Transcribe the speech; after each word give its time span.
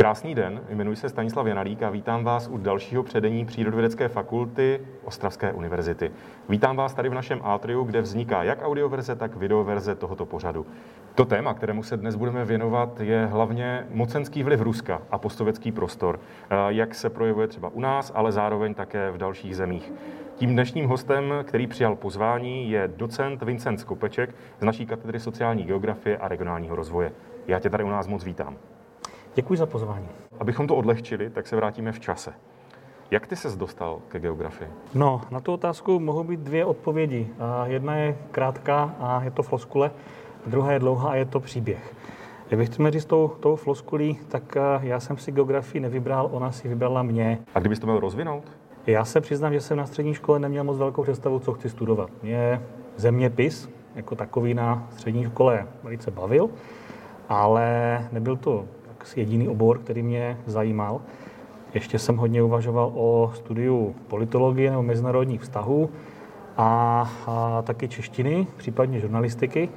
Krásný 0.00 0.34
den, 0.34 0.60
jmenuji 0.68 0.96
se 0.96 1.08
Stanislav 1.08 1.46
Janalík 1.46 1.82
a 1.82 1.90
vítám 1.90 2.24
vás 2.24 2.48
u 2.48 2.58
dalšího 2.58 3.02
předení 3.02 3.44
Přírodovědecké 3.46 4.08
fakulty 4.08 4.80
Ostravské 5.04 5.52
univerzity. 5.52 6.10
Vítám 6.48 6.76
vás 6.76 6.94
tady 6.94 7.08
v 7.08 7.14
našem 7.14 7.40
atriu, 7.42 7.84
kde 7.84 8.00
vzniká 8.00 8.42
jak 8.42 8.62
audioverze, 8.62 9.16
tak 9.16 9.36
videoverze 9.36 9.94
tohoto 9.94 10.26
pořadu. 10.26 10.66
To 11.14 11.24
téma, 11.24 11.54
kterému 11.54 11.82
se 11.82 11.96
dnes 11.96 12.16
budeme 12.16 12.44
věnovat, 12.44 13.00
je 13.00 13.26
hlavně 13.26 13.86
mocenský 13.90 14.42
vliv 14.42 14.60
Ruska 14.60 15.02
a 15.10 15.18
postovecký 15.18 15.72
prostor, 15.72 16.20
jak 16.68 16.94
se 16.94 17.10
projevuje 17.10 17.46
třeba 17.46 17.68
u 17.68 17.80
nás, 17.80 18.12
ale 18.14 18.32
zároveň 18.32 18.74
také 18.74 19.10
v 19.10 19.18
dalších 19.18 19.56
zemích. 19.56 19.92
Tím 20.34 20.52
dnešním 20.52 20.86
hostem, 20.86 21.34
který 21.42 21.66
přijal 21.66 21.96
pozvání, 21.96 22.70
je 22.70 22.90
docent 22.96 23.42
Vincent 23.42 23.80
Skopeček 23.80 24.34
z 24.60 24.64
naší 24.64 24.86
katedry 24.86 25.20
sociální 25.20 25.64
geografie 25.64 26.18
a 26.18 26.28
regionálního 26.28 26.76
rozvoje. 26.76 27.12
Já 27.46 27.58
tě 27.58 27.70
tady 27.70 27.84
u 27.84 27.88
nás 27.88 28.06
moc 28.06 28.24
vítám. 28.24 28.56
Děkuji 29.34 29.58
za 29.58 29.66
pozvání. 29.66 30.08
Abychom 30.40 30.66
to 30.66 30.76
odlehčili, 30.76 31.30
tak 31.30 31.46
se 31.46 31.56
vrátíme 31.56 31.92
v 31.92 32.00
čase. 32.00 32.32
Jak 33.10 33.26
ty 33.26 33.36
ses 33.36 33.56
dostal 33.56 33.98
ke 34.08 34.20
geografii? 34.20 34.70
No, 34.94 35.20
na 35.30 35.40
tu 35.40 35.52
otázku 35.52 36.00
mohou 36.00 36.24
být 36.24 36.40
dvě 36.40 36.64
odpovědi. 36.64 37.28
Jedna 37.64 37.96
je 37.96 38.18
krátká 38.30 38.94
a 39.00 39.22
je 39.22 39.30
to 39.30 39.42
floskule, 39.42 39.90
druhá 40.46 40.72
je 40.72 40.78
dlouhá 40.78 41.10
a 41.10 41.14
je 41.14 41.24
to 41.24 41.40
příběh. 41.40 41.94
Kdybych 42.48 42.68
chceme 42.68 42.90
říct 42.90 43.04
tou, 43.04 43.28
tou 43.28 43.56
floskulí, 43.56 44.18
tak 44.28 44.56
já 44.80 45.00
jsem 45.00 45.16
si 45.16 45.32
geografii 45.32 45.80
nevybral, 45.80 46.28
ona 46.32 46.52
si 46.52 46.68
vybrala 46.68 47.02
mě. 47.02 47.38
A 47.54 47.60
kdybys 47.60 47.78
to 47.78 47.86
měl 47.86 48.00
rozvinout? 48.00 48.44
Já 48.86 49.04
se 49.04 49.20
přiznám, 49.20 49.52
že 49.52 49.60
jsem 49.60 49.76
na 49.76 49.86
střední 49.86 50.14
škole 50.14 50.38
neměl 50.38 50.64
moc 50.64 50.78
velkou 50.78 51.02
představu, 51.02 51.38
co 51.38 51.52
chci 51.52 51.70
studovat. 51.70 52.10
Mě 52.22 52.62
zeměpis 52.96 53.68
jako 53.94 54.14
takový 54.14 54.54
na 54.54 54.88
střední 54.90 55.24
škole 55.24 55.66
velice 55.82 56.10
bavil, 56.10 56.50
ale 57.28 58.08
nebyl 58.12 58.36
to 58.36 58.64
jediný 59.16 59.48
obor, 59.48 59.78
který 59.78 60.02
mě 60.02 60.38
zajímal. 60.46 61.00
Ještě 61.74 61.98
jsem 61.98 62.16
hodně 62.16 62.42
uvažoval 62.42 62.92
o 62.94 63.32
studiu 63.34 63.94
politologie 64.08 64.70
nebo 64.70 64.82
mezinárodních 64.82 65.40
vztahů 65.40 65.90
a, 66.56 67.10
a 67.26 67.62
taky 67.62 67.88
češtiny, 67.88 68.46
případně 68.56 69.00
žurnalistiky. 69.00 69.68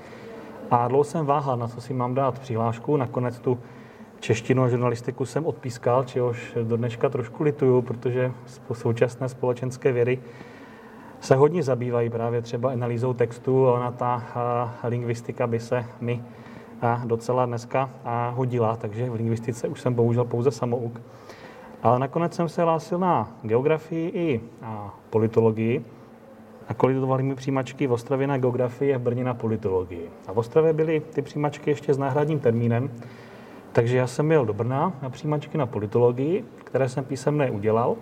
A 0.71 0.87
dlouho 0.87 1.03
jsem 1.03 1.25
váhal, 1.25 1.57
na 1.57 1.67
co 1.67 1.81
si 1.81 1.93
mám 1.93 2.13
dát 2.13 2.39
přihlášku. 2.39 2.97
Nakonec 2.97 3.39
tu 3.39 3.59
češtinu 4.19 4.63
a 4.63 4.69
žurnalistiku 4.69 5.25
jsem 5.25 5.45
odpískal, 5.45 6.03
čehož 6.03 6.57
do 6.63 6.77
dneška 6.77 7.09
trošku 7.09 7.43
lituju, 7.43 7.81
protože 7.81 8.31
současné 8.73 9.29
společenské 9.29 9.91
vědy 9.91 10.19
se 11.19 11.35
hodně 11.35 11.63
zabývají 11.63 12.09
právě 12.09 12.41
třeba 12.41 12.71
analýzou 12.71 13.13
textu 13.13 13.67
a 13.67 13.73
ona 13.73 13.91
ta 13.91 14.23
lingvistika 14.83 15.47
by 15.47 15.59
se 15.59 15.85
mi 16.01 16.23
docela 17.05 17.45
dneska 17.45 17.89
hodila, 18.33 18.75
takže 18.75 19.09
v 19.09 19.13
lingvistice 19.13 19.67
už 19.67 19.81
jsem 19.81 19.93
bohužel 19.93 20.25
pouze 20.25 20.51
samouk. 20.51 21.01
Ale 21.83 21.99
nakonec 21.99 22.35
jsem 22.35 22.49
se 22.49 22.61
hlásil 22.63 22.99
na 22.99 23.31
geografii 23.41 24.11
i 24.15 24.41
politologii 25.09 25.85
a 26.67 26.73
kolidovaly 26.73 27.23
mi 27.23 27.35
přijímačky 27.35 27.87
v 27.87 27.91
Ostravě 27.91 28.27
na 28.27 28.37
geografii 28.37 28.95
a 28.95 28.97
v 28.97 29.01
Brně 29.01 29.23
na 29.23 29.33
politologii. 29.33 30.09
A 30.27 30.33
v 30.33 30.37
Ostravě 30.37 30.73
byly 30.73 30.99
ty 30.99 31.21
přijímačky 31.21 31.69
ještě 31.69 31.93
s 31.93 31.97
náhradním 31.97 32.39
termínem, 32.39 32.91
takže 33.71 33.97
já 33.97 34.07
jsem 34.07 34.31
jel 34.31 34.45
do 34.45 34.53
Brna 34.53 34.93
na 35.01 35.09
přijímačky 35.09 35.57
na 35.57 35.65
politologii, 35.65 36.45
které 36.63 36.89
jsem 36.89 37.05
písemné 37.05 37.51
udělal. 37.51 37.95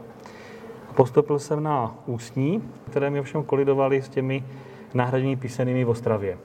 Postupil 0.96 1.40
jsem 1.40 1.64
na 1.64 1.96
ústní, 2.06 2.64
které 2.90 3.10
mi 3.10 3.20
ovšem 3.20 3.44
kolidovaly 3.44 4.02
s 4.02 4.10
těmi 4.10 4.44
náhradními 4.94 5.36
písenými 5.36 5.84
v 5.84 5.90
Ostravě. 5.90 6.38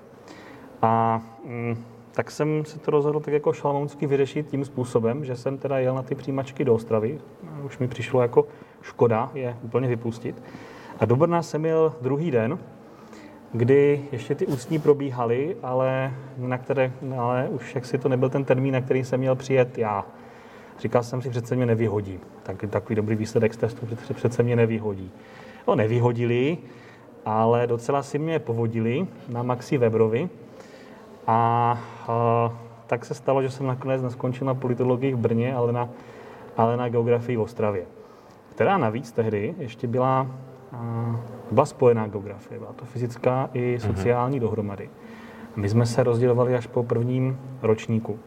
A 0.83 1.23
mm, 1.45 1.77
tak 2.17 2.31
jsem 2.31 2.65
se 2.65 2.79
to 2.79 2.91
rozhodl 2.91 3.21
tak 3.21 3.35
jako 3.35 3.53
šalamounsky 3.53 4.07
vyřešit 4.07 4.49
tím 4.49 4.65
způsobem, 4.65 5.25
že 5.25 5.37
jsem 5.37 5.59
teda 5.59 5.79
jel 5.79 5.95
na 5.95 6.03
ty 6.03 6.15
přijímačky 6.15 6.65
do 6.65 6.75
Ostravy. 6.75 7.19
Už 7.65 7.79
mi 7.79 7.89
přišlo 7.89 8.23
jako 8.23 8.47
škoda 8.83 9.31
je 9.35 9.57
úplně 9.63 9.89
vypustit. 9.89 10.43
A 11.01 11.05
do 11.05 11.17
Brna 11.17 11.43
jsem 11.43 11.65
jel 11.65 11.93
druhý 12.01 12.31
den, 12.31 12.59
kdy 13.53 14.03
ještě 14.13 14.35
ty 14.35 14.47
ústní 14.47 14.79
probíhaly, 14.79 15.57
ale, 15.63 16.15
na 16.37 16.59
které, 16.59 16.93
ale 17.19 17.49
už 17.49 17.75
jak 17.75 17.87
si 17.87 17.99
to 17.99 18.09
nebyl 18.09 18.29
ten 18.29 18.45
termín, 18.45 18.75
na 18.75 18.81
který 18.81 19.05
jsem 19.05 19.21
měl 19.21 19.37
přijet 19.37 19.79
já. 19.79 20.07
Říkal 20.79 21.03
jsem 21.03 21.23
si, 21.23 21.31
přece 21.31 21.57
mě 21.57 21.67
nevyhodí. 21.67 22.21
Tak, 22.43 22.65
takový 22.71 22.95
dobrý 22.97 23.17
výsledek 23.17 23.55
z 23.55 23.57
testu 23.57 23.87
přece, 23.87 24.15
přece 24.15 24.43
mě 24.43 24.57
nevyhodí. 24.57 25.11
No, 25.69 25.75
nevyhodili, 25.75 26.59
ale 27.25 27.67
docela 27.67 28.03
si 28.03 28.19
mě 28.19 28.39
povodili 28.39 29.07
na 29.29 29.43
Maxi 29.43 29.79
Webrovi, 29.79 30.29
a, 31.27 31.79
a 32.09 32.53
tak 32.87 33.05
se 33.05 33.15
stalo, 33.15 33.43
že 33.43 33.51
jsem 33.51 33.67
nakonec 33.67 34.03
neskončil 34.03 34.47
na 34.47 34.55
politologii 34.55 35.15
v 35.15 35.19
Brně, 35.19 35.55
ale 35.55 35.73
na, 35.73 35.89
ale 36.57 36.77
na 36.77 36.89
geografii 36.89 37.37
v 37.37 37.41
Ostravě. 37.41 37.87
Která 38.55 38.79
navíc 38.79 39.13
tehdy 39.13 39.55
ještě 39.59 39.87
byla, 39.87 40.27
a, 40.73 41.17
byla 41.51 41.67
spojená 41.67 42.07
geografie. 42.07 42.59
Byla 42.59 42.73
to 42.73 42.85
fyzická 42.85 43.51
i 43.55 43.79
mhm. 43.81 43.95
sociální 43.95 44.37
mm-hmm. 44.37 44.41
dohromady. 44.41 44.91
My 45.57 45.69
jsme 45.69 45.87
se 45.87 46.03
rozdělovali 46.03 46.55
až 46.55 46.67
po 46.67 46.83
prvním 46.83 47.39
ročníku. 47.63 48.19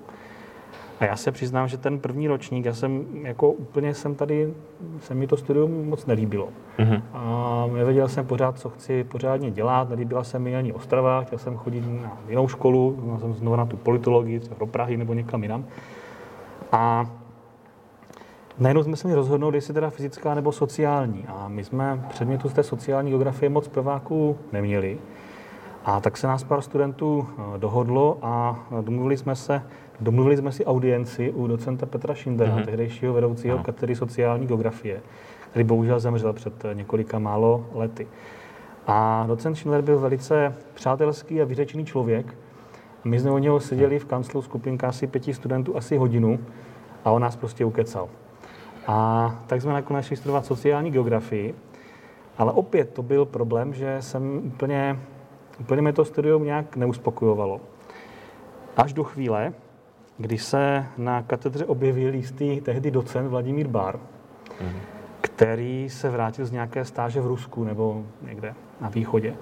A 1.00 1.06
já 1.06 1.16
se 1.16 1.32
přiznám, 1.32 1.68
že 1.68 1.78
ten 1.78 2.00
první 2.00 2.28
ročník, 2.28 2.66
já 2.66 2.74
jsem 2.74 3.06
jako 3.22 3.52
úplně 3.52 3.94
jsem 3.94 4.16
tady, 4.16 4.54
se 5.00 5.16
mi 5.16 5.28
to 5.28 5.38
studium 5.38 5.90
moc 5.90 6.06
nelíbilo. 6.06 6.50
Mm-hmm. 6.80 7.02
A 7.14 7.66
nevěděl 7.74 8.08
jsem 8.08 8.26
pořád, 8.26 8.60
co 8.60 8.70
chci 8.70 9.04
pořádně 9.04 9.52
dělat, 9.52 9.90
nelíbila 9.90 10.24
se 10.24 10.40
mi 10.40 10.56
ani 10.56 10.74
Ostrava, 10.74 11.22
chtěl 11.22 11.40
jsem 11.40 11.58
chodit 11.58 11.84
na 12.02 12.18
jinou 12.30 12.48
školu, 12.48 13.00
měl 13.04 13.20
jsem 13.20 13.34
znovu 13.34 13.56
na 13.56 13.66
tu 13.66 13.78
politologii, 13.78 14.40
třeba 14.40 14.56
do 14.60 14.66
Prahy 14.66 14.98
nebo 14.98 15.14
někam 15.14 15.44
jinam. 15.44 15.66
A 16.72 17.06
najednou 18.60 18.84
jsme 18.84 18.96
se 18.96 19.08
měli 19.08 19.18
rozhodnout, 19.18 19.54
jestli 19.54 19.74
teda 19.74 19.90
fyzická 19.90 20.34
nebo 20.34 20.52
sociální. 20.52 21.26
A 21.28 21.48
my 21.48 21.64
jsme 21.64 22.06
předmětu 22.10 22.50
z 22.50 22.54
té 22.54 22.64
sociální 22.64 23.12
geografie 23.12 23.50
moc 23.50 23.68
prváků 23.68 24.38
neměli. 24.54 24.98
A 25.86 26.00
tak 26.00 26.18
se 26.18 26.28
nás 26.28 26.44
pár 26.44 26.62
studentů 26.62 27.28
eh, 27.30 27.58
dohodlo 27.58 28.18
a 28.22 28.60
domluvili 28.82 29.18
jsme 29.18 29.36
se, 29.36 29.62
domluvili 30.00 30.38
jsme 30.38 30.52
si 30.52 30.66
audienci 30.66 31.32
u 31.32 31.48
docenta 31.48 31.86
Petra 31.86 32.14
Šindera, 32.14 32.56
mm-hmm. 32.56 32.66
tehdejšího 32.66 33.14
vedoucího 33.14 33.58
no. 33.58 33.64
katedry 33.64 33.96
sociální 33.96 34.48
geografie, 34.48 35.02
který 35.50 35.64
bohužel 35.66 36.00
zemřel 36.00 36.34
před 36.34 36.66
eh, 36.66 36.76
několika 36.76 37.20
málo 37.20 37.66
lety. 37.74 38.08
A 38.88 39.24
docent 39.28 39.56
Schindler 39.56 39.82
byl 39.82 40.00
velice 40.00 40.56
přátelský 40.74 41.42
a 41.42 41.46
vyřečený 41.46 41.86
člověk. 41.86 42.38
My 43.04 43.20
jsme 43.20 43.32
u 43.32 43.38
něho 43.38 43.60
seděli 43.60 44.00
v 44.00 44.06
kanclu 44.06 44.42
skupinka 44.42 44.88
asi 44.88 45.08
pěti 45.08 45.34
studentů 45.34 45.78
asi 45.78 45.98
hodinu 45.98 46.40
a 47.06 47.12
on 47.12 47.22
nás 47.22 47.36
prostě 47.36 47.66
ukecal. 47.66 48.10
A 48.88 49.40
tak 49.48 49.62
jsme 49.62 49.74
nakonec 49.74 50.06
šli 50.06 50.16
studovat 50.16 50.46
sociální 50.46 50.92
geografii, 50.92 51.56
ale 52.38 52.52
opět 52.52 52.94
to 52.94 53.04
byl 53.04 53.26
problém, 53.26 53.74
že 53.74 53.98
jsem 54.00 54.42
úplně 54.46 55.00
Úplně 55.60 55.82
mě 55.82 55.94
to 55.94 56.06
studium 56.06 56.44
nějak 56.44 56.76
neuspokojovalo. 56.76 57.62
Až 58.78 58.94
do 58.94 59.04
chvíle, 59.04 59.54
kdy 60.18 60.38
se 60.38 60.86
na 60.98 61.22
katedře 61.22 61.66
objevil 61.66 62.14
jistý 62.14 62.62
tehdy 62.62 62.92
docent 62.92 63.28
Vladimír 63.28 63.68
Bar, 63.68 63.96
mm-hmm. 63.96 64.80
který 65.22 65.90
se 65.90 66.10
vrátil 66.10 66.46
z 66.46 66.52
nějaké 66.52 66.86
stáže 66.86 67.22
v 67.22 67.28
Rusku 67.28 67.64
nebo 67.64 68.04
někde 68.22 68.54
na 68.82 68.90
východě 68.90 69.36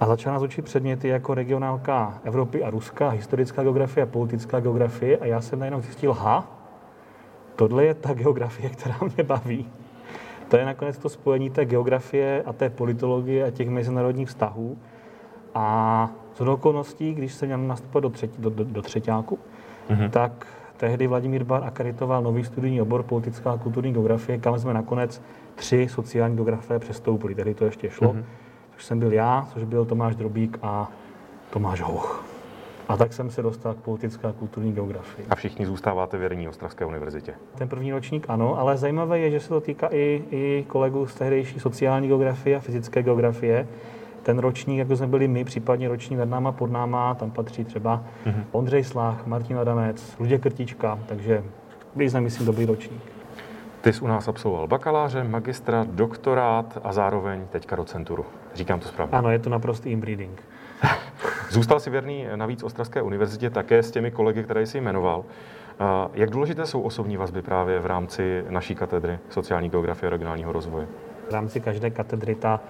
a 0.00 0.06
začal 0.06 0.32
nás 0.32 0.42
učit 0.42 0.62
předměty 0.62 1.08
jako 1.08 1.34
regionálka 1.34 2.20
Evropy 2.24 2.62
a 2.62 2.70
Ruska, 2.70 3.08
historická 3.08 3.62
geografie 3.62 4.04
a 4.04 4.06
politická 4.06 4.60
geografie 4.60 5.18
a 5.18 5.26
já 5.26 5.40
jsem 5.40 5.58
najednou 5.58 5.80
zjistil, 5.80 6.12
ha, 6.12 6.48
tohle 7.56 7.84
je 7.84 7.94
ta 7.94 8.14
geografie, 8.14 8.70
která 8.70 8.96
mě 9.14 9.24
baví. 9.24 9.68
To 10.48 10.56
je 10.56 10.64
nakonec 10.64 10.98
to 10.98 11.08
spojení 11.08 11.50
té 11.50 11.64
geografie 11.64 12.42
a 12.42 12.52
té 12.52 12.70
politologie 12.70 13.44
a 13.44 13.50
těch 13.50 13.68
mezinárodních 13.70 14.28
vztahů, 14.28 14.78
a 15.54 16.10
z 16.34 16.40
okolností, 16.40 17.14
když 17.14 17.34
jsem 17.34 17.48
měl 17.48 17.58
nastupovat 17.58 18.02
do, 18.02 18.10
třetí, 18.10 18.42
do, 18.42 18.50
do, 18.50 18.64
do 18.64 18.82
třetíku, 18.82 19.38
mm-hmm. 19.90 20.10
tak 20.10 20.46
tehdy 20.76 21.06
Vladimír 21.06 21.44
Bar 21.44 21.64
akreditoval 21.64 22.22
nový 22.22 22.44
studijní 22.44 22.82
obor 22.82 23.02
politická 23.02 23.52
a 23.52 23.58
kulturní 23.58 23.92
geografie, 23.92 24.38
kam 24.38 24.58
jsme 24.58 24.74
nakonec 24.74 25.22
tři 25.54 25.88
sociální 25.90 26.36
geografie 26.36 26.78
přestoupili. 26.78 27.34
Tehdy 27.34 27.54
to 27.54 27.64
ještě 27.64 27.90
šlo, 27.90 28.12
mm-hmm. 28.12 28.24
což 28.74 28.84
jsem 28.84 28.98
byl 28.98 29.12
já, 29.12 29.48
což 29.52 29.64
byl 29.64 29.84
Tomáš 29.84 30.16
Drobík 30.16 30.58
a 30.62 30.90
Tomáš 31.50 31.80
Hoch. 31.80 32.24
A 32.88 32.96
tak 32.96 33.12
jsem 33.12 33.30
se 33.30 33.42
dostal 33.42 33.74
k 33.74 33.76
politická 33.76 34.28
a 34.28 34.32
kulturní 34.32 34.72
geografii. 34.72 35.26
A 35.30 35.34
všichni 35.34 35.66
zůstáváte 35.66 36.18
věrní 36.18 36.48
Ostravské 36.48 36.84
univerzitě? 36.84 37.34
Ten 37.58 37.68
první 37.68 37.92
ročník 37.92 38.26
ano, 38.28 38.58
ale 38.58 38.76
zajímavé 38.76 39.18
je, 39.18 39.30
že 39.30 39.40
se 39.40 39.48
to 39.48 39.60
týká 39.60 39.88
i, 39.90 40.22
i 40.30 40.64
kolegů 40.68 41.06
z 41.06 41.14
tehdejší 41.14 41.60
sociální 41.60 42.08
geografie 42.08 42.56
a 42.56 42.60
fyzické 42.60 43.02
geografie, 43.02 43.66
ten 44.30 44.38
ročník, 44.38 44.78
jako 44.78 44.96
jsme 44.96 45.06
byli 45.06 45.28
my, 45.28 45.44
případně 45.44 45.88
ročník 45.88 46.18
nad 46.18 46.28
náma, 46.28 46.52
pod 46.52 46.70
náma, 46.70 47.14
tam 47.14 47.30
patří 47.30 47.64
třeba 47.64 48.04
mm-hmm. 48.26 48.44
Ondřej 48.52 48.84
Slách, 48.84 49.26
Martin 49.26 49.58
Adamec, 49.58 50.16
Ludě 50.20 50.38
Krtička, 50.38 50.98
takže 51.06 51.44
byli 51.94 52.10
jsme, 52.10 52.20
myslím, 52.20 52.46
dobrý 52.46 52.66
ročník. 52.66 53.02
Ty 53.80 53.92
jsi 53.92 54.00
u 54.00 54.06
nás 54.06 54.28
absolvoval 54.28 54.66
bakaláře, 54.66 55.24
magistra, 55.24 55.86
doktorát 55.90 56.78
a 56.84 56.92
zároveň 56.92 57.46
teďka 57.50 57.76
docenturu. 57.76 58.24
Říkám 58.54 58.80
to 58.80 58.88
správně? 58.88 59.18
Ano, 59.18 59.30
je 59.30 59.38
to 59.38 59.50
naprostý 59.50 59.90
inbreeding. 59.90 60.42
Zůstal 61.50 61.80
si 61.80 61.90
věrný 61.90 62.26
navíc 62.36 62.62
Ostravské 62.62 63.02
univerzitě 63.02 63.50
také 63.50 63.82
s 63.82 63.90
těmi 63.90 64.10
kolegy, 64.10 64.44
které 64.44 64.66
jsi 64.66 64.80
jmenoval. 64.80 65.24
Jak 66.14 66.30
důležité 66.30 66.66
jsou 66.66 66.80
osobní 66.80 67.16
vazby 67.16 67.42
právě 67.42 67.80
v 67.80 67.86
rámci 67.86 68.44
naší 68.48 68.74
katedry 68.74 69.18
sociální 69.28 69.68
geografie 69.68 70.08
a 70.08 70.10
regionálního 70.10 70.52
rozvoje? 70.52 70.86
V 71.30 71.32
rámci 71.32 71.60
každé 71.60 71.90
katedry 71.90 72.34
ta 72.34 72.60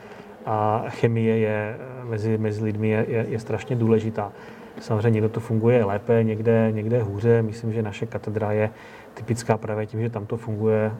chemie 0.88 1.38
je 1.38 1.76
mezi, 2.04 2.38
mezi 2.38 2.64
lidmi 2.64 2.88
je, 2.88 3.06
je, 3.08 3.26
je 3.28 3.38
strašně 3.38 3.76
důležitá. 3.76 4.32
Samozřejmě 4.80 5.10
někdo 5.10 5.28
to 5.28 5.40
funguje 5.40 5.84
lépe, 5.84 6.24
někde, 6.24 6.72
někde 6.72 7.02
hůře. 7.02 7.42
Myslím, 7.42 7.72
že 7.72 7.82
naše 7.82 8.06
katedra 8.06 8.52
je 8.52 8.70
typická 9.14 9.56
právě 9.56 9.86
tím, 9.86 10.00
že 10.00 10.10
tam 10.10 10.26
to 10.26 10.36
funguje 10.36 10.92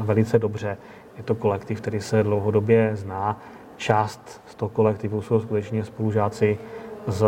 velice 0.00 0.38
dobře. 0.38 0.76
Je 1.16 1.22
to 1.22 1.34
kolektiv, 1.34 1.80
který 1.80 2.00
se 2.00 2.22
dlouhodobě 2.22 2.90
zná. 2.94 3.40
Část 3.76 4.42
z 4.46 4.54
toho 4.54 4.68
kolektivu 4.68 5.22
jsou 5.22 5.40
skutečně 5.40 5.84
spolužáci 5.84 6.58
z, 7.06 7.26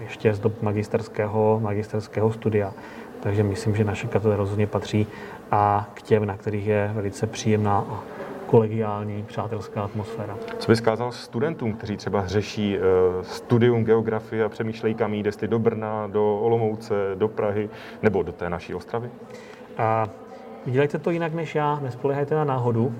ještě 0.00 0.34
z 0.34 0.38
dob 0.38 0.62
magisterského, 0.62 1.60
magisterského 1.62 2.32
studia. 2.32 2.72
Takže 3.20 3.42
myslím, 3.42 3.76
že 3.76 3.84
naše 3.84 4.06
katedra 4.06 4.36
rozhodně 4.36 4.66
patří 4.66 5.06
a 5.50 5.88
k 5.94 6.02
těm, 6.02 6.26
na 6.26 6.36
kterých 6.36 6.66
je 6.66 6.90
velice 6.94 7.26
příjemná 7.26 7.84
a 7.90 8.15
kolegiální, 8.46 9.22
přátelská 9.22 9.82
atmosféra. 9.82 10.38
Co 10.58 10.72
bys 10.72 10.80
kázal 10.80 11.12
studentům, 11.12 11.72
kteří 11.72 11.96
třeba 11.96 12.26
řeší 12.26 12.78
uh, 12.78 12.82
studium 13.22 13.84
geografie 13.84 14.44
a 14.44 14.48
přemýšlejí, 14.48 14.94
kam 14.94 15.14
jít, 15.14 15.26
jestli 15.26 15.48
do 15.48 15.58
Brna, 15.58 16.06
do 16.06 16.40
Olomouce, 16.40 16.94
do 17.14 17.28
Prahy 17.28 17.70
nebo 18.02 18.22
do 18.22 18.32
té 18.32 18.50
naší 18.50 18.74
Ostravy? 18.74 19.10
A 19.78 20.08
udělejte 20.66 20.98
to 20.98 21.10
jinak 21.10 21.34
než 21.34 21.54
já, 21.54 21.80
nespolehajte 21.82 22.34
na 22.34 22.44
náhodu, 22.44 22.94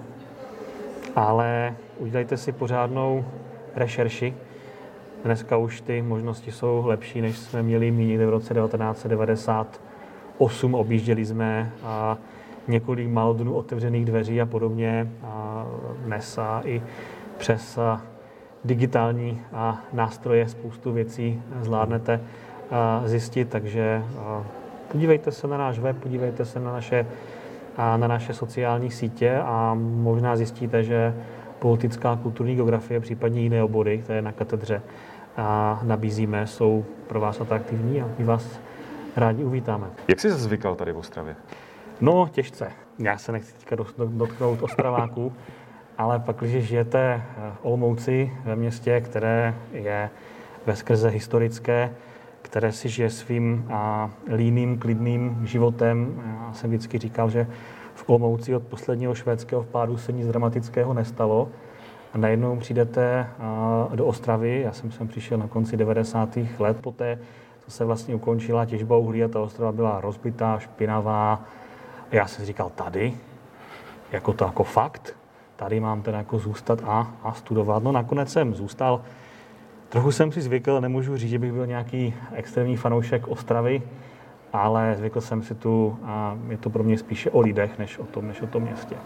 ale 1.17 1.75
udělejte 1.99 2.37
si 2.37 2.53
pořádnou 2.53 3.25
rešerši. 3.75 4.35
Dneska 5.25 5.57
už 5.57 5.81
ty 5.81 6.03
možnosti 6.03 6.53
jsou 6.53 6.83
lepší, 6.87 7.21
než 7.21 7.39
jsme 7.39 7.63
měli 7.63 7.91
mít 7.91 8.17
v 8.17 8.29
roce 8.29 8.55
1998. 8.55 10.75
Objížděli 10.75 11.25
jsme 11.25 11.73
a 11.83 12.19
několik 12.69 13.09
málo 13.09 13.33
dnů 13.33 13.55
otevřených 13.55 14.05
dveří 14.05 14.41
a 14.41 14.47
podobně. 14.47 15.13
A 15.25 15.67
dnes 16.05 16.39
a 16.39 16.63
i 16.65 16.83
přes 17.39 17.79
digitální 18.65 19.41
a 19.53 19.81
nástroje 19.93 20.49
spoustu 20.49 20.93
věcí 20.93 21.43
zvládnete 21.61 22.21
zjistit, 23.05 23.49
takže 23.49 24.03
podívejte 24.93 25.33
se 25.33 25.47
na 25.47 25.59
náš 25.59 25.79
web, 25.79 25.97
podívejte 25.97 26.45
se 26.45 26.61
na 26.61 26.73
naše, 26.73 27.07
na 27.79 27.97
naše 27.97 28.35
sociální 28.35 28.91
sítě 28.91 29.37
a 29.37 29.77
možná 29.79 30.37
zjistíte, 30.37 30.83
že 30.83 31.15
politická 31.59 32.17
kulturní 32.17 32.55
geografie, 32.55 33.01
případně 33.01 33.41
jiné 33.41 33.63
obory, 33.63 33.99
které 33.99 34.23
na 34.23 34.33
katedře 34.33 34.83
nabízíme, 35.83 36.47
jsou 36.47 36.85
pro 37.07 37.21
vás 37.21 37.41
atraktivní 37.41 38.03
a 38.03 38.09
my 38.19 38.25
vás 38.25 38.61
rádi 39.17 39.45
uvítáme. 39.45 39.87
Jak 40.09 40.21
jsi 40.21 40.31
zvykal 40.31 40.75
tady 40.75 40.93
v 40.93 40.97
Ostravě? 40.97 41.37
No, 42.01 42.29
těžce. 42.33 42.73
Já 42.99 43.19
se 43.19 43.33
nechci 43.33 43.55
teďka 43.55 43.77
dotknout 44.07 44.63
Ostraváků, 44.63 45.33
ale 45.99 46.19
pak, 46.19 46.37
když 46.37 46.65
žijete 46.65 47.23
v 47.55 47.65
Olomouci, 47.65 48.33
ve 48.45 48.57
městě, 48.57 49.01
které 49.01 49.55
je 49.73 50.11
ve 50.67 50.77
skrze 50.77 51.09
historické, 51.09 51.91
které 52.43 52.73
si 52.73 52.89
žije 52.89 53.11
svým 53.11 53.69
a 53.73 54.11
líným, 54.29 54.79
klidným 54.79 55.47
životem. 55.47 56.23
Já 56.47 56.53
jsem 56.53 56.71
vždycky 56.71 56.99
říkal, 56.99 57.31
že 57.31 57.47
v 57.95 58.09
Olomouci 58.09 58.55
od 58.55 58.63
posledního 58.63 59.15
švédského 59.15 59.63
vpádu 59.63 59.97
se 59.97 60.13
nic 60.13 60.27
dramatického 60.27 60.95
nestalo. 60.95 61.49
A 62.15 62.19
najednou 62.19 62.57
přijdete 62.57 63.27
do 63.95 64.07
Ostravy, 64.07 64.61
já 64.61 64.73
jsem 64.73 64.91
sem 64.91 65.09
přišel 65.09 65.39
na 65.39 65.49
konci 65.49 65.77
90. 65.77 66.39
let 66.59 66.77
poté, 66.81 67.19
co 67.65 67.71
se 67.71 67.85
vlastně 67.85 68.15
ukončila 68.15 68.65
těžba 68.65 68.97
uhlí 68.97 69.25
a 69.25 69.29
ta 69.29 69.41
Ostrava 69.41 69.73
byla 69.73 70.01
rozbitá, 70.01 70.59
špinavá, 70.59 71.45
já 72.13 72.27
jsem 72.27 72.45
říkal, 72.45 72.71
tady, 72.75 73.15
jako 74.13 74.33
to 74.33 74.45
jako 74.45 74.65
fakt, 74.65 75.17
tady 75.57 75.81
mám 75.81 76.03
teda 76.03 76.19
jako 76.19 76.39
zůstat 76.39 76.83
a, 76.85 77.13
a 77.23 77.33
studovat. 77.33 77.83
No 77.83 77.93
nakonec 77.93 78.33
jsem 78.33 78.55
zůstal. 78.55 79.03
Trochu 79.89 80.13
jsem 80.13 80.33
si 80.33 80.41
zvykl, 80.41 80.81
nemůžu 80.81 81.17
říct, 81.17 81.31
že 81.31 81.39
bych 81.39 81.53
byl 81.53 81.67
nějaký 81.67 82.15
extrémní 82.33 82.77
fanoušek 82.77 83.29
Ostravy, 83.29 83.83
ale 84.53 84.95
zvykl 84.99 85.21
jsem 85.21 85.43
si 85.43 85.55
tu 85.55 85.99
a 86.05 86.39
je 86.49 86.57
to 86.57 86.71
pro 86.71 86.83
mě 86.83 86.99
spíše 86.99 87.31
o 87.31 87.41
lidech, 87.41 87.79
než 87.79 87.99
o 87.99 88.05
tom, 88.05 88.29
než 88.29 88.43
o 88.43 88.47
tom 88.47 88.63
městě. 88.63 88.97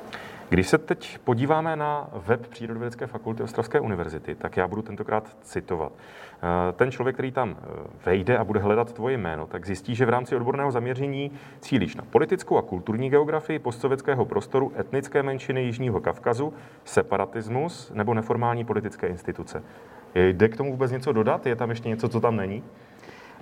Když 0.50 0.68
se 0.68 0.78
teď 0.78 1.18
podíváme 1.18 1.76
na 1.76 2.08
web 2.12 2.46
Přírodovědecké 2.46 3.06
fakulty 3.06 3.42
Ostravské 3.42 3.80
univerzity, 3.80 4.34
tak 4.34 4.56
já 4.56 4.68
budu 4.68 4.82
tentokrát 4.82 5.36
citovat. 5.42 5.92
Eh, 5.92 6.72
ten 6.72 6.90
člověk, 6.90 7.16
který 7.16 7.32
tam 7.32 7.56
eh, 7.58 7.66
vejde 8.06 8.38
a 8.38 8.44
bude 8.44 8.60
hledat 8.60 8.92
tvoje 8.92 9.18
jméno, 9.18 9.46
tak 9.46 9.66
zjistí, 9.66 9.94
že 9.94 10.06
v 10.06 10.08
rámci 10.08 10.36
odborného 10.36 10.70
zaměření 10.70 11.30
cílíš 11.60 11.96
na 11.96 12.04
politickou 12.10 12.56
a 12.56 12.62
kulturní 12.62 13.10
geografii 13.10 13.58
postsovětského 13.58 14.24
prostoru, 14.24 14.72
etnické 14.78 15.22
menšiny 15.22 15.62
Jižního 15.62 16.00
Kavkazu, 16.00 16.52
separatismus 16.84 17.92
nebo 17.94 18.14
neformální 18.14 18.64
politické 18.64 19.06
instituce. 19.06 19.62
Jde 20.14 20.48
k 20.48 20.56
tomu 20.56 20.70
vůbec 20.70 20.92
něco 20.92 21.12
dodat? 21.12 21.46
Je 21.46 21.56
tam 21.56 21.70
ještě 21.70 21.88
něco, 21.88 22.08
co 22.08 22.20
tam 22.20 22.36
není? 22.36 22.62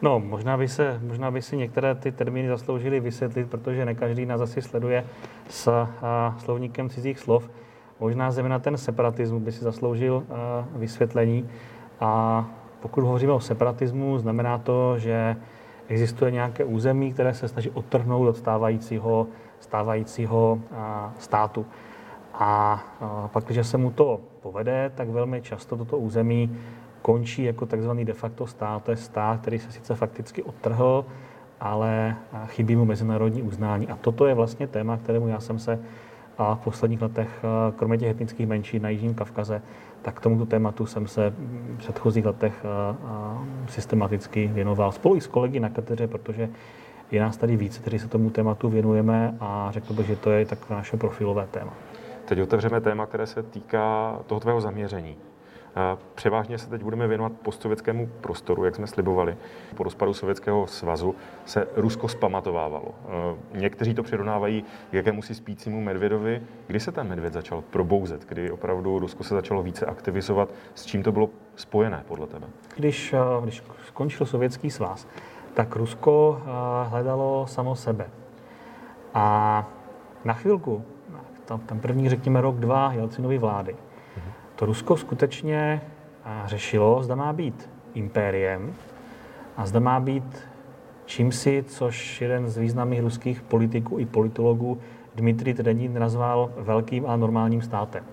No, 0.02 0.20
možná 0.20 0.56
by, 0.56 0.68
se, 0.68 1.00
možná 1.02 1.30
by 1.30 1.42
si 1.42 1.56
některé 1.56 1.94
ty 1.94 2.12
termíny 2.12 2.48
zasloužili 2.48 3.00
vysvětlit, 3.00 3.50
protože 3.50 3.84
ne 3.84 3.94
každý 3.94 4.26
nás 4.26 4.40
asi 4.40 4.62
sleduje 4.62 5.04
s 5.48 5.68
a, 5.68 6.36
slovníkem 6.38 6.88
cizích 6.88 7.18
slov. 7.18 7.50
Možná 8.00 8.30
zejména 8.30 8.58
ten 8.58 8.76
separatismus 8.76 9.42
by 9.42 9.52
si 9.52 9.64
zasloužil 9.64 10.24
a, 10.30 10.64
vysvětlení. 10.76 11.48
A 12.00 12.44
pokud 12.80 13.04
hovoříme 13.04 13.32
o 13.32 13.40
separatismu, 13.40 14.18
znamená 14.18 14.58
to, 14.58 14.98
že 14.98 15.36
existuje 15.88 16.30
nějaké 16.30 16.64
území, 16.64 17.12
které 17.12 17.34
se 17.34 17.48
snaží 17.48 17.70
odtrhnout 17.70 18.28
od 18.28 18.36
stávajícího, 18.36 19.26
stávajícího 19.60 20.58
a, 20.76 21.12
státu. 21.18 21.66
A, 22.34 22.82
a 23.00 23.28
pak, 23.28 23.44
když 23.44 23.66
se 23.66 23.78
mu 23.78 23.90
to 23.90 24.20
povede, 24.42 24.92
tak 24.94 25.08
velmi 25.08 25.42
často 25.42 25.76
toto 25.76 25.98
území 25.98 26.58
končí 27.08 27.44
jako 27.44 27.66
takzvaný 27.66 28.05
de 28.05 28.12
facto 28.12 28.46
stát. 28.46 28.84
To 28.84 28.90
je 28.90 28.96
stát, 28.96 29.40
který 29.40 29.58
se 29.58 29.72
sice 29.72 29.94
fakticky 29.94 30.43
odtrhl, 30.43 31.05
ale 31.60 32.16
chybí 32.46 32.76
mu 32.76 32.84
mezinárodní 32.84 33.43
uznání. 33.43 33.88
A 33.88 33.96
toto 33.96 34.26
je 34.26 34.34
vlastně 34.34 34.66
téma, 34.66 34.96
kterému 34.96 35.28
já 35.28 35.40
jsem 35.40 35.58
se 35.58 35.81
a 36.38 36.55
v 36.55 36.58
posledních 36.58 37.02
letech, 37.02 37.44
kromě 37.76 37.99
těch 37.99 38.10
etnických 38.10 38.46
menšin 38.46 38.82
na 38.82 38.88
Jižním 38.88 39.14
Kavkaze, 39.14 39.62
tak 40.02 40.14
k 40.14 40.20
tomuto 40.20 40.46
tématu 40.46 40.87
jsem 40.87 41.06
se 41.06 41.31
v 41.31 41.78
předchozích 41.78 42.26
letech 42.26 42.64
systematicky 43.69 44.46
věnoval 44.46 44.93
spolu 44.93 45.16
i 45.16 45.20
s 45.20 45.26
kolegy 45.26 45.60
na 45.60 45.69
katedře, 45.69 46.06
protože 46.06 46.48
je 47.10 47.20
nás 47.20 47.36
tady 47.36 47.56
víc, 47.56 47.79
kteří 47.79 47.98
se 47.98 48.08
tomu 48.08 48.31
tématu 48.31 48.69
věnujeme 48.69 49.34
a 49.41 49.69
řekl 49.72 49.93
bych, 49.93 50.06
že 50.06 50.17
to 50.17 50.31
je 50.31 50.46
tak 50.46 50.70
naše 50.70 50.96
profilové 50.96 51.46
téma. 51.50 51.72
Teď 52.24 52.41
otevřeme 52.41 52.81
téma, 52.81 53.06
které 53.06 53.27
se 53.27 53.43
týká 53.43 54.19
toho 54.27 54.41
tvého 54.41 54.60
zaměření. 54.60 55.17
Převážně 56.15 56.58
se 56.58 56.70
teď 56.70 56.82
budeme 56.82 57.06
věnovat 57.08 57.32
postsovětskému 57.32 58.08
prostoru, 58.20 58.65
jak 58.65 58.75
jsme 58.75 58.87
slibovali. 58.87 59.37
Po 59.75 59.82
rozpadu 59.82 60.15
Sovětského 60.15 60.67
svazu 60.67 61.15
se 61.44 61.69
Rusko 61.77 62.08
spamatovávalo. 62.08 62.94
Někteří 63.55 63.94
to 63.94 64.03
přirovnávají 64.03 64.65
k 64.91 64.94
jakému 64.94 65.23
si 65.23 65.35
spícímu 65.35 65.81
medvědovi. 65.81 66.43
Kdy 66.67 66.81
se 66.81 66.93
ten 66.93 67.08
medvěd 67.08 67.32
začal 67.32 67.63
probouzet? 67.70 68.25
Kdy 68.29 68.51
opravdu 68.51 68.99
Rusko 68.99 69.25
se 69.25 69.35
začalo 69.35 69.63
více 69.63 69.87
aktivizovat? 69.87 70.49
S 70.75 70.87
čím 70.87 71.03
to 71.03 71.13
bylo 71.13 71.31
spojené 71.56 72.05
podle 72.08 72.27
tebe? 72.27 72.47
Když, 72.77 73.15
když 73.43 73.63
skončil 73.87 74.27
Sovětský 74.27 74.70
svaz, 74.70 75.06
tak 75.55 75.77
Rusko 75.77 76.43
hledalo 76.85 77.47
samo 77.47 77.77
sebe. 77.77 78.11
A 79.15 79.67
na 80.25 80.35
chvilku, 80.35 80.85
ten 81.67 81.81
první, 81.81 82.08
řekněme, 82.08 82.41
rok, 82.41 82.56
dva 82.56 82.93
Jelcinovy 82.93 83.39
vlády, 83.39 83.77
to 84.58 84.67
Rusko 84.67 84.96
skutečně 84.96 85.81
řešilo, 86.44 87.03
zda 87.03 87.15
má 87.15 87.32
být 87.32 87.70
impériem 87.94 88.74
a 89.56 89.67
zda 89.67 89.81
má 89.81 90.00
být 90.00 90.48
čímsi, 91.06 91.65
což 91.69 92.20
jeden 92.20 92.48
z 92.48 92.58
významných 92.58 93.00
ruských 93.00 93.43
politiků 93.43 93.98
i 93.98 94.06
politologů 94.06 94.79
Dmitrij 95.15 95.55
Trenin 95.55 95.98
nazval 95.98 96.50
velkým 96.56 97.06
a 97.06 97.17
normálním 97.17 97.62
státem. 97.62 98.05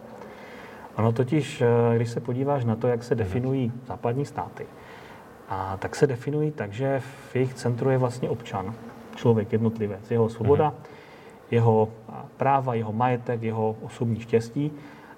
Ono 0.96 1.12
totiž, 1.12 1.62
eh, 1.62 1.96
když 1.96 2.10
se 2.10 2.20
podíváš 2.20 2.66
na 2.66 2.76
to, 2.76 2.88
jak 2.88 3.04
se 3.04 3.16
definují 3.16 3.72
západní 3.88 4.26
státy, 4.26 4.66
a 5.50 5.78
tak 5.78 5.96
se 5.96 6.08
definují 6.08 6.52
tak, 6.52 6.74
že 6.74 7.00
v 7.00 7.36
jejich 7.36 7.54
centru 7.54 7.90
je 7.90 7.98
vlastně 7.98 8.30
občan, 8.30 8.74
člověk, 9.16 9.52
jednotlivec, 9.52 10.12
jeho 10.12 10.30
svoboda, 10.30 10.70
mhm. 10.70 10.76
jeho 11.52 11.90
práva, 12.38 12.74
jeho 12.74 12.94
majetek, 12.94 13.44
jeho 13.44 13.76
osobní 13.82 14.20
štěstí 14.20 14.72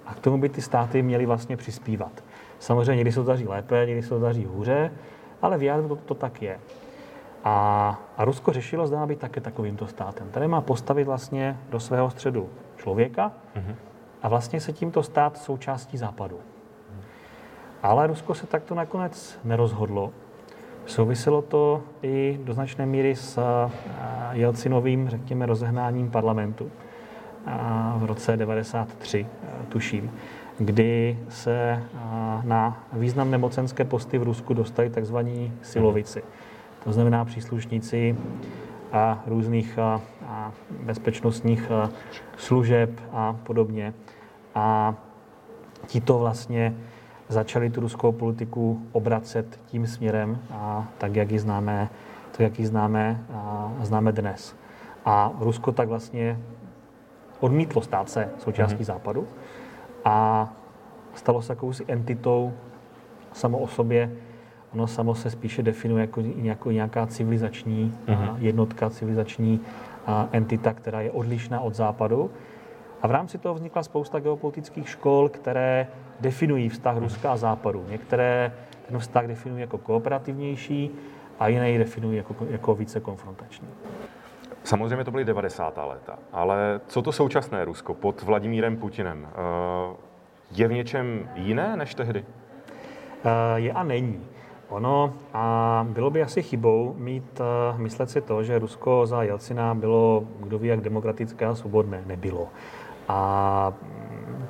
a 0.08 0.14
k 0.14 0.20
tomu 0.20 0.38
by 0.38 0.48
ty 0.48 0.62
státy 0.62 1.02
měly 1.02 1.26
vlastně 1.26 1.56
přispívat. 1.56 2.24
Samozřejmě 2.58 2.96
někdy 2.96 3.12
se 3.12 3.20
to 3.20 3.26
daří 3.26 3.48
lépe, 3.48 3.84
někdy 3.86 4.02
se 4.02 4.08
to 4.08 4.18
daří 4.18 4.44
hůře, 4.44 4.92
ale 5.42 5.58
v 5.58 5.62
jádru 5.62 5.88
to, 5.88 5.96
to 5.96 6.14
tak 6.14 6.42
je. 6.42 6.58
A, 7.44 8.00
a 8.16 8.24
Rusko 8.24 8.52
řešilo, 8.52 8.86
zda 8.86 8.98
má 8.98 9.06
být 9.06 9.18
také 9.18 9.40
takovýmto 9.40 9.86
státem. 9.86 10.28
Tady 10.30 10.48
má 10.48 10.60
postavit 10.60 11.04
vlastně 11.04 11.58
do 11.70 11.80
svého 11.80 12.10
středu 12.10 12.48
člověka 12.76 13.32
mm-hmm. 13.56 13.74
a 14.22 14.28
vlastně 14.28 14.60
se 14.60 14.72
tímto 14.72 15.02
stát 15.02 15.38
součástí 15.38 15.98
západu. 15.98 16.38
Ale 17.82 18.06
Rusko 18.06 18.34
se 18.34 18.46
takto 18.46 18.74
nakonec 18.74 19.38
nerozhodlo. 19.44 20.12
Souviselo 20.86 21.42
to 21.42 21.82
i 22.02 22.40
do 22.44 22.54
značné 22.54 22.86
míry 22.86 23.16
s 23.16 23.40
Jelcinovým, 24.32 25.08
řekněme, 25.08 25.46
rozehnáním 25.46 26.10
parlamentu 26.10 26.64
v 26.64 27.48
roce 28.08 28.36
93, 28.36 29.26
tuším, 29.68 30.10
kdy 30.58 31.18
se 31.28 31.82
na 32.44 32.82
významné 32.92 33.38
mocenské 33.38 33.84
posty 33.84 34.18
v 34.18 34.22
Rusku 34.22 34.54
dostali 34.54 34.90
tzv. 34.90 35.16
silovici. 35.62 36.22
To 36.84 36.92
znamená 36.92 37.24
příslušníci 37.24 38.16
a 38.92 39.22
různých 39.26 39.78
a, 39.78 40.00
a 40.26 40.52
bezpečnostních 40.82 41.70
služeb 42.36 42.90
a 43.12 43.32
podobně. 43.32 43.94
A 44.54 44.94
ti 45.86 46.00
to 46.00 46.18
vlastně 46.18 46.74
začali 47.28 47.70
tu 47.70 47.80
ruskou 47.80 48.12
politiku 48.12 48.82
obracet 48.92 49.60
tím 49.66 49.86
směrem, 49.86 50.38
a 50.52 50.88
tak, 50.98 51.16
jak 51.16 51.30
ji 51.30 51.38
známe, 51.38 51.88
tak, 52.30 52.40
jak 52.40 52.58
ji 52.58 52.66
známe, 52.66 53.24
a 53.34 53.72
známe 53.82 54.12
dnes. 54.12 54.56
A 55.04 55.32
Rusko 55.40 55.72
tak 55.72 55.88
vlastně 55.88 56.38
odmítlo 57.40 57.82
stát 57.82 58.10
se 58.10 58.28
součástí 58.38 58.82
mm-hmm. 58.82 58.86
západu 58.86 59.28
a 60.04 60.48
stalo 61.14 61.42
se 61.42 61.52
jakousi 61.52 61.84
entitou 61.88 62.52
samo 63.32 63.58
o 63.58 63.66
sobě. 63.68 64.12
Ono 64.72 64.86
samo 64.86 65.14
se 65.14 65.30
spíše 65.30 65.62
definuje 65.62 66.00
jako, 66.00 66.20
jako 66.36 66.70
nějaká 66.70 67.06
civilizační 67.06 67.94
mm-hmm. 68.06 68.36
jednotka, 68.38 68.90
civilizační 68.90 69.60
entita, 70.32 70.72
která 70.72 71.00
je 71.00 71.10
odlišná 71.10 71.60
od 71.60 71.74
západu. 71.74 72.30
A 73.02 73.06
v 73.06 73.10
rámci 73.10 73.38
toho 73.38 73.54
vznikla 73.54 73.82
spousta 73.82 74.20
geopolitických 74.20 74.88
škol, 74.88 75.28
které 75.28 75.86
definují 76.20 76.68
vztah 76.68 76.96
Ruska 76.96 77.32
a 77.32 77.36
Západu. 77.36 77.84
Některé 77.90 78.52
ten 78.88 78.98
vztah 78.98 79.26
definují 79.26 79.60
jako 79.60 79.78
kooperativnější 79.78 80.90
a 81.38 81.48
jiné 81.48 81.70
ji 81.70 81.78
definují 81.78 82.16
jako, 82.16 82.34
jako 82.50 82.74
více 82.74 83.00
konfrontační. 83.00 83.68
Samozřejmě 84.68 85.04
to 85.04 85.10
byly 85.10 85.24
90. 85.24 85.78
léta, 85.88 86.18
ale 86.32 86.80
co 86.86 87.02
to 87.02 87.12
současné 87.12 87.64
Rusko 87.64 87.94
pod 87.94 88.22
Vladimírem 88.22 88.76
Putinem? 88.76 89.28
Eh, 89.30 89.96
je 90.50 90.68
v 90.68 90.72
něčem 90.72 91.28
jiné 91.34 91.76
než 91.76 91.94
tehdy? 91.94 92.24
Eh, 93.24 93.60
je 93.60 93.72
a 93.72 93.82
není. 93.82 94.20
Ono 94.68 95.14
a 95.34 95.86
bylo 95.90 96.10
by 96.10 96.22
asi 96.22 96.42
chybou 96.42 96.94
mít, 96.98 97.40
eh, 97.40 97.78
myslet 97.78 98.10
si 98.10 98.20
to, 98.20 98.42
že 98.42 98.58
Rusko 98.58 99.06
za 99.06 99.22
Jelcina 99.22 99.74
bylo, 99.74 100.24
kdo 100.40 100.58
ví, 100.58 100.68
jak 100.68 100.80
demokratické 100.80 101.46
a 101.46 101.54
svobodné. 101.54 102.02
Nebylo. 102.06 102.48
A 103.08 103.72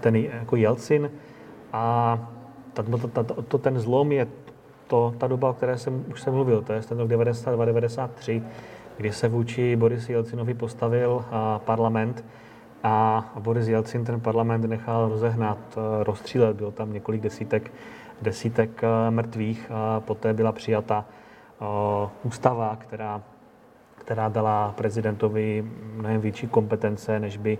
ten 0.01 0.17
jako 0.17 0.57
Jelcin 0.57 1.11
a 1.73 2.19
ta, 2.73 2.83
ta, 2.83 3.23
ta, 3.23 3.35
to, 3.49 3.59
ten 3.59 3.79
zlom 3.79 4.13
je 4.13 4.27
to, 4.87 5.15
ta 5.19 5.27
doba, 5.27 5.51
o 5.51 5.53
které 5.53 5.79
jsem 5.79 6.05
už 6.11 6.21
jsem 6.23 6.35
mluvil, 6.35 6.63
to 6.63 6.73
je 6.73 6.81
ten 6.81 6.99
rok 6.99 7.09
92-93, 7.09 8.43
kdy 8.99 9.13
se 9.13 9.29
vůči 9.29 9.77
Boris 9.77 10.09
Jelcinovi 10.09 10.55
postavil 10.55 11.25
parlament 11.59 12.25
a 12.83 13.25
Boris 13.39 13.69
Jelcin 13.69 14.05
ten 14.05 14.21
parlament 14.21 14.65
nechal 14.65 15.09
rozehnat, 15.09 15.59
rozstřílet. 16.03 16.57
Bylo 16.57 16.71
tam 16.71 16.93
několik 16.93 17.21
desítek, 17.21 17.73
desítek 18.23 18.83
mrtvých 19.11 19.71
a 19.71 20.01
poté 20.01 20.35
byla 20.35 20.53
přijata 20.53 21.05
ústava, 22.23 22.77
která, 22.81 23.23
která 23.95 24.29
dala 24.29 24.75
prezidentovi 24.77 25.65
mnohem 25.95 26.21
větší 26.21 26.47
kompetence, 26.47 27.21
než 27.21 27.37
by 27.37 27.59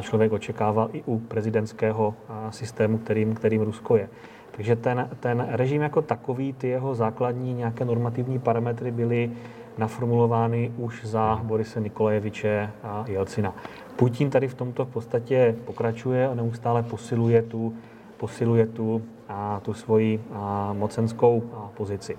člověk 0.00 0.32
očekával 0.32 0.88
i 0.92 1.02
u 1.06 1.18
prezidentského 1.18 2.14
systému, 2.50 2.98
kterým, 2.98 3.34
kterým 3.34 3.62
Rusko 3.62 3.96
je. 3.96 4.08
Takže 4.50 4.76
ten, 4.76 5.08
ten 5.20 5.46
režim 5.50 5.82
jako 5.82 6.02
takový, 6.02 6.52
ty 6.52 6.68
jeho 6.68 6.94
základní 6.94 7.54
nějaké 7.54 7.84
normativní 7.84 8.38
parametry 8.38 8.90
byly 8.90 9.30
naformulovány 9.78 10.72
už 10.76 11.04
za 11.04 11.40
Borise 11.42 11.80
Nikolajeviče 11.80 12.70
a 12.82 13.04
Jelcina. 13.08 13.54
Putin 13.96 14.30
tady 14.30 14.48
v 14.48 14.54
tomto 14.54 14.84
v 14.84 14.88
podstatě 14.88 15.56
pokračuje 15.64 16.28
a 16.28 16.34
neustále 16.34 16.82
posiluje 16.82 17.42
tu, 17.42 17.74
posiluje 18.16 18.66
tu, 18.66 19.02
a, 19.28 19.60
tu 19.60 19.74
svoji 19.74 20.20
a, 20.32 20.72
mocenskou 20.72 21.42
a, 21.54 21.70
pozici. 21.76 22.18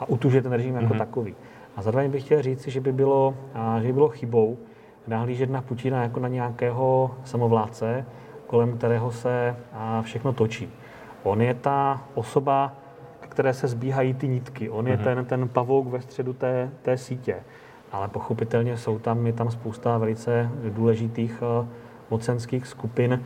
A 0.00 0.08
utužuje 0.08 0.42
ten 0.42 0.52
režim 0.52 0.74
jako 0.74 0.94
mm-hmm. 0.94 0.98
takový. 0.98 1.34
A 1.76 1.82
zároveň 1.82 2.10
bych 2.10 2.24
chtěl 2.24 2.42
říct, 2.42 2.68
že 2.68 2.80
by 2.80 2.92
bylo, 2.92 3.34
a, 3.54 3.80
že 3.80 3.86
by 3.86 3.92
bylo 3.92 4.08
chybou 4.08 4.58
nahlížet 5.06 5.50
na 5.50 5.62
Putina 5.62 6.02
jako 6.02 6.20
na 6.20 6.28
nějakého 6.28 7.10
samovládce, 7.24 8.06
kolem 8.46 8.78
kterého 8.78 9.12
se 9.12 9.56
a, 9.72 10.02
všechno 10.02 10.32
točí. 10.32 10.68
On 11.22 11.42
je 11.42 11.54
ta 11.54 12.04
osoba, 12.14 12.72
které 13.32 13.54
se 13.54 13.68
zbíhají 13.68 14.14
ty 14.14 14.28
nitky. 14.28 14.70
On 14.70 14.88
je 14.88 14.96
mm-hmm. 14.96 15.04
ten, 15.04 15.24
ten 15.24 15.48
pavouk 15.48 15.86
ve 15.86 16.00
středu 16.00 16.32
té, 16.32 16.70
té 16.82 16.98
sítě. 16.98 17.36
Ale 17.92 18.08
pochopitelně 18.08 18.76
jsou 18.76 18.98
tam, 18.98 19.26
je 19.26 19.32
tam 19.32 19.50
spousta 19.50 19.98
velice 19.98 20.50
důležitých 20.68 21.42
uh, 21.42 21.66
mocenských 22.10 22.66
skupin, 22.66 23.22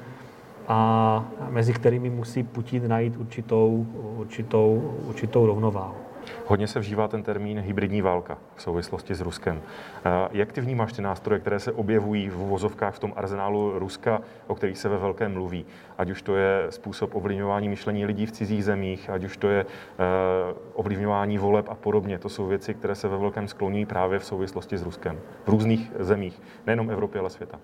a 0.69 1.25
mezi 1.51 1.73
kterými 1.73 2.11
musí 2.11 2.43
Putin 2.43 2.89
najít 2.89 3.17
určitou, 3.17 3.87
určitou, 4.17 4.95
určitou 5.09 5.47
rovnováhu. 5.47 6.06
Hodně 6.47 6.67
se 6.67 6.81
vžívá 6.81 7.09
ten 7.09 7.23
termín 7.23 7.61
hybridní 7.61 8.03
válka 8.03 8.39
v 8.55 8.63
souvislosti 8.63 9.15
s 9.15 9.21
Ruskem. 9.21 9.63
Eh, 10.05 10.29
jak 10.33 10.53
ty 10.53 10.61
vnímáš 10.61 10.93
ty 10.93 11.03
nástroje, 11.03 11.41
které 11.41 11.61
se 11.61 11.73
objevují 11.73 12.29
v 12.29 12.37
vozovkách 12.37 12.95
v 12.95 12.99
tom 12.99 13.13
arzenálu 13.17 13.79
Ruska, 13.79 14.21
o 14.47 14.55
kterých 14.55 14.79
se 14.79 14.89
ve 14.89 14.99
velkém 14.99 15.33
mluví? 15.33 15.67
Ať 15.99 16.11
už 16.11 16.23
to 16.23 16.37
je 16.37 16.67
způsob 16.71 17.15
ovlivňování 17.15 17.69
myšlení 17.69 18.07
lidí 18.07 18.27
v 18.27 18.33
cizích 18.33 18.65
zemích, 18.65 19.11
ať 19.11 19.25
už 19.25 19.37
to 19.37 19.49
je 19.49 19.67
eh, 19.67 20.55
ovlivňování 20.75 21.39
voleb 21.39 21.69
a 21.69 21.75
podobně. 21.75 22.19
To 22.19 22.29
jsou 22.29 22.47
věci, 22.47 22.75
které 22.75 22.95
se 22.95 23.09
ve 23.09 23.19
velkém 23.19 23.49
skloní 23.49 23.87
právě 23.87 24.19
v 24.19 24.25
souvislosti 24.25 24.79
s 24.79 24.83
Ruskem. 24.83 25.21
V 25.45 25.49
různých 25.49 25.93
zemích, 25.99 26.43
nejenom 26.67 26.91
Evropy, 26.91 27.19
ale 27.19 27.31
světa. 27.31 27.59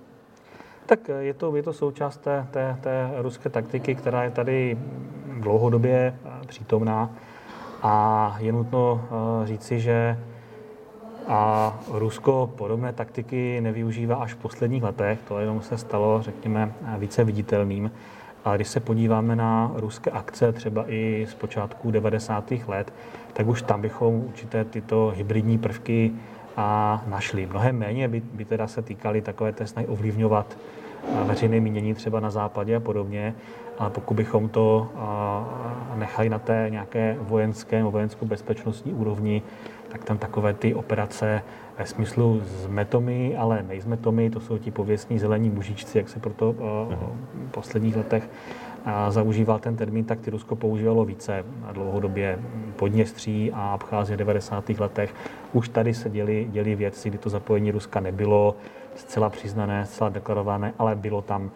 Tak 0.87 1.11
je 1.21 1.35
to, 1.35 1.57
je 1.57 1.63
to 1.63 1.73
součást 1.73 2.17
té, 2.17 2.47
té, 2.51 2.77
té 2.81 3.11
ruské 3.17 3.49
taktiky, 3.49 3.95
která 3.95 4.25
je 4.25 4.31
tady 4.31 4.79
dlouhodobě 5.41 6.15
přítomná. 6.47 7.11
A 7.83 8.37
je 8.39 8.53
nutno 8.53 9.05
eh, 9.05 9.47
říci, 9.47 9.81
že 9.81 10.19
a 11.29 11.81
Rusko 11.89 12.51
podobné 12.57 12.93
taktiky 12.93 13.61
nevyužívá 13.61 14.17
až 14.17 14.33
v 14.35 14.37
posledních 14.37 14.83
letech, 14.83 15.19
to 15.29 15.39
jenom 15.39 15.63
se 15.63 15.79
stalo, 15.79 16.23
řekněme, 16.23 16.73
více 16.99 17.25
viditelným. 17.25 17.91
Ale 18.45 18.57
když 18.57 18.69
se 18.69 18.81
podíváme 18.81 19.37
na 19.37 19.73
ruské 19.75 20.11
akce, 20.11 20.53
třeba 20.53 20.85
i 20.89 21.27
z 21.31 21.35
počátku 21.35 21.91
90. 21.91 22.53
let, 22.69 22.93
tak 23.33 23.47
už 23.47 23.63
tam 23.63 23.81
bychom 23.81 24.15
určité 24.15 24.65
tyto 24.65 25.13
hybridní 25.17 25.59
prvky 25.59 26.13
a 26.57 27.03
našli. 27.07 27.47
Mnohem 27.47 27.79
méně 27.79 28.09
by, 28.09 28.23
by 28.35 28.45
teda 28.45 28.67
se 28.67 28.83
týkaly 28.83 29.23
takové 29.23 29.53
té 29.53 29.67
snahy 29.67 29.87
ovlivňovat 29.87 30.57
veřejné 31.25 31.61
mínění 31.61 31.95
třeba 31.95 32.21
na 32.21 32.31
západě 32.31 32.77
a 32.77 32.81
podobně, 32.81 33.35
ale 33.83 33.91
pokud 33.91 34.15
bychom 34.15 34.49
to 34.49 34.89
nechali 35.95 36.29
na 36.29 36.39
té 36.39 36.67
nějaké 36.71 37.17
vojenské 37.21 37.79
nebo 37.79 37.91
vojensko-bezpečnostní 37.91 38.93
úrovni, 38.93 39.43
tak 39.89 40.05
tam 40.05 40.19
takové 40.19 40.55
ty 40.55 40.75
operace 40.75 41.43
ve 41.79 41.87
smyslu 41.87 42.41
s 42.45 42.67
metomy, 42.67 43.37
ale 43.37 43.63
nejsmetomy, 43.69 44.31
to 44.31 44.41
jsou 44.41 44.59
ti 44.59 44.71
pověstní 44.71 45.19
zelení 45.19 45.51
mužičci, 45.51 45.99
jak 45.99 46.09
se 46.09 46.21
proto 46.21 46.53
v 46.53 47.51
posledních 47.51 47.97
letech 47.97 48.31
zaužíval 49.09 49.59
ten 49.59 49.77
termín, 49.77 50.05
tak 50.05 50.21
ty 50.21 50.31
Rusko 50.31 50.57
používalo 50.57 51.05
více 51.05 51.45
dlouhodobě 51.73 52.39
Podněstří 52.77 53.53
a 53.53 53.75
Abcházie 53.75 54.17
v 54.17 54.19
90. 54.19 54.69
letech. 54.69 55.15
Už 55.53 55.69
tady 55.69 55.95
se 55.95 56.11
děli, 56.11 56.47
děli 56.51 56.75
věci, 56.75 57.09
kdy 57.09 57.19
to 57.19 57.31
zapojení 57.31 57.71
Ruska 57.71 58.01
nebylo 58.01 58.57
zcela 58.95 59.31
přiznané, 59.31 59.87
zcela 59.87 60.11
deklarované, 60.11 60.73
ale 60.79 60.97
bylo 60.97 61.23
tam 61.23 61.51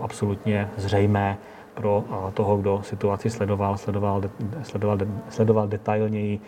absolutně 0.00 0.70
zřejmé 0.76 1.38
pro 1.74 2.04
toho, 2.34 2.56
kdo 2.56 2.80
situaci 2.82 3.30
sledoval, 3.30 3.76
sledoval, 3.76 4.22
sledoval, 4.62 4.98
sledoval 5.28 5.68
detailněji. 5.68 6.40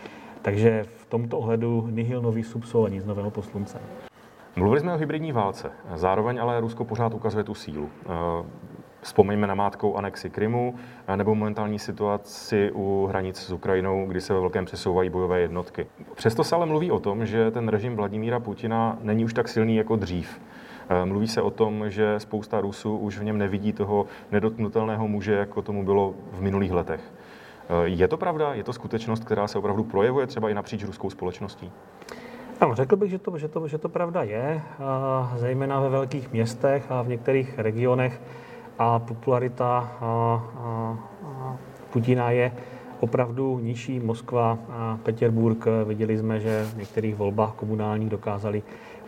Takže 0.43 0.85
v 0.97 1.07
tomto 1.07 1.39
ohledu 1.39 1.89
nihil 1.91 2.23
nový 2.23 2.43
subsol 2.43 2.89
nic 2.89 3.05
nového 3.05 3.31
poslunce. 3.31 3.79
Mluvili 4.57 4.81
jsme 4.81 4.95
o 4.95 4.99
hybridní 4.99 5.33
válce, 5.33 5.71
zároveň 5.95 6.41
ale 6.41 6.61
Rusko 6.61 6.85
pořád 6.85 7.15
ukazuje 7.15 7.45
tu 7.45 7.55
sílu. 7.55 7.89
Vzpomeňme 9.01 9.47
na 9.47 9.55
mátkou 9.55 9.97
anexi 9.97 10.31
Krymu 10.31 10.75
nebo 11.17 11.35
momentální 11.35 11.79
situaci 11.79 12.71
u 12.75 13.07
hranic 13.07 13.37
s 13.37 13.51
Ukrajinou, 13.51 14.07
kdy 14.07 14.21
se 14.21 14.35
ve 14.35 14.41
velkém 14.41 14.65
přesouvají 14.65 15.11
bojové 15.11 15.41
jednotky. 15.41 15.87
Přesto 16.15 16.45
se 16.45 16.57
ale 16.57 16.67
mluví 16.67 16.91
o 16.91 17.01
tom, 17.01 17.27
že 17.27 17.51
ten 17.51 17.69
režim 17.69 17.97
Vladimíra 17.97 18.41
Putina 18.41 18.99
není 19.01 19.25
už 19.25 19.35
tak 19.35 19.49
silný 19.49 19.77
jako 19.77 19.97
dřív. 19.97 20.41
Eh, 20.89 21.05
mluví 21.05 21.29
se 21.29 21.43
o 21.43 21.51
tom, 21.51 21.91
že 21.91 22.21
spousta 22.21 22.61
Rusů 22.61 22.97
už 22.97 23.19
v 23.19 23.25
něm 23.25 23.39
nevidí 23.39 23.73
toho 23.73 24.07
nedotknutelného 24.33 25.09
muže, 25.09 25.33
jako 25.33 25.63
tomu 25.63 25.85
bylo 25.85 26.15
v 26.33 26.41
minulých 26.41 26.73
letech. 26.73 27.01
Eh, 27.01 27.73
je 27.85 28.09
to 28.09 28.17
pravda? 28.17 28.55
Je 28.55 28.65
to 28.65 28.73
skutečnost, 28.73 29.25
která 29.25 29.49
se 29.49 29.59
opravdu 29.59 29.85
projevuje 29.85 30.27
třeba 30.27 30.51
i 30.51 30.55
napříč 30.55 30.85
ruskou 30.85 31.11
společností? 31.11 31.73
Ano, 32.61 32.75
řekl 32.75 32.97
bych, 32.97 33.11
že 33.11 33.19
to, 33.19 33.39
že 33.39 33.49
to, 33.49 33.69
že 33.69 33.79
to 33.79 33.89
pravda 33.89 34.23
je, 34.23 34.63
zejména 35.37 35.81
ve 35.81 35.89
velkých 35.89 36.33
městech 36.33 36.93
a 36.93 37.03
v 37.03 37.09
některých 37.09 37.59
regionech 37.59 38.21
a 38.79 38.99
popularita 38.99 39.67
a, 39.67 40.05
a, 40.05 40.99
a 41.25 41.57
Putina 41.91 42.31
je 42.31 42.53
opravdu 43.01 43.59
nižší 43.59 44.01
Moskva 44.01 44.59
a 44.71 44.99
Petěrburg. 45.03 45.65
Viděli 45.85 46.19
jsme, 46.19 46.41
že 46.41 46.65
v 46.65 46.77
některých 46.77 47.15
volbách 47.15 47.53
komunálních 47.53 48.11
dokázali 48.11 48.63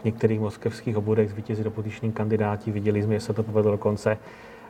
některých 0.07 0.41
moskevských 0.41 0.97
obvodech 0.97 1.31
zvítězit 1.31 1.67
opoziční 1.67 2.13
kandidáti. 2.13 2.71
Viděli 2.71 3.03
jsme, 3.03 3.15
že 3.15 3.21
se 3.21 3.33
to 3.33 3.43
povedlo 3.43 3.71
dokonce 3.73 4.19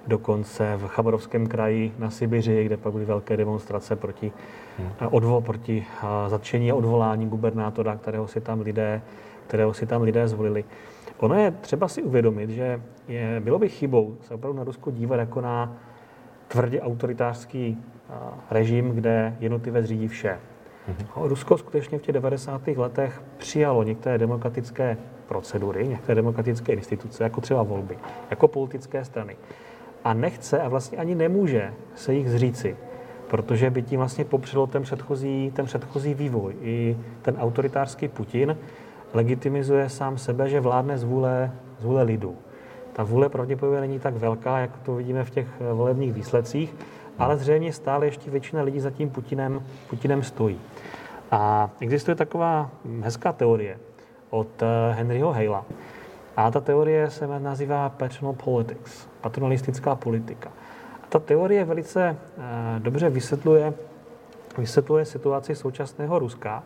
dokonce 0.07 0.76
v 0.76 0.88
Chabarovském 0.88 1.47
kraji 1.47 1.93
na 1.99 2.11
Sibiři, 2.11 2.64
kde 2.64 2.76
pak 2.76 2.93
byly 2.93 3.05
velké 3.05 3.37
demonstrace 3.37 3.97
proti 3.97 4.33
hmm. 4.78 4.90
odvo, 5.11 5.40
proti 5.40 5.87
zatčení 6.28 6.71
a 6.71 6.75
odvolání 6.75 7.26
gubernátora, 7.26 7.97
kterého 7.97 8.28
si 8.28 8.40
tam 8.40 8.61
lidé, 8.61 9.02
kterého 9.47 9.75
si 9.75 9.87
tam 9.87 10.02
lidé 10.02 10.28
zvolili. 10.28 10.64
Ono 11.19 11.35
je 11.35 11.50
třeba 11.50 11.88
si 11.88 12.02
uvědomit, 12.02 12.50
že 12.50 12.81
je, 13.09 13.40
bylo 13.45 13.59
by 13.59 13.69
chybou 13.69 14.16
se 14.21 14.35
opravdu 14.35 14.59
na 14.59 14.64
Rusko 14.64 14.90
dívat 14.90 15.16
jako 15.16 15.40
na 15.40 15.76
tvrdě 16.49 16.81
autoritářský 16.81 17.78
režim, 18.50 18.90
kde 18.90 19.37
jednotlivec 19.40 19.87
řídí 19.87 20.09
vše. 20.09 20.38
Mm-hmm. 20.88 21.28
Rusko 21.28 21.59
skutečně 21.59 21.99
v 21.99 22.02
těch 22.02 22.12
90. 22.12 22.69
letech 22.69 23.23
přijalo 23.37 23.83
některé 23.83 24.19
demokratické 24.19 24.97
procedury, 25.28 25.88
některé 25.88 26.14
demokratické 26.14 26.73
instituce, 26.73 27.25
jako 27.25 27.40
třeba 27.40 27.62
volby, 27.62 27.99
jako 28.30 28.49
politické 28.49 29.04
strany. 29.04 29.37
A 30.04 30.14
nechce 30.14 30.61
a 30.61 30.68
vlastně 30.68 30.99
ani 30.99 31.14
nemůže 31.14 31.73
se 31.95 32.14
jich 32.14 32.30
zříci, 32.30 32.76
protože 33.28 33.71
by 33.71 33.83
tím 33.83 33.99
vlastně 33.99 34.25
popřelo 34.25 34.66
ten 34.66 34.83
předchozí, 34.83 35.52
ten 35.54 35.66
předchozí 35.66 36.14
vývoj. 36.14 36.54
I 36.61 36.97
ten 37.23 37.37
autoritářský 37.38 38.09
Putin 38.09 38.56
legitimizuje 39.14 39.88
sám 39.88 40.18
sebe, 40.18 40.49
že 40.49 40.61
vládne 40.61 40.99
z 40.99 41.04
vůle, 41.04 41.52
z 41.80 41.85
vůle 41.85 42.02
lidu. 42.02 42.37
Ta 42.92 43.02
vůle 43.02 43.28
pravděpodobně 43.28 43.80
není 43.80 43.99
tak 43.99 44.14
velká, 44.14 44.59
jak 44.59 44.78
to 44.78 44.95
vidíme 44.95 45.25
v 45.25 45.30
těch 45.30 45.47
eh, 45.61 45.73
volebních 45.73 46.12
výsledcích, 46.12 46.75
ale 47.18 47.37
zřejmě 47.37 47.73
stále 47.73 48.06
ještě 48.06 48.30
většina 48.30 48.62
lidí 48.62 48.80
za 48.80 48.90
tím 48.90 49.11
Putinem, 49.11 49.62
Putinem 49.90 50.23
stojí. 50.23 50.61
A 51.30 51.71
existuje 51.80 52.14
taková 52.14 52.71
hezká 53.00 53.33
teorie 53.33 53.78
od 54.30 54.62
eh, 54.62 54.95
Henryho 54.95 55.33
Halea. 55.33 55.64
A 56.37 56.50
ta 56.50 56.61
teorie 56.61 57.11
se 57.11 57.26
nazývá 57.26 57.88
paternal 57.88 58.33
politics, 58.33 59.09
paternalistická 59.21 59.95
politika. 59.95 60.52
A 61.02 61.06
ta 61.09 61.18
teorie 61.18 61.64
velice 61.64 62.16
eh, 62.38 62.42
dobře 62.78 63.11
vysvětluje, 63.11 63.75
vysvětluje 64.59 65.04
situaci 65.04 65.54
současného 65.54 66.18
Ruska, 66.18 66.62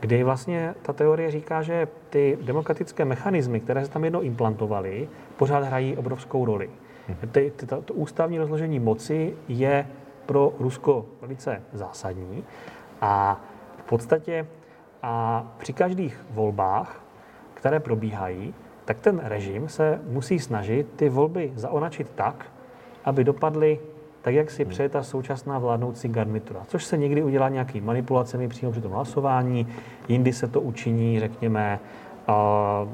kdy 0.00 0.22
vlastně 0.22 0.74
ta 0.82 0.92
teorie 0.92 1.30
říká, 1.30 1.62
že 1.62 1.88
ty 2.10 2.38
demokratické 2.42 3.04
mechanismy, 3.04 3.60
které 3.60 3.84
se 3.84 3.90
tam 3.90 4.04
jednou 4.04 4.20
implantovaly, 4.20 5.08
pořád 5.36 5.64
hrají 5.64 5.96
obrovskou 5.96 6.44
roli. 6.44 6.70
Mhm. 7.08 7.28
Ty, 7.30 7.52
ty, 7.56 7.66
to, 7.66 7.82
to 7.82 7.94
ústavní 7.94 8.38
rozložení 8.38 8.78
moci 8.78 9.34
je 9.48 9.86
pro 10.26 10.52
Rusko 10.58 11.06
velice 11.20 11.62
zásadní 11.72 12.44
a 13.00 13.40
v 13.76 13.82
podstatě 13.82 14.46
a 15.02 15.46
při 15.58 15.72
každých 15.72 16.26
volbách, 16.30 17.00
které 17.54 17.80
probíhají, 17.80 18.54
tak 18.84 19.00
ten 19.00 19.20
režim 19.24 19.68
se 19.68 20.00
musí 20.08 20.38
snažit 20.38 20.86
ty 20.96 21.08
volby 21.08 21.52
zaonačit 21.54 22.10
tak, 22.14 22.46
aby 23.04 23.24
dopadly 23.24 23.80
tak, 24.22 24.34
jak 24.34 24.50
si 24.50 24.62
hmm. 24.62 24.70
přeje 24.70 24.88
ta 24.88 25.02
současná 25.02 25.58
vládnoucí 25.58 26.08
garnitura. 26.08 26.60
Což 26.66 26.84
se 26.84 26.96
někdy 26.96 27.22
udělá 27.22 27.48
nějaký 27.48 27.80
manipulacemi 27.80 28.48
přímo 28.48 28.72
při 28.72 28.80
tom 28.80 28.92
hlasování, 28.92 29.66
jindy 30.08 30.32
se 30.32 30.48
to 30.48 30.60
učiní, 30.60 31.20
řekněme, 31.20 31.80
a, 32.26 32.86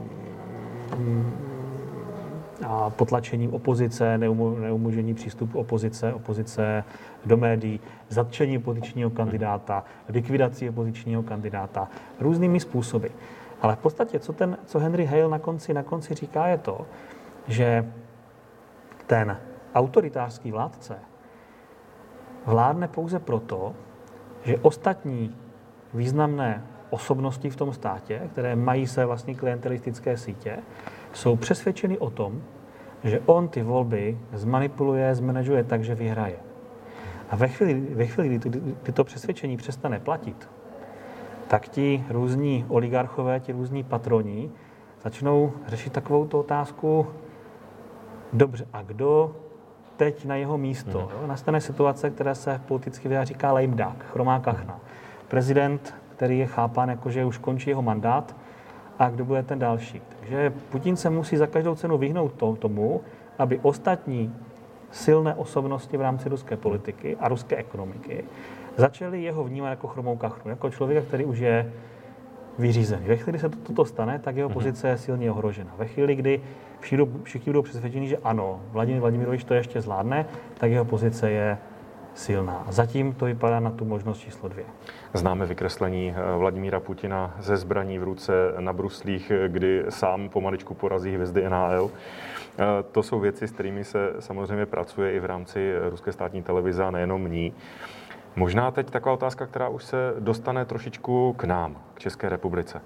a 2.67 2.91
potlačením 2.91 3.55
opozice, 3.55 4.19
neumožnění 4.19 5.15
přístupu 5.15 5.59
opozice, 5.59 6.15
opozice 6.15 6.85
do 7.27 7.37
médií, 7.37 7.81
zatčení 8.09 8.59
opozičního 8.59 9.11
kandidáta, 9.11 9.85
likvidací 10.09 10.69
opozičního 10.69 11.23
kandidáta, 11.23 11.89
různými 12.21 12.61
způsoby. 12.61 13.07
Ale 13.63 13.77
v 13.77 13.79
podstatě, 13.79 14.19
co, 14.19 14.33
ten, 14.33 14.59
co 14.67 14.79
Henry 14.79 15.05
Hale 15.05 15.29
na 15.29 15.39
konci, 15.39 15.75
na 15.75 15.83
konci 15.83 16.15
říká, 16.15 16.47
je 16.47 16.59
to, 16.59 16.87
že 17.49 17.93
ten 19.07 19.37
autoritářský 19.75 20.53
vládce 20.53 20.97
vládne 22.47 22.89
pouze 22.89 23.19
proto, 23.19 23.75
že 24.45 24.59
ostatní 24.59 25.37
významné 25.95 26.63
osobnosti 26.91 27.51
v 27.51 27.57
tom 27.57 27.73
státě, 27.73 28.21
které 28.33 28.57
mají 28.57 28.87
své 28.87 29.07
vlastní 29.07 29.35
klientelistické 29.35 30.17
sítě, 30.17 30.59
jsou 31.13 31.37
přesvědčeny 31.37 31.99
o 31.99 32.11
tom, 32.11 32.43
že 33.05 33.21
on 33.27 33.49
ty 33.49 33.63
volby 33.63 34.19
zmanipuluje, 34.33 35.15
zmanežuje 35.15 35.65
tak, 35.65 35.85
že 35.85 35.95
vyhraje. 35.95 36.37
A 37.31 37.37
ve 37.37 37.49
chvíli, 37.49 37.75
ve 37.75 38.07
chvíli 38.07 38.39
kdy, 38.39 38.51
kdy 38.83 38.93
to 38.93 39.05
přesvědčení 39.05 39.57
přestane 39.57 40.01
platit, 40.01 40.49
tak 41.49 41.69
ti 41.69 42.05
různí 42.09 42.65
oligarchové, 42.69 43.41
ti 43.41 43.53
různí 43.53 43.83
patroni 43.83 44.51
začnou 45.03 45.53
řešit 45.67 45.93
takovou 45.93 46.27
tu 46.27 46.39
otázku, 46.39 47.07
dobře, 48.33 48.67
a 48.73 48.83
kdo 48.83 49.37
teď 49.97 50.25
na 50.25 50.37
jeho 50.37 50.59
místo? 50.59 50.99
Hmm. 50.99 51.09
Jo? 51.21 51.27
Nastane 51.27 51.61
situace, 51.61 52.11
která 52.11 52.35
se 52.35 52.61
politicky 52.69 53.09
vyjádří 53.09 53.35
říká 53.35 53.53
lame 53.53 53.67
duck, 53.67 54.05
chromá 54.13 54.41
kachna. 54.41 54.81
Prezident, 55.29 55.95
který 56.17 56.39
je 56.39 56.47
chápán 56.47 56.89
jako, 56.89 57.11
že 57.11 57.25
už 57.25 57.39
končí 57.39 57.71
jeho 57.71 57.83
mandát, 57.83 58.37
a 58.99 59.11
kdo 59.11 59.25
bude 59.25 59.43
ten 59.43 59.59
další. 59.59 60.03
Takže 60.21 60.53
Putin 60.71 60.97
se 60.97 61.11
musí 61.11 61.37
za 61.37 61.47
každou 61.47 61.75
cenu 61.75 61.99
vyhnout 61.99 62.33
to, 62.33 62.57
tomu, 62.57 63.01
aby 63.39 63.59
ostatní 63.63 64.35
silné 64.95 65.35
osobnosti 65.35 65.97
v 65.97 66.01
rámci 66.01 66.29
ruské 66.29 66.57
politiky 66.57 67.17
a 67.21 67.29
ruské 67.29 67.57
ekonomiky 67.57 68.25
začali 68.77 69.23
jeho 69.23 69.45
vnímat 69.45 69.71
jako 69.71 69.87
chromou 69.87 70.17
kachnu, 70.17 70.51
jako 70.51 70.71
člověka, 70.71 71.07
který 71.07 71.25
už 71.25 71.39
je 71.39 71.73
vyřízený. 72.59 73.07
Ve 73.07 73.17
chvíli, 73.17 73.33
kdy 73.33 73.39
se 73.39 73.49
to, 73.49 73.57
toto 73.57 73.85
stane, 73.85 74.19
tak 74.19 74.37
jeho 74.37 74.49
mhm. 74.49 74.55
pozice 74.55 74.89
je 74.89 74.99
silně 74.99 75.31
ohrožena. 75.31 75.75
Ve 75.79 75.87
chvíli, 75.87 76.15
kdy 76.15 76.41
všichni, 76.81 77.07
všichni 77.23 77.51
budou 77.51 77.63
přesvědčeni, 77.63 78.09
že 78.09 78.19
ano, 78.25 78.61
Vladimír 78.71 79.01
Vladimirovič 79.01 79.45
to 79.45 79.55
ještě 79.55 79.81
zvládne, 79.81 80.27
tak 80.59 80.71
jeho 80.71 80.85
pozice 80.85 81.31
je 81.31 81.59
silná. 82.15 82.67
Zatím 82.69 83.13
to 83.13 83.25
vypadá 83.25 83.61
na 83.61 83.71
tu 83.71 83.85
možnost 83.85 84.19
číslo 84.19 84.49
dvě. 84.49 84.65
Známe 85.15 85.47
vykreslení 85.47 86.15
eh, 86.17 86.39
Vladimíra 86.39 86.81
Putina 86.81 87.35
ze 87.39 87.57
zbraní 87.57 87.99
v 87.99 88.03
ruce 88.03 88.33
na 88.59 88.73
bruslích, 88.73 89.33
kdy 89.49 89.85
sám 89.89 90.29
pomaličku 90.29 90.75
porazí 90.75 91.15
hvězdy 91.15 91.51
NHL. 91.51 91.91
Eh, 91.91 92.65
to 92.93 93.03
jsou 93.03 93.21
věci, 93.21 93.49
s 93.49 93.51
kterými 93.51 93.85
se 93.85 94.13
samozřejmě 94.19 94.67
pracuje 94.67 95.13
i 95.13 95.21
v 95.21 95.25
rámci 95.25 95.75
ruské 95.91 96.13
státní 96.13 96.43
televize 96.43 96.85
a 96.85 96.91
nejenom 96.91 97.31
ní. 97.31 97.53
Možná 98.37 98.71
teď 98.71 98.91
taková 98.91 99.15
otázka, 99.15 99.47
která 99.47 99.69
už 99.69 99.85
se 99.85 100.15
dostane 100.19 100.65
trošičku 100.65 101.33
k 101.33 101.45
nám, 101.45 101.77
k 101.95 101.99
České 101.99 102.29
republice. 102.29 102.81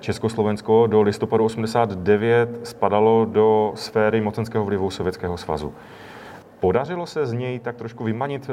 Československo 0.00 0.86
do 0.86 1.02
listopadu 1.02 1.44
89 1.44 2.60
spadalo 2.62 3.24
do 3.24 3.72
sféry 3.74 4.20
mocenského 4.20 4.64
vlivu 4.64 4.90
Sovětského 4.90 5.36
svazu. 5.36 5.74
Podařilo 6.60 7.06
se 7.06 7.26
z 7.26 7.32
něj 7.32 7.58
tak 7.58 7.76
trošku 7.76 8.04
vymanit 8.04 8.50
eh, 8.50 8.52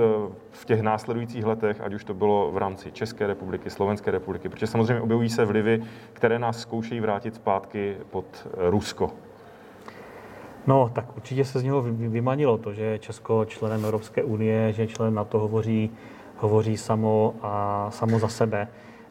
v 0.52 0.66
těch 0.66 0.82
následujících 0.82 1.46
letech, 1.46 1.82
ať 1.82 1.94
už 1.94 2.04
to 2.04 2.14
bylo 2.14 2.52
v 2.52 2.58
rámci 2.58 2.92
České 2.92 3.28
republiky, 3.28 3.70
Slovenské 3.70 4.12
republiky, 4.12 4.50
protože 4.50 4.68
samozřejmě 4.68 5.02
objevují 5.02 5.30
se 5.30 5.46
vlivy, 5.46 5.84
které 6.14 6.40
nás 6.40 6.60
zkoušejí 6.60 7.00
vrátit 7.02 7.36
zpátky 7.36 7.98
pod 8.12 8.26
eh, 8.46 8.70
Rusko. 8.70 9.12
No, 10.68 10.92
tak 10.94 11.18
určitě 11.18 11.46
se 11.46 11.60
z 11.60 11.64
něho 11.64 11.82
vymanilo 11.82 12.58
to, 12.58 12.74
že 12.74 13.00
Česko 13.00 13.46
členem 13.46 13.86
Evropské 13.86 14.24
unie, 14.24 14.74
že 14.74 14.88
člen 14.88 15.14
NATO 15.14 15.40
hovoří, 15.40 15.92
hovoří 16.38 16.78
samo 16.78 17.36
a 17.42 17.88
samo 17.92 18.20
za 18.20 18.28
sebe. 18.28 18.68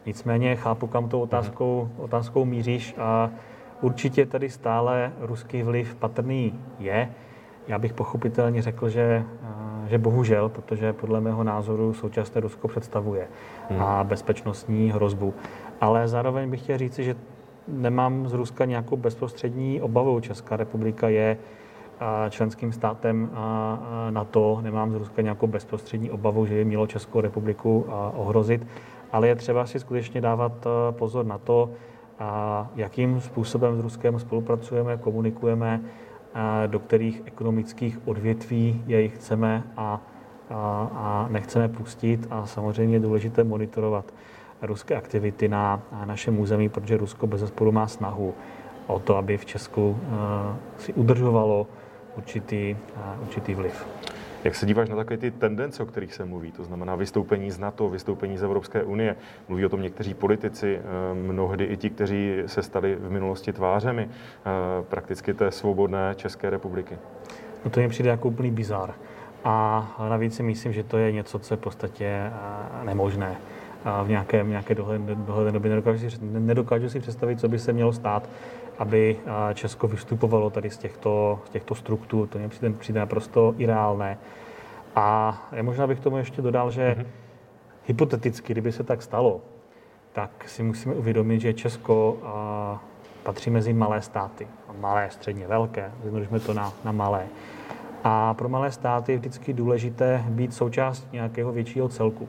Nicméně 0.07 0.57
chápu, 0.57 0.87
kam 0.87 1.09
tou 1.09 1.21
otázkou, 1.21 1.91
otázkou 1.97 2.45
míříš 2.45 2.95
a 2.99 3.31
určitě 3.81 4.27
tady 4.27 4.51
stále 4.51 5.13
ruský 5.21 5.63
vliv 5.63 5.95
patrný 5.95 6.61
je. 6.79 7.09
Já 7.69 7.79
bych 7.79 7.93
pochopitelně 7.93 8.63
řekl, 8.63 8.89
že, 8.89 9.25
eh, 9.43 9.89
že 9.89 9.99
bohužel, 9.99 10.49
protože 10.49 10.93
podle 10.93 11.21
mého 11.21 11.45
názoru 11.45 11.93
současné 11.93 12.41
Rusko 12.41 12.69
představuje 12.69 13.29
hmm. 13.71 13.83
a 13.83 14.05
bezpečnostní 14.05 14.93
hrozbu. 14.93 15.35
Ale 15.81 16.09
zároveň 16.09 16.51
bych 16.51 16.63
chtěl 16.63 16.79
říci, 16.79 17.05
že 17.05 17.17
nemám 17.69 18.29
z 18.29 18.33
Ruska 18.33 18.65
nějakou 18.65 18.97
bezprostřední 18.97 19.81
obavu. 19.81 20.21
Česká 20.21 20.57
republika 20.57 21.09
je 21.09 21.37
eh, 22.01 22.31
členským 22.31 22.73
státem 22.73 23.31
na 24.11 24.25
to, 24.25 24.61
nemám 24.63 24.93
z 24.93 24.95
Ruska 24.95 25.23
nějakou 25.23 25.47
bezprostřední 25.47 26.11
obavu, 26.11 26.47
že 26.47 26.55
by 26.55 26.65
mělo 26.65 26.87
Českou 26.87 27.21
republiku 27.21 27.87
ohrozit, 28.15 28.67
ale 29.13 29.29
je 29.29 29.35
třeba 29.35 29.67
si 29.67 29.81
skutečně 29.81 30.21
dávat 30.21 30.53
eh, 30.67 30.93
pozor 30.93 31.27
na 31.27 31.39
to, 31.39 31.71
jakým 32.77 33.21
způsobem 33.21 33.77
s 33.77 33.81
Ruskem 33.81 34.19
spolupracujeme, 34.19 34.97
komunikujeme, 34.97 35.81
do 36.67 36.79
kterých 36.79 37.23
ekonomických 37.25 38.09
odvětví 38.09 38.83
jej 38.87 39.09
chceme 39.09 39.63
a, 39.77 40.01
a, 40.51 40.91
a 40.95 41.27
nechceme 41.31 41.69
pustit. 41.69 42.27
A 42.31 42.47
samozřejmě 42.47 42.97
je 42.97 43.01
důležité 43.01 43.45
monitorovat 43.45 44.05
ruské 44.63 44.97
aktivity 44.97 45.49
na, 45.49 45.83
na 45.93 46.05
našem 46.05 46.39
území, 46.39 46.69
protože 46.69 46.97
Rusko 46.97 47.27
bez 47.27 47.41
zesporu 47.41 47.73
má 47.73 47.87
snahu 47.87 48.35
o 48.87 48.99
to, 48.99 49.17
aby 49.17 49.37
v 49.37 49.45
Česku 49.45 49.99
si 50.79 50.93
udržovalo 50.93 51.67
určitý, 52.17 52.77
určitý 53.23 53.55
vliv. 53.55 53.87
Jak 54.45 54.55
se 54.55 54.67
díváš 54.67 54.89
na 54.89 54.97
takové 54.97 55.17
ty 55.17 55.31
tendence, 55.31 55.83
o 55.83 55.87
kterých 55.87 56.15
se 56.15 56.25
mluví, 56.25 56.53
to 56.53 56.65
znamená 56.65 56.95
vystoupení 56.95 57.51
z 57.51 57.59
NATO, 57.59 57.89
vystoupení 57.89 58.39
z 58.39 58.43
Evropské 58.43 58.83
unie, 58.83 59.17
mluví 59.49 59.67
o 59.67 59.69
tom 59.69 59.83
někteří 59.83 60.15
politici, 60.15 60.79
eh, 60.79 61.15
mnohdy 61.15 61.65
i 61.65 61.77
ti, 61.77 61.91
kteří 61.91 62.43
se 62.47 62.63
stali 62.63 62.97
v 62.97 63.11
minulosti 63.11 63.53
tvářemi 63.53 64.09
eh, 64.09 64.51
prakticky 64.83 65.35
té 65.35 65.51
svobodné 65.51 66.15
České 66.17 66.51
republiky? 66.51 66.99
No 67.65 67.71
to 67.71 67.81
mi 67.81 67.89
přijde 67.89 68.11
jako 68.11 68.29
úplný 68.29 68.51
bizar. 68.51 68.95
A 69.45 70.07
navíc 70.09 70.37
si 70.37 70.43
myslím, 70.43 70.73
že 70.73 70.83
to 70.83 70.99
je 70.99 71.13
něco, 71.13 71.39
co 71.39 71.55
je 71.55 71.59
v 71.59 71.61
podstatě 71.61 72.05
eh, 72.05 72.85
nemožné 73.85 74.03
v 74.03 74.09
nějaké, 74.09 74.45
nějaké 74.45 74.75
dohledné 74.75 75.53
době. 75.53 75.71
Nedokážu 75.71 76.11
si, 76.11 76.19
nedokážu 76.23 76.89
si 76.89 77.01
představit, 77.01 77.41
co 77.41 77.49
by 77.49 77.59
se 77.59 77.73
mělo 77.73 77.93
stát, 77.93 78.29
aby 78.79 79.17
Česko 79.55 79.89
vystupovalo 79.89 80.51
tady 80.51 80.71
z 80.71 80.79
těchto, 80.79 81.41
z 81.47 81.51
těchto 81.51 81.75
struktur. 81.75 82.29
To 82.29 82.39
mě 82.39 82.49
přijde, 82.49 82.71
přijde 82.71 83.01
naprosto 83.01 83.55
ireálné. 83.59 84.19
A 84.97 85.39
já 85.53 85.63
možná 85.63 85.87
bych 85.87 86.01
tomu 86.01 86.17
ještě 86.17 86.43
dodal, 86.43 86.71
že 86.71 86.97
mm-hmm. 86.99 87.07
hypoteticky, 87.87 88.53
kdyby 88.53 88.73
se 88.73 88.85
tak 88.85 89.03
stalo, 89.03 89.41
tak 90.13 90.49
si 90.49 90.63
musíme 90.63 90.95
uvědomit, 90.95 91.41
že 91.41 91.53
Česko 91.53 92.19
a, 92.25 92.83
patří 93.23 93.51
mezi 93.51 93.73
malé 93.73 94.03
státy. 94.03 94.47
Malé, 94.81 95.11
středně 95.11 95.47
velké, 95.47 95.93
zjednodušme 96.01 96.41
to 96.41 96.55
na, 96.55 96.73
na 96.85 96.93
malé. 96.93 97.27
A 98.05 98.35
pro 98.35 98.49
malé 98.49 98.71
státy 98.71 99.13
je 99.13 99.19
vždycky 99.19 99.53
důležité 99.53 100.25
být 100.29 100.55
součást 100.55 101.13
nějakého 101.13 101.53
většího 101.53 101.89
celku. 101.89 102.29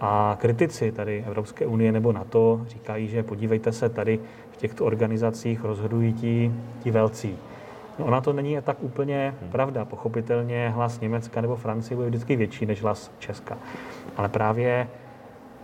A 0.00 0.36
kritici 0.40 0.92
tady 0.92 1.24
Evropské 1.26 1.66
unie 1.66 1.92
nebo 1.92 2.12
NATO 2.12 2.60
říkají, 2.68 3.08
že 3.08 3.22
podívejte 3.22 3.72
se, 3.72 3.88
tady 3.88 4.20
v 4.50 4.56
těchto 4.56 4.84
organizacích 4.84 5.64
rozhodují 5.64 6.12
ti, 6.12 6.52
ti 6.80 6.90
velcí. 6.90 7.36
No 7.98 8.04
ona 8.04 8.20
to 8.20 8.32
není 8.32 8.56
tak 8.62 8.76
úplně 8.80 9.34
hmm. 9.40 9.50
pravda. 9.50 9.84
Pochopitelně 9.84 10.68
hlas 10.68 11.00
Německa 11.00 11.40
nebo 11.40 11.56
Francie 11.56 11.96
bude 11.96 12.08
vždycky 12.08 12.36
větší 12.36 12.66
než 12.66 12.82
hlas 12.82 13.10
Česka. 13.18 13.58
Ale 14.16 14.28
právě 14.28 14.88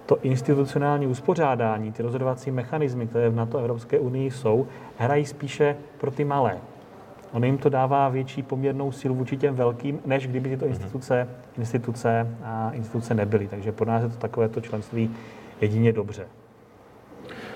to 0.06 0.18
institucionální 0.22 1.06
uspořádání, 1.06 1.92
ty 1.92 2.02
rozhodovací 2.02 2.50
mechanismy, 2.50 3.06
které 3.06 3.28
v 3.30 3.34
NATO 3.34 3.58
Evropské 3.58 3.98
unii 3.98 4.30
jsou, 4.30 4.66
hrají 4.98 5.26
spíše 5.26 5.76
pro 5.98 6.10
ty 6.10 6.24
malé. 6.24 6.58
Ono 7.34 7.46
jim 7.46 7.58
to 7.58 7.68
dává 7.68 8.08
větší 8.08 8.42
poměrnou 8.42 8.92
sílu 8.92 9.14
vůči 9.14 9.36
těm 9.36 9.54
velkým, 9.54 10.00
než 10.06 10.26
kdyby 10.26 10.48
tyto 10.48 10.64
mhm. 10.64 10.74
instituce, 10.74 11.28
instituce, 11.58 12.36
a 12.44 12.70
instituce 12.70 13.14
nebyly. 13.14 13.48
Takže 13.48 13.72
pro 13.72 13.86
nás 13.86 14.02
je 14.02 14.08
to 14.08 14.16
takovéto 14.16 14.60
členství 14.60 15.10
jedině 15.60 15.92
dobře. 15.92 16.26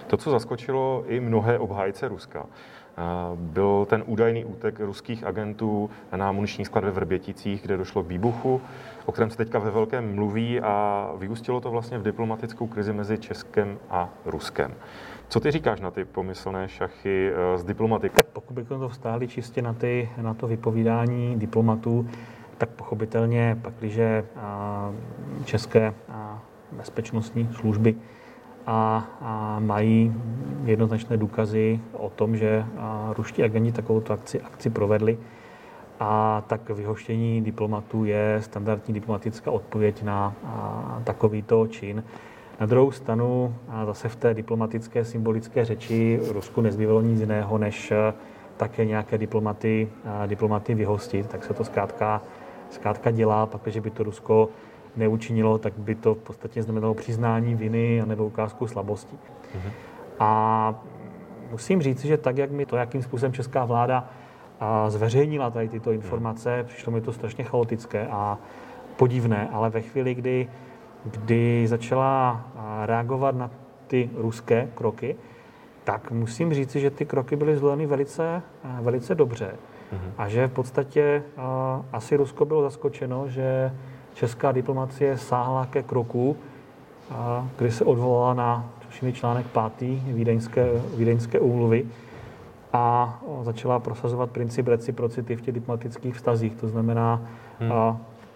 To, 0.06 0.16
co 0.16 0.30
zaskočilo 0.30 1.04
i 1.06 1.20
mnohé 1.20 1.58
obhájce 1.58 2.08
Ruska, 2.08 2.46
byl 3.34 3.86
ten 3.90 4.02
údajný 4.06 4.44
útek 4.44 4.80
ruských 4.80 5.24
agentů 5.24 5.90
na 6.16 6.32
muniční 6.32 6.64
sklad 6.64 6.84
ve 6.84 6.90
Vrběticích, 6.90 7.62
kde 7.62 7.76
došlo 7.76 8.02
k 8.02 8.08
výbuchu, 8.08 8.60
o 9.06 9.12
kterém 9.12 9.30
se 9.30 9.36
teďka 9.36 9.58
ve 9.58 9.70
velkém 9.70 10.14
mluví 10.14 10.60
a 10.60 11.10
vyústilo 11.18 11.60
to 11.60 11.70
vlastně 11.70 11.98
v 11.98 12.02
diplomatickou 12.02 12.66
krizi 12.66 12.92
mezi 12.92 13.18
Českem 13.18 13.78
a 13.90 14.08
Ruskem. 14.24 14.74
Co 15.28 15.40
ty 15.40 15.50
říkáš 15.50 15.80
na 15.80 15.90
ty 15.90 16.04
pomyslné 16.04 16.68
šachy 16.68 17.32
z 17.56 17.62
eh, 17.62 17.66
diplomatiky? 17.66 18.22
Pokud 18.32 18.54
bychom 18.54 18.80
to 18.80 18.88
vstáli 18.88 19.28
čistě 19.28 19.62
na, 19.62 19.72
ty, 19.72 20.08
na 20.22 20.34
to 20.34 20.46
vypovídání 20.46 21.38
diplomatů, 21.38 22.08
tak 22.58 22.68
pochopitelně 22.68 23.58
pak, 23.62 23.74
když 23.80 23.98
české 25.44 25.94
bezpečnostní 26.72 27.48
služby 27.52 27.94
a, 28.66 29.08
a 29.20 29.58
mají 29.58 30.14
jednoznačné 30.64 31.16
důkazy 31.16 31.80
o 31.92 32.10
tom, 32.10 32.36
že 32.36 32.64
ruští 33.16 33.42
agenti 33.42 33.72
takovou 33.72 34.02
akci, 34.10 34.40
akci 34.40 34.70
provedli, 34.70 35.18
a 36.00 36.42
tak 36.46 36.70
vyhoštění 36.70 37.42
diplomatů 37.42 38.04
je 38.04 38.38
standardní 38.42 38.94
diplomatická 38.94 39.50
odpověď 39.50 40.02
na 40.02 40.34
takovýto 41.04 41.66
čin. 41.66 42.04
Na 42.60 42.66
druhou 42.66 42.90
stranu 42.90 43.54
zase 43.86 44.08
v 44.08 44.16
té 44.16 44.34
diplomatické 44.34 45.04
symbolické 45.04 45.64
řeči 45.64 46.20
Rusku 46.28 46.60
nezbývalo 46.60 47.00
nic 47.00 47.20
jiného, 47.20 47.58
než 47.58 47.90
e, 47.90 48.14
také 48.56 48.84
nějaké 48.84 49.18
diplomaty, 49.18 49.88
diplomaty 50.26 50.74
vyhostit. 50.74 51.26
Tak 51.26 51.44
se 51.44 51.54
to 51.54 51.64
zkrátka, 51.64 52.22
zkrátka 52.70 53.10
dělá, 53.10 53.46
pak, 53.46 53.66
že 53.66 53.80
by 53.80 53.90
to 53.90 54.02
Rusko 54.02 54.48
neučinilo, 54.96 55.58
tak 55.58 55.72
by 55.76 55.94
to 55.94 56.14
v 56.14 56.18
podstatě 56.18 56.62
znamenalo 56.62 56.94
přiznání 56.94 57.54
viny 57.54 58.02
nebo 58.06 58.26
ukázku 58.26 58.66
slabosti. 58.66 59.16
Mm-hmm. 59.16 59.70
A 60.20 60.74
musím 61.50 61.82
říct, 61.82 62.04
že 62.04 62.16
tak, 62.16 62.38
jak 62.38 62.50
mi 62.50 62.66
to, 62.66 62.76
jakým 62.76 63.02
způsobem 63.02 63.32
česká 63.32 63.64
vláda 63.64 64.08
zveřejnila 64.88 65.50
tady 65.50 65.68
tyto 65.68 65.92
informace, 65.92 66.64
přišlo 66.68 66.92
mi 66.92 67.00
to 67.00 67.12
strašně 67.12 67.44
chaotické 67.44 68.06
a 68.06 68.38
podivné, 68.96 69.48
ale 69.52 69.70
ve 69.70 69.82
chvíli, 69.82 70.14
kdy 70.14 70.48
kdy 71.10 71.66
začala 71.66 72.44
reagovat 72.84 73.36
na 73.36 73.50
ty 73.86 74.10
ruské 74.16 74.68
kroky, 74.74 75.16
tak 75.84 76.10
musím 76.10 76.54
říct, 76.54 76.76
že 76.76 76.90
ty 76.90 77.06
kroky 77.06 77.36
byly 77.36 77.56
zvoleny 77.56 77.86
velice, 77.86 78.42
velice 78.80 79.14
dobře. 79.14 79.46
Mm-hmm. 79.46 80.10
A 80.18 80.28
že 80.28 80.46
v 80.46 80.52
podstatě 80.52 81.22
a, 81.36 81.82
asi 81.92 82.16
Rusko 82.16 82.44
bylo 82.44 82.62
zaskočeno, 82.62 83.28
že 83.28 83.72
česká 84.14 84.52
diplomacie 84.52 85.18
sáhla 85.18 85.66
ke 85.66 85.82
kroku, 85.82 86.36
a, 87.10 87.48
kdy 87.58 87.70
se 87.70 87.84
odvolala 87.84 88.34
na 88.34 88.70
tuším 88.86 89.12
článek 89.12 89.46
5. 89.78 89.90
Vídeňské, 90.04 90.68
Vídeňské 90.96 91.40
úmluvy 91.40 91.86
a 92.72 93.18
začala 93.42 93.78
prosazovat 93.78 94.30
princip 94.30 94.68
reciprocity 94.68 95.36
v 95.36 95.40
těch 95.40 95.54
diplomatických 95.54 96.14
vztazích. 96.14 96.56
To 96.56 96.68
znamená, 96.68 97.22
hmm. 97.60 97.72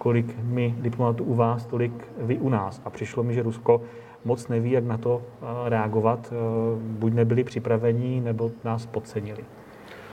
Kolik 0.03 0.37
my 0.43 0.75
diplomatů 0.79 1.25
u 1.25 1.35
vás, 1.35 1.67
tolik 1.67 1.93
vy 2.19 2.39
u 2.39 2.49
nás. 2.49 2.83
A 2.85 2.91
přišlo 2.91 3.23
mi, 3.23 3.35
že 3.35 3.43
Rusko 3.43 3.83
moc 4.25 4.49
neví, 4.49 4.71
jak 4.71 4.85
na 4.85 4.99
to 4.99 5.23
eh, 5.23 5.69
reagovat. 5.69 6.33
Eh, 6.33 6.37
buď 6.79 7.13
nebyli 7.13 7.45
připraveni, 7.45 8.21
nebo 8.21 8.51
nás 8.65 8.87
podcenili. 8.87 9.45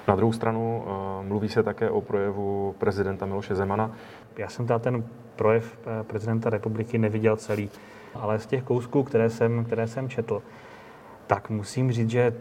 Na 0.07 0.15
druhou 0.15 0.33
stranu 0.33 0.83
eh, 0.85 1.23
mluví 1.27 1.49
se 1.49 1.63
také 1.63 1.89
o 1.89 2.01
projevu 2.01 2.75
prezidenta 2.77 3.25
Miloše 3.25 3.55
Zemana. 3.55 3.91
Já 4.37 4.49
jsem 4.49 4.67
teda 4.67 4.79
ten 4.79 5.03
projev 5.35 5.79
prezidenta 6.07 6.49
republiky 6.49 6.97
neviděl 6.97 7.35
celý, 7.35 7.69
ale 8.15 8.39
z 8.39 8.45
těch 8.45 8.63
kousků, 8.63 9.03
které 9.03 9.29
jsem, 9.29 9.65
které 9.65 9.87
jsem 9.87 10.09
četl, 10.09 10.41
tak 11.27 11.49
musím 11.49 11.91
říct, 11.91 12.09
že 12.09 12.33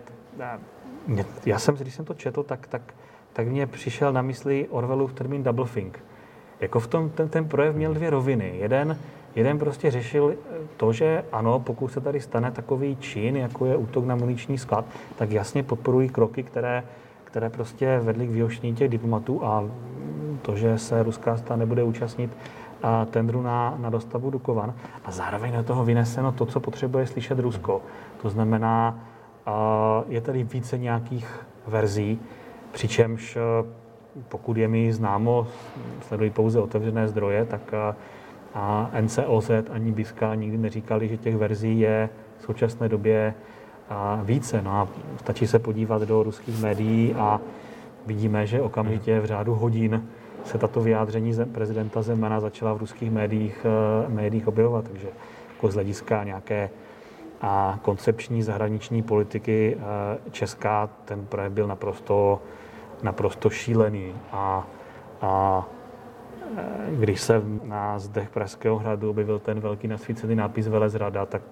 já 1.46 1.58
jsem, 1.58 1.74
když 1.74 1.94
jsem 1.94 2.04
to 2.04 2.14
četl, 2.14 2.42
tak, 2.42 2.66
tak, 2.66 2.94
tak 3.32 3.46
mě 3.46 3.66
přišel 3.66 4.12
na 4.12 4.22
mysli 4.22 4.68
Orwellův 4.70 5.12
termín 5.12 5.42
double 5.42 5.66
think 5.74 6.07
jako 6.60 6.80
v 6.80 6.86
tom 6.86 7.10
ten, 7.10 7.28
ten 7.28 7.48
projev 7.48 7.76
měl 7.76 7.94
dvě 7.94 8.10
roviny. 8.10 8.52
Jeden, 8.58 8.98
jeden 9.36 9.58
prostě 9.58 9.90
řešil 9.90 10.34
to, 10.76 10.92
že 10.92 11.24
ano, 11.32 11.60
pokud 11.60 11.92
se 11.92 12.00
tady 12.00 12.20
stane 12.20 12.50
takový 12.50 12.96
čin, 12.96 13.36
jako 13.36 13.66
je 13.66 13.76
útok 13.76 14.04
na 14.04 14.14
muniční 14.16 14.58
sklad, 14.58 14.84
tak 15.16 15.30
jasně 15.30 15.62
podporují 15.62 16.08
kroky, 16.08 16.42
které, 16.42 16.82
které 17.24 17.50
prostě 17.50 18.00
vedly 18.02 18.26
k 18.26 18.30
vyhoštění 18.30 18.74
těch 18.74 18.88
diplomatů 18.88 19.44
a 19.44 19.64
to, 20.42 20.56
že 20.56 20.78
se 20.78 21.02
ruská 21.02 21.36
strana 21.36 21.60
nebude 21.60 21.82
účastnit 21.82 22.30
a 22.82 23.04
tendru 23.04 23.42
na, 23.42 23.74
na 23.78 23.90
dostavu 23.90 24.30
Dukovan. 24.30 24.74
A 25.04 25.10
zároveň 25.10 25.52
do 25.52 25.62
toho 25.62 25.84
vyneseno 25.84 26.32
to, 26.32 26.46
co 26.46 26.60
potřebuje 26.60 27.06
slyšet 27.06 27.38
Rusko. 27.38 27.82
To 28.22 28.30
znamená, 28.30 28.98
je 30.08 30.20
tady 30.20 30.42
více 30.42 30.78
nějakých 30.78 31.46
verzí, 31.66 32.20
přičemž 32.72 33.38
pokud 34.28 34.56
je 34.56 34.68
mi 34.68 34.92
známo, 34.92 35.46
sledují 36.00 36.30
pouze 36.30 36.60
otevřené 36.60 37.08
zdroje, 37.08 37.44
tak 37.44 37.74
a 38.54 38.90
NCOZ 39.00 39.50
ani 39.70 39.92
BISKA 39.92 40.34
nikdy 40.34 40.58
neříkali, 40.58 41.08
že 41.08 41.16
těch 41.16 41.36
verzí 41.36 41.80
je 41.80 42.08
v 42.38 42.42
současné 42.42 42.88
době 42.88 43.34
více. 44.22 44.62
No 44.62 44.70
a 44.70 44.88
stačí 45.16 45.46
se 45.46 45.58
podívat 45.58 46.02
do 46.02 46.22
ruských 46.22 46.62
médií 46.62 47.14
a 47.14 47.40
vidíme, 48.06 48.46
že 48.46 48.62
okamžitě 48.62 49.20
v 49.20 49.24
řádu 49.24 49.54
hodin 49.54 50.08
se 50.44 50.58
tato 50.58 50.80
vyjádření 50.80 51.32
prezidenta 51.52 52.02
Zemana 52.02 52.40
začala 52.40 52.72
v 52.72 52.78
ruských 52.78 53.10
médiích, 53.10 53.66
e, 53.66 54.08
médiích 54.08 54.48
objevovat. 54.48 54.84
Takže 54.88 55.08
jako 55.54 55.70
z 55.70 55.74
hlediska 55.74 56.24
nějaké 56.24 56.70
a 57.40 57.78
koncepční 57.82 58.42
zahraniční 58.42 59.02
politiky 59.02 59.78
česká 60.30 60.88
ten 61.04 61.26
projev 61.26 61.52
byl 61.52 61.66
naprosto 61.66 62.40
naprosto 63.02 63.50
šílený. 63.50 64.14
A, 64.32 64.66
a 65.22 65.66
e, 66.56 66.96
když 66.96 67.20
se 67.20 67.42
na 67.64 67.98
zdech 67.98 68.30
Pražského 68.30 68.78
hradu 68.78 69.10
objevil 69.10 69.38
ten 69.38 69.60
velký 69.60 69.88
nasvícený 69.88 70.34
nápis 70.34 70.68
Velezrada, 70.68 71.26
tak 71.26 71.42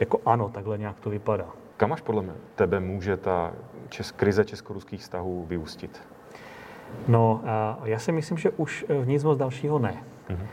jako 0.00 0.20
ano, 0.26 0.48
takhle 0.48 0.78
nějak 0.78 1.00
to 1.00 1.10
vypadá. 1.10 1.46
Kam 1.76 1.92
až 1.92 2.00
podle 2.00 2.24
tebe 2.54 2.80
může 2.80 3.16
ta 3.16 3.52
čes, 3.88 4.10
krize 4.12 4.44
česko-ruských 4.44 5.00
vztahů 5.00 5.46
vyústit? 5.48 6.02
No, 7.08 7.40
já 7.84 7.98
si 7.98 8.12
myslím, 8.12 8.38
že 8.38 8.50
už 8.50 8.84
v 8.88 9.06
nic 9.06 9.24
moc 9.24 9.38
dalšího 9.38 9.78
ne. 9.78 10.02
Mm-hmm. 10.28 10.46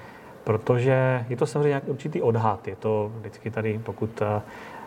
Protože 0.43 1.25
je 1.29 1.37
to 1.37 1.45
samozřejmě 1.45 1.67
nějaký 1.67 1.91
určitý 1.91 2.21
odhad. 2.21 2.67
Je 2.67 2.75
to 2.75 3.11
vždycky 3.19 3.51
tady, 3.51 3.79
pokud 3.83 4.21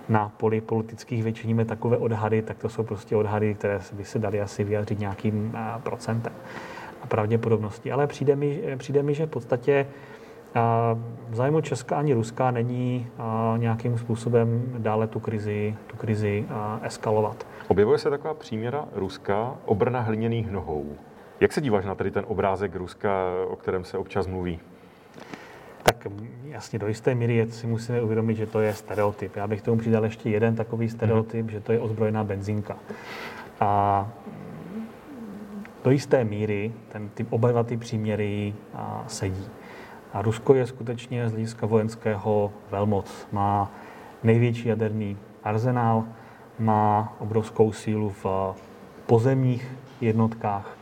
na 0.08 0.32
poli 0.36 0.60
politických 0.60 1.24
vyčiníme 1.24 1.64
takové 1.64 1.96
odhady, 1.96 2.42
tak 2.42 2.58
to 2.58 2.68
jsou 2.68 2.82
prostě 2.82 3.16
odhady, 3.16 3.54
které 3.54 3.80
by 3.92 4.04
se 4.04 4.18
daly 4.18 4.40
asi 4.40 4.64
vyjádřit 4.64 4.98
nějakým 4.98 5.58
procentem. 5.82 6.32
a 7.02 7.06
pravděpodobnosti. 7.06 7.92
Ale 7.92 8.06
přijde 8.06 8.36
mi, 8.36 8.62
přijde 8.76 9.02
mi 9.02 9.14
že 9.14 9.26
v 9.26 9.30
podstatě 9.30 9.86
v 11.28 11.34
zájmu 11.34 11.60
Česka 11.60 11.96
ani 11.96 12.14
Ruska 12.14 12.50
není 12.50 13.06
nějakým 13.56 13.98
způsobem 13.98 14.62
dále 14.78 15.06
tu 15.06 15.20
krizi, 15.20 15.76
tu 15.86 15.96
krizi 15.96 16.46
eskalovat. 16.82 17.46
Objevuje 17.68 17.98
se 17.98 18.10
taková 18.10 18.34
příměra 18.34 18.84
Ruska 18.94 19.54
obrna 19.64 20.00
hliněných 20.00 20.50
nohou. 20.50 20.86
Jak 21.40 21.52
se 21.52 21.60
díváš 21.60 21.84
na 21.84 21.94
tady 21.94 22.10
ten 22.10 22.24
obrázek 22.28 22.76
Ruska, 22.76 23.10
o 23.48 23.56
kterém 23.56 23.84
se 23.84 23.98
občas 23.98 24.26
mluví? 24.26 24.60
Tak 25.86 26.06
jasně, 26.44 26.78
do 26.78 26.88
jisté 26.88 27.14
míry 27.14 27.46
si 27.50 27.66
musíme 27.66 28.02
uvědomit, 28.02 28.34
že 28.34 28.46
to 28.46 28.60
je 28.60 28.74
stereotyp. 28.74 29.36
Já 29.36 29.46
bych 29.46 29.62
tomu 29.62 29.78
přidal 29.78 30.04
ještě 30.04 30.30
jeden 30.30 30.56
takový 30.56 30.88
stereotyp, 30.88 31.46
mm-hmm. 31.46 31.50
že 31.50 31.60
to 31.60 31.72
je 31.72 31.80
ozbrojená 31.80 32.24
benzínka. 32.24 32.76
A 33.60 34.08
do 35.84 35.90
jisté 35.90 36.24
míry 36.24 36.72
ten, 36.88 37.08
ty 37.08 37.26
oba 37.30 37.50
dva 37.50 37.62
ty 37.62 37.76
příměry 37.76 38.54
a, 38.74 39.04
sedí. 39.06 39.44
A 40.12 40.22
Rusko 40.22 40.54
je 40.54 40.66
skutečně 40.66 41.28
z 41.28 41.32
hlediska 41.32 41.66
vojenského 41.66 42.52
velmoc. 42.70 43.26
Má 43.32 43.70
největší 44.22 44.68
jaderný 44.68 45.16
arzenál, 45.44 46.04
má 46.58 47.16
obrovskou 47.18 47.72
sílu 47.72 48.14
v 48.24 48.54
pozemních 49.06 49.72
jednotkách, 50.00 50.75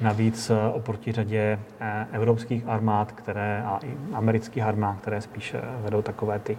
Navíc 0.00 0.50
eh, 0.50 0.68
oproti 0.72 1.12
řadě 1.12 1.58
eh, 1.80 2.06
evropských 2.12 2.68
armád 2.68 3.12
které, 3.12 3.62
a 3.62 3.78
i 3.84 3.96
amerických 4.12 4.62
armád, 4.62 5.00
které 5.00 5.20
spíš 5.20 5.54
eh, 5.54 5.60
vedou 5.80 6.02
takové 6.02 6.38
ty, 6.38 6.58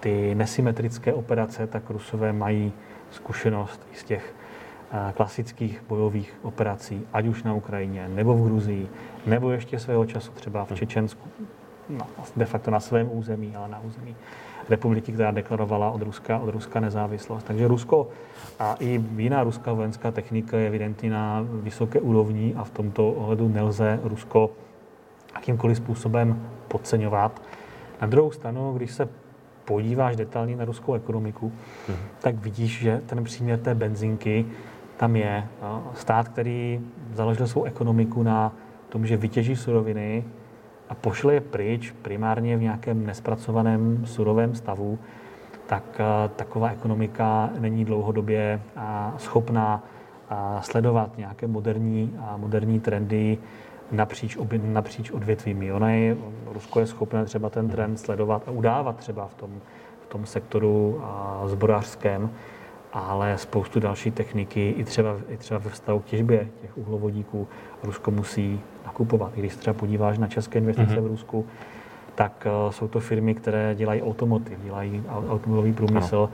ty 0.00 0.34
nesymetrické 0.34 1.14
operace, 1.14 1.66
tak 1.66 1.90
Rusové 1.90 2.32
mají 2.32 2.72
zkušenost 3.10 3.86
i 3.92 3.96
z 3.96 4.04
těch 4.04 4.34
klasických 5.14 5.82
bojových 5.88 6.34
operací, 6.42 7.06
ať 7.12 7.26
už 7.26 7.42
na 7.42 7.54
Ukrajině, 7.54 8.08
nebo 8.08 8.34
v 8.34 8.44
Gruzii, 8.44 8.88
nebo 9.26 9.50
ještě 9.50 9.78
svého 9.78 10.06
času 10.06 10.32
třeba 10.32 10.64
v 10.64 10.74
Čečensku, 10.74 11.28
no, 11.88 12.06
de 12.36 12.44
facto 12.44 12.70
na 12.70 12.80
svém 12.80 13.08
území, 13.12 13.56
ale 13.56 13.68
na 13.68 13.80
území 13.80 14.16
republiky, 14.70 15.12
která 15.12 15.30
deklarovala 15.30 15.90
od 15.90 16.02
Ruska, 16.02 16.38
od 16.38 16.50
Ruska 16.50 16.80
nezávislost. 16.80 17.44
Takže 17.44 17.68
Rusko 17.68 18.08
a 18.58 18.76
i 18.80 19.04
jiná 19.16 19.44
ruská 19.44 19.72
vojenská 19.72 20.10
technika 20.10 20.56
je 20.56 20.66
evidentně 20.66 21.10
na 21.10 21.46
vysoké 21.50 22.00
úrovni 22.00 22.54
a 22.56 22.64
v 22.64 22.70
tomto 22.70 23.10
ohledu 23.10 23.48
nelze 23.48 24.00
Rusko 24.04 24.50
jakýmkoliv 25.34 25.76
způsobem 25.76 26.48
podceňovat. 26.68 27.42
Na 28.00 28.06
druhou 28.06 28.30
stranu, 28.30 28.72
když 28.72 28.92
se 28.92 29.08
podíváš 29.64 30.16
detailně 30.16 30.56
na 30.56 30.64
ruskou 30.64 30.94
ekonomiku, 30.94 31.52
hmm. 31.88 31.96
tak 32.20 32.34
vidíš, 32.34 32.78
že 32.78 33.02
ten 33.06 33.24
příměr 33.24 33.58
té 33.58 33.74
benzinky 33.74 34.46
tam 34.96 35.16
je. 35.16 35.46
Stát, 35.94 36.28
který 36.28 36.80
založil 37.12 37.46
svou 37.46 37.64
ekonomiku 37.64 38.22
na 38.22 38.52
tom, 38.88 39.06
že 39.06 39.16
vytěží 39.16 39.56
suroviny, 39.56 40.24
a 40.88 40.94
pošle 40.94 41.34
je 41.34 41.40
pryč 41.40 41.94
primárně 42.02 42.56
v 42.56 42.62
nějakém 42.62 43.06
nespracovaném 43.06 44.06
surovém 44.06 44.54
stavu, 44.54 44.98
tak 45.66 46.00
eh, 46.00 46.28
taková 46.36 46.70
ekonomika 46.70 47.50
není 47.58 47.84
dlouhodobě 47.84 48.60
eh, 48.76 48.80
schopná 49.16 49.84
eh, 50.30 50.34
sledovat 50.62 51.18
nějaké 51.18 51.46
moderní, 51.46 52.18
moderní 52.36 52.80
trendy 52.80 53.38
napříč, 53.92 54.38
napříč 54.62 55.10
odvětvími. 55.10 55.72
Ona 55.72 55.90
je, 55.90 56.16
Rusko 56.46 56.80
je 56.80 56.86
schopné 56.86 57.24
třeba 57.24 57.50
ten 57.50 57.68
trend 57.68 57.96
sledovat 57.96 58.42
a 58.48 58.50
udávat 58.50 58.96
třeba 58.96 59.26
v 59.26 59.34
tom, 59.34 59.50
v 60.00 60.06
tom 60.06 60.26
sektoru 60.26 61.02
zbrojařském, 61.46 62.30
ale 62.92 63.38
spoustu 63.38 63.80
další 63.80 64.10
techniky, 64.10 64.70
i 64.70 64.84
třeba, 64.84 65.16
i 65.28 65.36
třeba 65.36 65.60
ve 65.60 65.70
vztahu 65.70 66.00
k 66.00 66.04
těžbě 66.04 66.48
těch 66.60 66.78
uhlovodíků, 66.78 67.48
Rusko 67.82 68.10
musí 68.10 68.60
nakupovat. 68.86 69.32
Když 69.34 69.52
se 69.52 69.58
třeba 69.58 69.74
podíváš 69.74 70.18
na 70.18 70.26
české 70.26 70.58
investice 70.58 70.94
mm-hmm. 70.94 71.04
v 71.04 71.06
Rusku, 71.06 71.46
tak 72.14 72.46
uh, 72.46 72.70
jsou 72.70 72.88
to 72.88 73.00
firmy, 73.00 73.34
které 73.34 73.74
dělají 73.74 74.02
automotiv, 74.02 74.58
dělají 74.64 75.04
automobilový 75.28 75.72
průmysl 75.72 76.30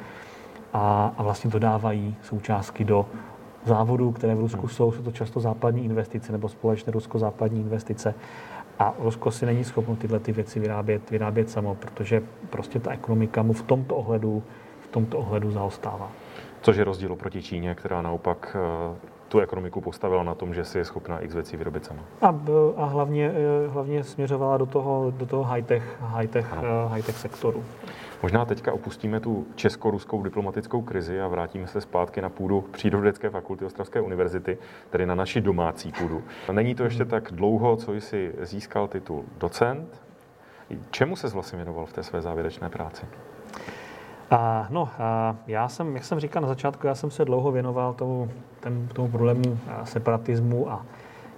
a, 0.72 1.14
a 1.18 1.22
vlastně 1.22 1.50
dodávají 1.50 2.16
součástky 2.22 2.84
do 2.84 3.06
závodů, 3.64 4.12
které 4.12 4.34
v 4.34 4.40
Rusku 4.40 4.62
mm. 4.62 4.68
jsou. 4.68 4.92
Jsou 4.92 5.02
to 5.02 5.12
často 5.12 5.40
západní 5.40 5.84
investice 5.84 6.32
nebo 6.32 6.48
společné 6.48 6.92
rusko-západní 6.92 7.60
investice. 7.60 8.14
A 8.78 8.94
Rusko 8.98 9.30
si 9.30 9.46
není 9.46 9.64
schopno 9.64 9.96
tyhle 9.96 10.18
ty 10.18 10.32
věci 10.32 10.60
vyrábět, 10.60 11.10
vyrábět 11.10 11.50
samo, 11.50 11.74
protože 11.74 12.22
prostě 12.50 12.78
ta 12.78 12.90
ekonomika 12.90 13.42
mu 13.42 13.52
v 13.52 13.62
tomto 13.62 13.96
ohledu, 13.96 14.42
v 14.80 14.86
tomto 14.86 15.18
ohledu 15.18 15.50
zaostává. 15.50 16.10
Což 16.60 16.76
je 16.76 16.84
rozdíl 16.84 17.12
oproti 17.12 17.42
Číně, 17.42 17.74
která 17.74 18.02
naopak 18.02 18.56
eh, 18.56 18.96
tu 19.32 19.40
ekonomiku 19.40 19.80
postavila 19.80 20.22
na 20.22 20.34
tom, 20.34 20.54
že 20.54 20.64
si 20.64 20.78
je 20.78 20.84
schopná 20.84 21.20
x 21.20 21.34
věcí 21.34 21.56
vyrobit 21.56 21.84
sama. 21.84 22.02
A, 22.20 22.34
a 22.76 22.84
hlavně, 22.84 23.32
eh, 23.34 23.68
hlavně 23.68 24.04
směřovala 24.04 24.56
do 24.56 24.66
toho, 24.66 25.12
do 25.16 25.26
toho 25.26 25.42
high-tech, 25.44 25.96
high-tech, 26.00 26.46
eh, 26.52 26.88
high-tech 26.88 27.16
sektoru. 27.18 27.64
Možná 28.22 28.44
teďka 28.44 28.72
opustíme 28.72 29.20
tu 29.20 29.46
česko-ruskou 29.54 30.22
diplomatickou 30.22 30.82
krizi 30.82 31.20
a 31.20 31.28
vrátíme 31.28 31.66
se 31.66 31.80
zpátky 31.80 32.20
na 32.20 32.28
půdu 32.28 32.60
Přírodovědecké 32.60 33.30
fakulty 33.30 33.64
Ostravské 33.64 34.00
univerzity, 34.00 34.58
tedy 34.90 35.06
na 35.06 35.14
naši 35.14 35.40
domácí 35.40 35.92
půdu. 35.92 36.22
Není 36.52 36.74
to 36.74 36.84
ještě 36.84 37.04
tak 37.04 37.32
dlouho, 37.32 37.76
co 37.76 37.92
jsi 37.92 38.34
získal 38.40 38.88
titul 38.88 39.24
docent. 39.38 40.02
Čemu 40.90 41.16
se 41.16 41.28
vlastně 41.28 41.56
věnoval 41.56 41.86
v 41.86 41.92
té 41.92 42.02
své 42.02 42.20
závěrečné 42.20 42.68
práci? 42.68 43.06
A, 44.32 44.66
no, 44.70 44.88
a 44.98 45.36
já 45.46 45.68
jsem, 45.68 45.94
jak 45.94 46.04
jsem 46.04 46.20
říkal 46.20 46.42
na 46.42 46.48
začátku, 46.48 46.86
já 46.86 46.94
jsem 46.94 47.10
se 47.10 47.24
dlouho 47.24 47.52
věnoval 47.52 47.94
tomu, 47.94 48.28
ten, 48.60 48.88
tomu 48.88 49.08
problému 49.08 49.58
separatismu 49.84 50.70
a 50.70 50.86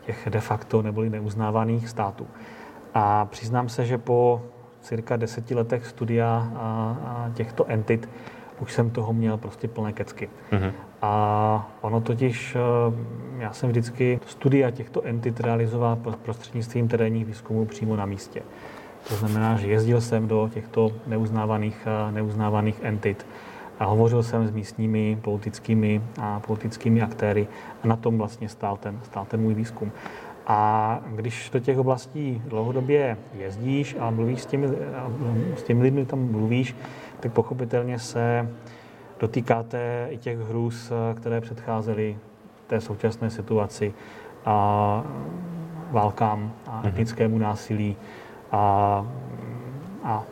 těch 0.07 0.28
de 0.30 0.40
facto 0.40 0.83
neboli 0.83 1.11
neuznávaných 1.11 1.88
států. 1.88 2.26
A 2.94 3.24
přiznám 3.24 3.68
se, 3.68 3.87
že 3.87 3.98
po 3.98 4.42
cirka 4.80 5.16
deseti 5.16 5.54
letech 5.54 5.87
studia 5.87 6.50
a, 6.57 6.96
a 7.04 7.30
těchto 7.35 7.64
entit 7.66 8.09
už 8.61 8.72
jsem 8.72 8.90
toho 8.90 9.12
měl 9.12 9.37
prostě 9.37 9.68
plné 9.68 9.92
kecky. 9.92 10.30
Mm-hmm. 10.52 10.72
A 11.02 11.70
ono 11.80 12.00
totiž, 12.00 12.57
já 13.38 13.52
jsem 13.52 13.68
vždycky 13.68 14.20
studia 14.26 14.70
těchto 14.70 15.02
entit 15.02 15.40
realizoval 15.40 15.96
prostřednictvím 16.22 16.88
terénních 16.88 17.26
výzkumů 17.26 17.64
přímo 17.64 17.96
na 17.96 18.07
místě. 18.07 18.42
To 19.08 19.14
znamená, 19.14 19.56
že 19.56 19.66
jezdil 19.66 20.00
jsem 20.00 20.28
do 20.28 20.50
těchto 20.54 20.92
neuznávaných, 21.06 21.86
eh, 21.86 22.12
neuznávaných 22.12 22.80
entit 22.82 23.26
a 23.78 23.84
hovořil 23.84 24.22
jsem 24.22 24.46
s 24.46 24.50
místními 24.50 25.18
politickými 25.22 26.02
a 26.20 26.40
politickými 26.40 27.02
aktéry 27.02 27.48
a 27.82 27.86
na 27.86 27.96
tom 27.96 28.18
vlastně 28.18 28.48
stál 28.48 28.76
ten, 28.76 29.00
stál 29.02 29.24
ten 29.24 29.40
můj 29.40 29.54
výzkum. 29.54 29.92
A 30.46 31.00
když 31.14 31.50
do 31.52 31.60
těch 31.60 31.78
oblastí 31.78 32.42
dlouhodobě 32.46 33.16
jezdíš 33.32 33.96
a 33.98 34.10
mluvíš 34.10 34.42
s 34.42 34.46
těmi, 34.46 34.68
s 35.56 35.62
těmi 35.62 35.82
lidmi, 35.82 36.06
tam 36.06 36.30
mluvíš, 36.30 36.76
tak 37.20 37.32
pochopitelně 37.32 37.98
se 37.98 38.48
dotýkáte 39.20 40.08
i 40.10 40.18
těch 40.18 40.38
hrůz, 40.38 40.90
eh, 40.90 41.14
které 41.14 41.40
předcházely 41.40 42.18
té 42.66 42.80
současné 42.80 43.30
situaci 43.30 43.94
a 44.44 45.04
válkám 45.90 46.52
a 46.66 46.78
mhm. 46.78 46.88
etnickému 46.88 47.38
násilí, 47.38 47.96
a, 48.52 49.07
a 50.04 50.24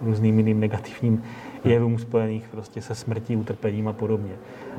různým 0.00 0.38
jiným 0.38 0.60
negativním 0.60 1.22
jevům 1.64 1.98
spojených 1.98 2.48
prostě 2.48 2.82
se 2.82 2.94
smrtí, 2.94 3.36
utrpením 3.36 3.88
a 3.88 3.92
podobně. 3.92 4.32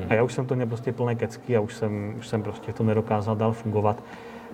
A 0.09 0.13
já 0.13 0.23
už 0.23 0.33
jsem 0.33 0.45
to 0.45 0.55
měl 0.55 0.67
prostě 0.67 0.91
plné 0.91 1.15
kecky 1.15 1.57
a 1.57 1.59
už 1.59 1.73
jsem, 1.73 2.15
už 2.17 2.27
jsem 2.27 2.43
prostě 2.43 2.73
to 2.73 2.83
nedokázal 2.83 3.35
dál 3.35 3.51
fungovat. 3.51 4.03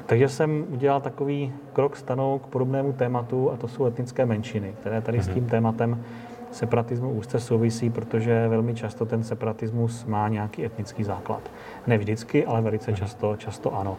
Takže 0.05 0.29
jsem 0.29 0.65
udělal 0.69 1.01
takový 1.01 1.53
krok 1.73 1.95
stanou 1.95 2.39
k 2.39 2.47
podobnému 2.47 2.93
tématu 2.93 3.51
a 3.51 3.57
to 3.57 3.67
jsou 3.67 3.85
etnické 3.85 4.25
menšiny, 4.25 4.73
které 4.79 5.01
tady 5.01 5.21
s 5.21 5.27
mhm. 5.27 5.33
tím 5.33 5.45
tématem 5.45 6.03
separatismu 6.51 7.11
úzce 7.11 7.39
souvisí, 7.39 7.89
protože 7.89 8.47
velmi 8.47 8.75
často 8.75 9.05
ten 9.05 9.23
separatismus 9.23 10.05
má 10.05 10.27
nějaký 10.27 10.65
etnický 10.65 11.03
základ. 11.03 11.41
Ne 11.87 11.97
vždycky, 11.97 12.45
ale 12.45 12.61
velice 12.61 12.91
mhm. 12.91 12.97
často, 12.97 13.35
často 13.37 13.75
ano. 13.75 13.97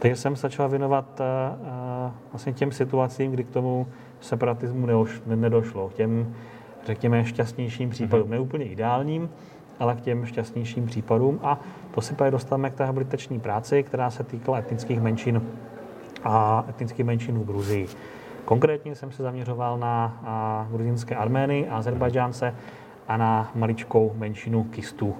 Takže 0.00 0.16
jsem 0.16 0.36
začal 0.36 0.68
věnovat 0.68 1.20
uh, 1.20 2.10
vlastně 2.32 2.52
těm 2.52 2.72
situacím, 2.72 3.32
kdy 3.32 3.44
k 3.44 3.50
tomu 3.50 3.86
separatismu 4.20 4.86
neoš, 4.86 5.22
nedošlo, 5.26 5.88
k 5.88 5.94
těm, 5.94 6.34
řekněme, 6.86 7.24
šťastnějším 7.24 7.90
případům. 7.90 8.26
Mm-hmm. 8.26 8.30
Ne 8.30 8.40
úplně 8.40 8.64
ideálním, 8.64 9.30
ale 9.78 9.94
k 9.94 10.00
těm 10.00 10.26
šťastnějším 10.26 10.86
případům. 10.86 11.40
A 11.42 11.60
to 11.94 12.00
si 12.00 12.14
právě 12.14 12.30
dostáváme 12.30 12.70
k 12.70 12.74
té 12.74 12.84
habilitační 12.84 13.40
práci, 13.40 13.82
která 13.82 14.10
se 14.10 14.24
týkala 14.24 14.58
etnických 14.58 15.00
menšin 15.00 15.42
a 16.24 16.64
etnických 16.68 17.06
menšin 17.06 17.38
v 17.38 17.44
Gruzii. 17.44 17.88
Konkrétně 18.44 18.94
jsem 18.94 19.12
se 19.12 19.22
zaměřoval 19.22 19.78
na 19.78 20.66
gruzinské 20.70 21.16
Armény 21.16 21.68
a 21.68 21.76
Azerbajdžánce 21.76 22.54
a 23.08 23.16
na 23.16 23.50
maličkou 23.54 24.12
menšinu 24.18 24.64
Kistů 24.64 25.14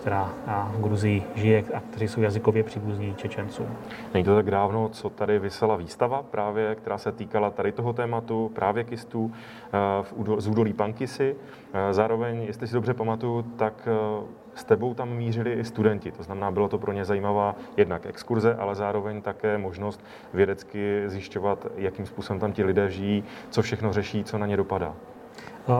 která 0.00 0.32
v 0.72 0.80
Gruzii 0.80 1.22
žije 1.34 1.64
a 1.74 1.80
kteří 1.80 2.08
jsou 2.08 2.20
jazykově 2.20 2.62
příbuzní 2.62 3.14
Čečencům. 3.14 3.66
Není 4.14 4.24
to 4.24 4.34
tak 4.34 4.50
dávno, 4.50 4.88
co 4.88 5.10
tady 5.10 5.38
vysela 5.38 5.76
výstava 5.76 6.22
právě, 6.22 6.74
která 6.74 6.98
se 6.98 7.12
týkala 7.12 7.50
tady 7.50 7.72
toho 7.72 7.92
tématu, 7.92 8.50
právě 8.54 8.84
kistů 8.84 9.32
z 10.38 10.48
údolí 10.48 10.72
Pankisy. 10.72 11.36
Zároveň, 11.90 12.42
jestli 12.42 12.66
si 12.66 12.74
dobře 12.74 12.94
pamatuju, 12.94 13.42
tak 13.42 13.88
s 14.54 14.64
tebou 14.64 14.94
tam 14.94 15.08
mířili 15.08 15.52
i 15.52 15.64
studenti. 15.64 16.12
To 16.12 16.22
znamená, 16.22 16.50
bylo 16.50 16.68
to 16.68 16.78
pro 16.78 16.92
ně 16.92 17.04
zajímavá 17.04 17.54
jednak 17.76 18.06
exkurze, 18.06 18.54
ale 18.54 18.74
zároveň 18.74 19.22
také 19.22 19.58
možnost 19.58 20.04
vědecky 20.34 21.02
zjišťovat, 21.06 21.66
jakým 21.76 22.06
způsobem 22.06 22.40
tam 22.40 22.52
ti 22.52 22.64
lidé 22.64 22.90
žijí, 22.90 23.24
co 23.50 23.62
všechno 23.62 23.92
řeší, 23.92 24.24
co 24.24 24.38
na 24.38 24.46
ně 24.46 24.56
dopadá. 24.56 24.94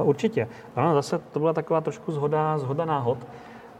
Určitě. 0.03 0.49
Ano, 0.77 0.95
zase 0.95 1.19
to 1.19 1.39
byla 1.39 1.53
taková 1.53 1.81
trošku 1.81 2.13
zhoda, 2.13 2.59
zhoda 2.59 2.85
náhod. 2.85 3.19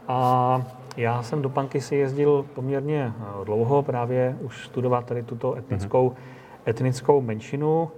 A 0.07 0.61
já 0.97 1.23
jsem 1.23 1.41
do 1.41 1.49
Pankisy 1.49 1.95
jezdil 1.95 2.45
poměrně 2.55 3.13
eh, 3.19 3.45
dlouho, 3.45 3.83
právě 3.83 4.37
už 4.41 4.65
studovat 4.65 5.05
tady 5.05 5.23
tuto 5.23 5.55
etnickou, 5.55 6.09
mm-hmm. 6.09 6.69
etnickou 6.69 7.21
menšinu. 7.21 7.91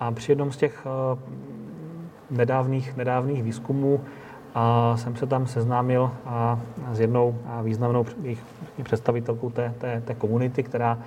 A 0.00 0.10
při 0.10 0.32
jednom 0.32 0.52
z 0.52 0.56
těch 0.56 0.86
eh, 0.86 1.18
nedávných, 2.30 2.96
nedávných 2.96 3.42
výzkumů 3.42 4.00
a 4.54 4.96
jsem 4.96 5.16
se 5.16 5.26
tam 5.26 5.46
seznámil 5.46 6.10
a 6.26 6.60
s 6.92 7.00
jednou 7.00 7.38
významnou 7.62 8.06
představitelkou 8.82 9.50
té, 9.50 9.74
té, 9.78 10.02
té 10.04 10.14
komunity, 10.14 10.62
která 10.62 10.98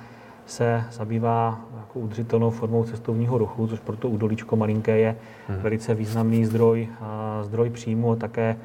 se 0.45 0.83
zabývá 0.91 1.59
jako 1.77 1.99
udržitelnou 1.99 2.49
formou 2.49 2.83
cestovního 2.83 3.37
ruchu, 3.37 3.67
což 3.67 3.79
pro 3.79 3.97
to 3.97 4.09
údolíčko 4.09 4.55
malinké 4.55 4.97
je 4.97 5.15
hmm. 5.47 5.57
velice 5.57 5.95
významný 5.95 6.45
zdroj, 6.45 6.87
zdroj 7.41 7.69
příjmu 7.69 8.11
a 8.11 8.15
také 8.15 8.57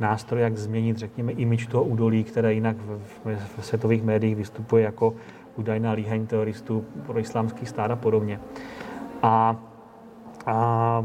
nástroj, 0.00 0.40
jak 0.40 0.56
změnit, 0.56 0.96
řekněme, 0.96 1.32
imič 1.32 1.66
toho 1.66 1.84
údolí, 1.84 2.24
které 2.24 2.54
jinak 2.54 2.76
v, 2.76 3.00
v, 3.24 3.58
v 3.58 3.66
světových 3.66 4.02
médiích 4.02 4.36
vystupuje 4.36 4.84
jako 4.84 5.14
údajná 5.56 5.92
líheň 5.92 6.26
teroristů 6.26 6.84
pro 7.06 7.18
islámský 7.18 7.66
stát 7.66 7.90
a 7.90 7.96
podobně. 7.96 8.40
A, 9.22 9.56
a 10.46 11.04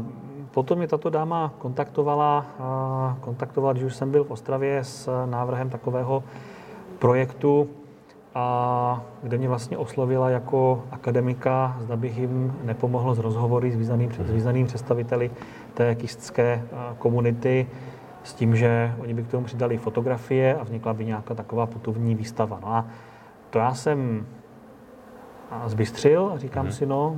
potom 0.50 0.78
mě 0.78 0.88
tato 0.88 1.10
dáma 1.10 1.54
kontaktovala, 1.58 2.46
kontaktovala, 3.20 3.72
když 3.72 3.84
už 3.84 3.96
jsem 3.96 4.10
byl 4.10 4.24
v 4.24 4.30
Ostravě 4.30 4.84
s 4.84 5.26
návrhem 5.26 5.70
takového 5.70 6.24
projektu, 6.98 7.68
a 8.38 9.02
kde 9.22 9.38
mě 9.38 9.48
vlastně 9.48 9.78
oslovila 9.78 10.30
jako 10.30 10.84
akademika, 10.90 11.76
zda 11.80 11.96
bych 11.96 12.18
jim 12.18 12.54
nepomohl 12.64 13.14
s 13.14 13.18
rozhovory 13.18 13.70
s 13.70 13.76
významným, 13.76 14.12
s 14.12 14.30
významným 14.30 14.66
představiteli 14.66 15.30
té 15.74 15.94
kistské 15.94 16.62
komunity, 16.98 17.66
s 18.26 18.34
tím, 18.34 18.56
že 18.56 18.94
oni 18.98 19.14
by 19.14 19.22
k 19.22 19.30
tomu 19.30 19.44
přidali 19.44 19.78
fotografie 19.78 20.54
a 20.54 20.64
vznikla 20.64 20.94
by 20.94 21.04
nějaká 21.04 21.34
taková 21.34 21.66
putovní 21.66 22.14
výstava. 22.14 22.58
No 22.62 22.68
a 22.68 22.86
to 23.50 23.58
já 23.58 23.74
jsem 23.74 24.26
zbystřil 25.66 26.32
a 26.34 26.38
říkám 26.38 26.66
mm-hmm. 26.66 26.70
si, 26.70 26.86
no, 26.86 27.16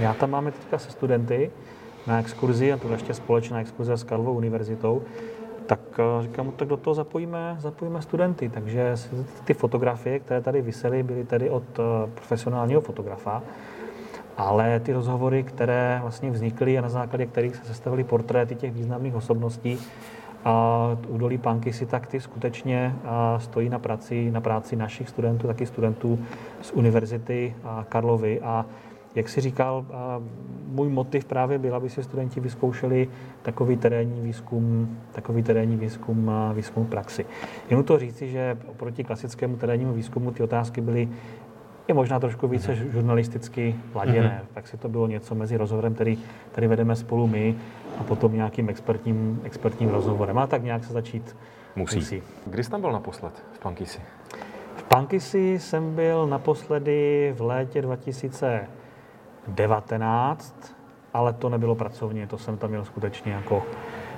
já 0.00 0.14
tam 0.14 0.30
máme 0.30 0.52
teďka 0.52 0.78
se 0.78 0.90
studenty 0.90 1.50
na 2.06 2.20
exkurzi, 2.20 2.72
a 2.72 2.76
to 2.76 2.92
ještě 2.92 3.14
společná 3.14 3.60
exkurze 3.60 3.96
s 3.96 4.04
Karlovou 4.04 4.34
univerzitou, 4.34 5.02
tak 5.66 5.80
eh, 5.98 6.22
říkám, 6.22 6.46
no, 6.46 6.52
tak 6.52 6.68
do 6.68 6.76
toho 6.76 6.94
zapojíme, 6.94 7.56
zapojíme 7.58 8.02
studenty. 8.02 8.48
Takže 8.48 8.94
ty 9.44 9.54
fotografie, 9.54 10.18
které 10.18 10.40
tady 10.40 10.62
vysely, 10.62 11.02
byly 11.02 11.24
tady 11.24 11.50
od 11.50 11.78
eh, 11.78 12.10
profesionálního 12.14 12.80
fotografa, 12.80 13.42
ale 14.36 14.80
ty 14.80 14.92
rozhovory, 14.92 15.42
které 15.42 15.98
vlastně 16.02 16.30
vznikly 16.30 16.78
a 16.78 16.80
na 16.80 16.88
základě 16.88 17.26
kterých 17.26 17.56
se 17.56 17.64
sestavily 17.64 18.04
portréty 18.04 18.54
těch 18.54 18.72
významných 18.72 19.14
osobností, 19.14 19.78
a 20.44 20.96
údolí 21.08 21.38
Pankisy, 21.38 21.86
tak 21.86 22.06
ty 22.06 22.20
skutečně 22.20 22.94
stojí 23.38 23.68
na 23.68 23.78
práci, 23.78 24.30
na 24.30 24.40
práci 24.40 24.76
našich 24.76 25.08
studentů, 25.08 25.46
taky 25.46 25.66
studentů 25.66 26.18
z 26.62 26.72
Univerzity 26.72 27.54
Karlovy 27.88 28.40
a 28.40 28.66
jak 29.14 29.28
si 29.28 29.40
říkal, 29.40 29.86
můj 30.66 30.88
motiv 30.88 31.24
právě 31.24 31.58
byl, 31.58 31.74
aby 31.74 31.90
si 31.90 32.02
studenti 32.02 32.40
vyzkoušeli 32.40 33.08
takový 33.42 33.76
terénní 33.76 34.20
výzkum, 34.20 34.96
takový 35.12 35.42
terénní 35.42 35.76
výzkum, 35.76 36.30
výzkum 36.54 36.86
praxi. 36.86 37.26
Jenom 37.70 37.84
to 37.84 37.98
říci, 37.98 38.28
že 38.30 38.58
oproti 38.66 39.04
klasickému 39.04 39.56
terénnímu 39.56 39.92
výzkumu 39.92 40.30
ty 40.30 40.42
otázky 40.42 40.80
byly 40.80 41.08
je 41.90 41.94
možná 41.94 42.20
trošku 42.20 42.48
více 42.48 42.72
mm-hmm. 42.72 42.90
žurnalisticky 42.90 43.74
laděné. 43.94 44.42
Mm-hmm. 44.42 44.54
Tak 44.54 44.68
si 44.68 44.76
to 44.76 44.88
bylo 44.88 45.06
něco 45.06 45.34
mezi 45.34 45.56
rozhovorem, 45.56 45.94
který 45.94 46.18
tady 46.52 46.66
vedeme 46.66 46.96
spolu 46.96 47.26
my, 47.26 47.54
a 47.98 48.02
potom 48.02 48.34
nějakým 48.34 48.68
expertním, 48.68 49.40
expertním 49.44 49.88
rozhovorem. 49.88 50.38
A 50.38 50.46
tak 50.46 50.62
nějak 50.62 50.84
se 50.84 50.92
začít 50.92 51.36
musí. 51.76 51.96
musí. 51.96 52.22
Kdy 52.46 52.64
jsi 52.64 52.70
tam 52.70 52.80
byl 52.80 52.92
naposled 52.92 53.42
v 53.52 53.58
Pankisi? 53.58 54.00
V 54.76 54.82
Pankisi 54.82 55.58
jsem 55.58 55.94
byl 55.94 56.26
naposledy 56.26 57.32
v 57.36 57.42
létě 57.42 57.82
2019, 57.82 60.74
ale 61.14 61.32
to 61.32 61.48
nebylo 61.48 61.74
pracovně, 61.74 62.26
to 62.26 62.38
jsem 62.38 62.56
tam 62.56 62.70
měl 62.70 62.84
skutečně 62.84 63.32
jako 63.32 63.62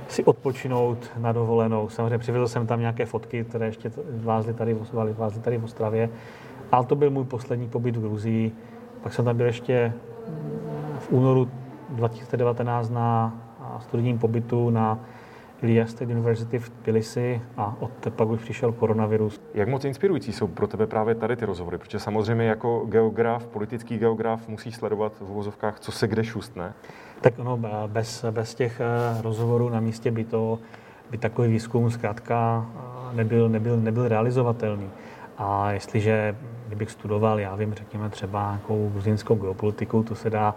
si 0.09 0.25
odpočinout 0.25 1.11
na 1.17 1.33
dovolenou. 1.33 1.89
Samozřejmě 1.89 2.19
přivezl 2.19 2.49
jsem 2.49 2.67
tam 2.67 2.81
nějaké 2.81 3.07
fotky, 3.07 3.45
které 3.45 3.67
ještě 3.67 3.93
vázly 4.11 4.55
tady, 4.55 4.77
vázly 4.93 5.41
tady 5.41 5.59
v 5.59 5.65
Ostravě, 5.65 6.11
ale 6.73 6.87
to 6.87 6.97
byl 6.97 7.11
můj 7.11 7.25
poslední 7.25 7.69
pobyt 7.69 7.97
v 7.97 8.01
Gruzii. 8.01 8.53
Pak 9.03 9.13
jsem 9.13 9.25
tam 9.25 9.37
byl 9.37 9.47
ještě 9.47 9.93
v 10.99 11.13
únoru 11.13 11.49
2019 11.91 12.91
na 12.91 13.35
studijním 13.81 14.19
pobytu 14.19 14.71
na 14.71 14.99
Ilia 15.63 15.87
State 15.87 16.11
University 16.11 16.59
v 16.59 16.69
Tbilisi 16.69 17.43
a 17.57 17.77
od 17.81 17.91
pak 18.11 18.29
už 18.29 18.41
přišel 18.41 18.73
koronavirus. 18.73 19.41
Jak 19.55 19.69
moc 19.69 19.85
inspirující 19.85 20.33
jsou 20.33 20.47
pro 20.47 20.67
tebe 20.67 20.87
právě 20.87 21.15
tady 21.15 21.37
ty 21.37 21.45
rozhovory? 21.45 21.79
Protože 21.79 21.99
samozřejmě 21.99 22.45
jako 22.45 22.87
geograf, 22.89 23.47
politický 23.47 23.99
geograf 23.99 24.49
musí 24.49 24.73
sledovat 24.73 25.13
v 25.21 25.31
uvozovkách, 25.31 25.81
co 25.81 25.93
se 25.93 26.09
kde 26.09 26.25
šustne. 26.25 26.73
Tak 27.21 27.39
no, 27.39 27.59
bez, 27.87 28.25
bez 28.31 28.55
těch 28.55 28.81
eh, 28.81 29.23
rozhovorů 29.23 29.69
na 29.69 29.81
místě 29.81 30.11
by 30.11 30.25
to 30.25 30.59
by 31.11 31.19
takový 31.19 31.49
výzkum 31.49 31.91
zkrátka 31.91 32.67
eh, 33.13 33.17
nebyl, 33.17 33.49
nebyl, 33.49 33.77
nebyl 33.77 34.09
realizovatelný. 34.09 34.91
A 35.39 35.73
jestliže 35.73 36.37
kdybych 36.73 36.91
studoval, 36.91 37.41
já 37.41 37.55
vím, 37.55 37.75
řekněme 37.75 38.11
třeba 38.11 38.47
nějakou 38.51 38.89
gruzinskou 38.89 39.35
geopolitiku, 39.35 40.03
to 40.03 40.15
se 40.15 40.31
dá 40.31 40.55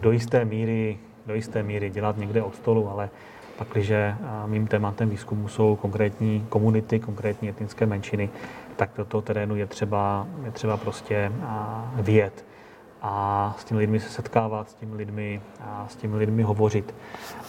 do 0.00 0.12
jisté 0.12 0.44
míry 0.44 0.98
do 1.26 1.34
jisté 1.34 1.62
míry 1.62 1.90
dělat 1.90 2.16
někde 2.16 2.42
od 2.42 2.54
stolu, 2.54 2.90
ale 2.90 3.10
pakliže 3.58 4.14
mým 4.46 4.66
tématem 4.66 5.10
výzkumu 5.10 5.48
jsou 5.48 5.76
konkrétní 5.76 6.46
komunity, 6.48 7.00
konkrétní 7.00 7.48
etnické 7.48 7.86
menšiny, 7.86 8.30
tak 8.76 8.90
do 8.96 9.04
toho 9.04 9.22
terénu 9.22 9.56
je 9.56 9.66
třeba, 9.66 10.26
je 10.44 10.50
třeba 10.50 10.76
prostě 10.76 11.32
vyjet 11.94 12.44
a 13.02 13.54
s 13.58 13.64
těmi 13.64 13.80
lidmi 13.80 14.00
se 14.00 14.08
setkávat, 14.08 14.70
s 14.70 14.74
těmi 14.74 14.96
lidmi, 14.96 15.40
a 15.60 15.86
s 15.88 15.96
těmi 15.96 16.16
lidmi 16.16 16.42
hovořit. 16.42 16.94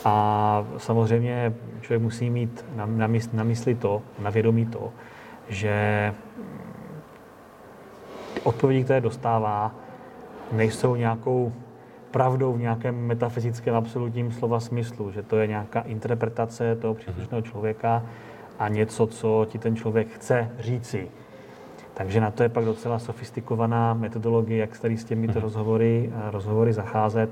A 0.06 0.65
samozřejmě 0.78 1.54
člověk 1.82 2.02
musí 2.02 2.30
mít 2.30 2.65
na, 2.76 3.08
na 3.34 3.43
mysli 3.43 3.76
to, 3.76 4.02
na 4.19 4.30
vědomí 4.30 4.65
to, 4.65 4.91
že 5.49 6.13
odpovědi, 8.43 8.84
které 8.84 9.01
dostává, 9.01 9.71
nejsou 10.51 10.95
nějakou 10.95 11.53
pravdou 12.12 12.53
v 12.53 12.60
nějakém 12.60 12.95
metafyzickém 13.06 13.75
absolutním 13.75 14.32
slova 14.32 14.60
smyslu, 14.60 15.12
že 15.12 15.23
to 15.23 15.38
je 15.38 15.47
nějaká 15.47 15.82
interpretace 15.82 16.75
toho 16.75 16.93
příslušného 16.93 17.41
mhm. 17.41 17.51
člověka 17.51 18.03
a 18.60 18.67
něco, 18.67 19.08
co 19.08 19.45
ti 19.49 19.58
ten 19.60 19.75
člověk 19.75 20.08
chce 20.08 20.49
říci. 20.60 21.08
Takže 21.93 22.21
na 22.21 22.32
to 22.32 22.43
je 22.43 22.49
pak 22.49 22.65
docela 22.65 22.99
sofistikovaná 22.99 23.93
metodologie, 23.93 24.60
jak 24.60 24.79
tady 24.79 24.97
s 24.97 25.03
těmito 25.03 25.34
mhm. 25.34 25.41
rozhovory, 25.41 26.13
rozhovory 26.32 26.73
zacházet 26.73 27.29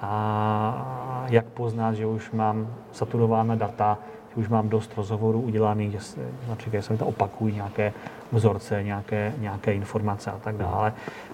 a 0.00 1.26
jak 1.30 1.46
poznat, 1.46 1.94
že 1.94 2.06
už 2.06 2.30
mám 2.30 2.74
saturována 2.92 3.54
data, 3.54 3.98
už 4.36 4.48
mám 4.48 4.68
dost 4.68 4.96
rozhovorů 4.96 5.40
udělaných, 5.40 6.16
například 6.48 6.82
se 6.82 6.92
mi 6.92 6.98
to 6.98 7.06
opakují 7.06 7.54
nějaké 7.54 7.92
vzorce, 8.32 8.82
nějaké, 8.82 9.32
nějaké 9.38 9.74
informace 9.74 10.30
a 10.30 10.38
tak 10.38 10.56
dále. 10.56 10.92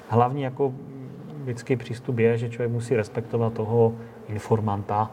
Hlavní 0.09 0.43
jako 0.43 0.73
vždycky 1.43 1.77
přístup 1.77 2.19
je, 2.19 2.39
že 2.39 2.51
člověk 2.51 2.73
musí 2.73 2.97
respektovat 2.97 3.53
toho 3.53 3.93
informanta, 4.29 5.11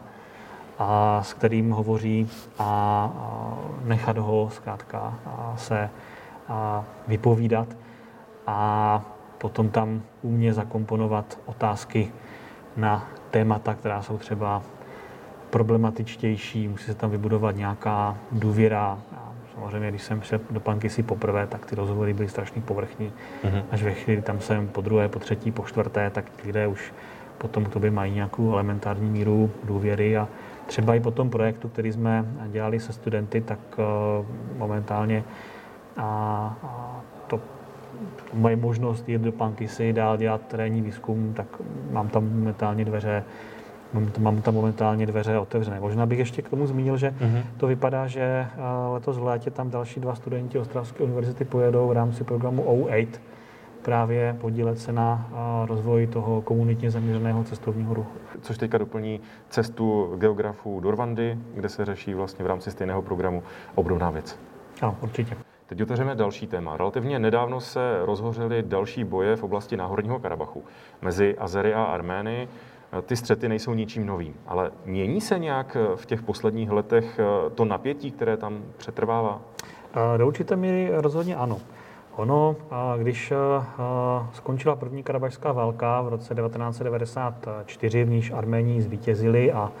a 0.78 1.22
s 1.22 1.34
kterým 1.34 1.70
hovoří 1.70 2.30
a, 2.58 2.64
a 3.18 3.58
nechat 3.84 4.18
ho 4.18 4.50
zkrátka 4.52 5.14
a 5.26 5.54
se 5.56 5.90
a 6.48 6.84
vypovídat 7.08 7.68
a 8.46 9.02
potom 9.38 9.68
tam 9.68 10.02
umě 10.22 10.52
zakomponovat 10.54 11.38
otázky 11.46 12.12
na 12.76 13.08
témata, 13.30 13.74
která 13.74 14.02
jsou 14.02 14.18
třeba 14.18 14.62
problematičtější, 15.50 16.68
musí 16.68 16.84
se 16.84 16.94
tam 16.94 17.10
vybudovat 17.10 17.56
nějaká 17.56 18.16
důvěra, 18.32 18.98
Samozřejmě, 19.58 19.90
když 19.90 20.02
jsem 20.02 20.22
šel 20.22 20.40
do 20.50 20.62
si 20.88 21.02
poprvé, 21.02 21.46
tak 21.46 21.66
ty 21.66 21.74
rozhovory 21.74 22.14
byly 22.14 22.28
strašně 22.28 22.62
povrchní. 22.62 23.12
Mm-hmm. 23.44 23.62
Až 23.70 23.82
ve 23.82 23.94
chvíli 23.94 24.22
tam 24.22 24.40
jsem 24.40 24.68
po 24.68 24.80
druhé, 24.80 25.08
po 25.08 25.18
třetí, 25.18 25.50
po 25.50 25.62
čtvrté, 25.62 26.10
tak 26.10 26.24
lidé 26.44 26.66
už 26.66 26.92
potom 27.38 27.64
k 27.64 27.68
tobě 27.68 27.90
mají 27.90 28.14
nějakou 28.14 28.52
elementární 28.52 29.10
míru 29.10 29.50
důvěry 29.64 30.16
a 30.16 30.28
třeba 30.66 30.94
i 30.94 31.00
po 31.00 31.10
tom 31.10 31.30
projektu, 31.30 31.68
který 31.68 31.92
jsme 31.92 32.24
dělali 32.46 32.80
se 32.80 32.92
studenty, 32.92 33.40
tak 33.40 33.58
momentálně 34.56 35.24
a, 35.96 36.04
a 36.62 37.00
to 37.26 37.40
moje 38.34 38.56
možnost 38.56 39.08
jít 39.08 39.20
do 39.20 39.32
Pankisy, 39.32 39.92
dál 39.92 40.16
dělat 40.16 40.40
terénní 40.48 40.82
výzkum, 40.82 41.34
tak 41.34 41.46
mám 41.90 42.08
tam 42.08 42.24
momentálně 42.24 42.84
dveře 42.84 43.24
Mám 44.18 44.42
tam 44.42 44.54
momentálně 44.54 45.06
dveře 45.06 45.38
otevřené. 45.38 45.80
Možná 45.80 46.06
bych 46.06 46.18
ještě 46.18 46.42
k 46.42 46.48
tomu 46.48 46.66
zmínil, 46.66 46.96
že 46.96 47.10
uh-huh. 47.20 47.42
to 47.56 47.66
vypadá, 47.66 48.06
že 48.06 48.46
letos 48.92 49.18
v 49.18 49.22
létě 49.22 49.50
tam 49.50 49.70
další 49.70 50.00
dva 50.00 50.14
studenti 50.14 50.58
Ostravské 50.58 51.04
univerzity 51.04 51.44
pojedou 51.44 51.88
v 51.88 51.92
rámci 51.92 52.24
programu 52.24 52.62
O8 52.62 53.08
právě 53.82 54.36
podílet 54.40 54.78
se 54.78 54.92
na 54.92 55.30
rozvoji 55.66 56.06
toho 56.06 56.42
komunitně 56.42 56.90
zaměřeného 56.90 57.44
cestovního 57.44 57.94
ruchu. 57.94 58.18
Což 58.40 58.58
teďka 58.58 58.78
doplní 58.78 59.20
cestu 59.48 60.16
geografů 60.16 60.80
do 60.80 60.90
Rwandy, 60.90 61.38
kde 61.54 61.68
se 61.68 61.84
řeší 61.84 62.14
vlastně 62.14 62.44
v 62.44 62.48
rámci 62.48 62.70
stejného 62.70 63.02
programu 63.02 63.42
obrovná 63.74 64.10
věc. 64.10 64.38
Ano, 64.80 64.96
určitě. 65.00 65.36
Teď 65.66 65.82
otevřeme 65.82 66.14
další 66.14 66.46
téma. 66.46 66.76
Relativně 66.76 67.18
nedávno 67.18 67.60
se 67.60 67.98
rozhořely 68.02 68.62
další 68.62 69.04
boje 69.04 69.36
v 69.36 69.42
oblasti 69.42 69.76
Náhorního 69.76 70.18
Karabachu 70.18 70.64
mezi 71.02 71.36
Azery 71.38 71.74
a 71.74 71.84
Armény. 71.84 72.48
Ty 73.02 73.16
střety 73.16 73.48
nejsou 73.48 73.74
ničím 73.74 74.06
novým, 74.06 74.34
ale 74.46 74.70
mění 74.84 75.20
se 75.20 75.38
nějak 75.38 75.76
v 75.96 76.06
těch 76.06 76.22
posledních 76.22 76.70
letech 76.70 77.20
to 77.54 77.64
napětí, 77.64 78.10
které 78.10 78.36
tam 78.36 78.62
přetrvává? 78.76 79.40
Do 80.16 80.26
určité 80.26 80.56
míry 80.56 80.90
rozhodně 80.92 81.36
ano. 81.36 81.58
Ono, 82.16 82.56
když 82.98 83.32
skončila 84.32 84.76
první 84.76 85.02
karabašská 85.02 85.52
válka 85.52 86.02
v 86.02 86.08
roce 86.08 86.34
1994, 86.34 88.04
v 88.04 88.10
níž 88.10 88.30
Arméni 88.30 88.82
zvítězili 88.82 89.52
a 89.52 89.72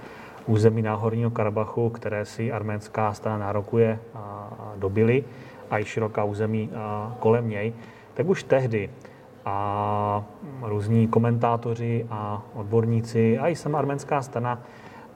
území 0.46 0.82
Náhorního 0.82 1.30
Karabachu, 1.30 1.90
které 1.90 2.24
si 2.24 2.52
arménská 2.52 3.12
strana 3.12 3.38
nárokuje, 3.38 3.98
dobili, 4.76 5.24
a 5.70 5.78
i 5.78 5.84
široká 5.84 6.24
území 6.24 6.70
kolem 7.18 7.48
něj, 7.48 7.72
tak 8.14 8.28
už 8.28 8.42
tehdy 8.42 8.90
a 9.48 10.24
různí 10.62 11.08
komentátoři 11.08 12.06
a 12.10 12.42
odborníci 12.54 13.38
a 13.38 13.48
i 13.48 13.56
sama 13.56 13.78
arménská 13.78 14.22
strana 14.22 14.62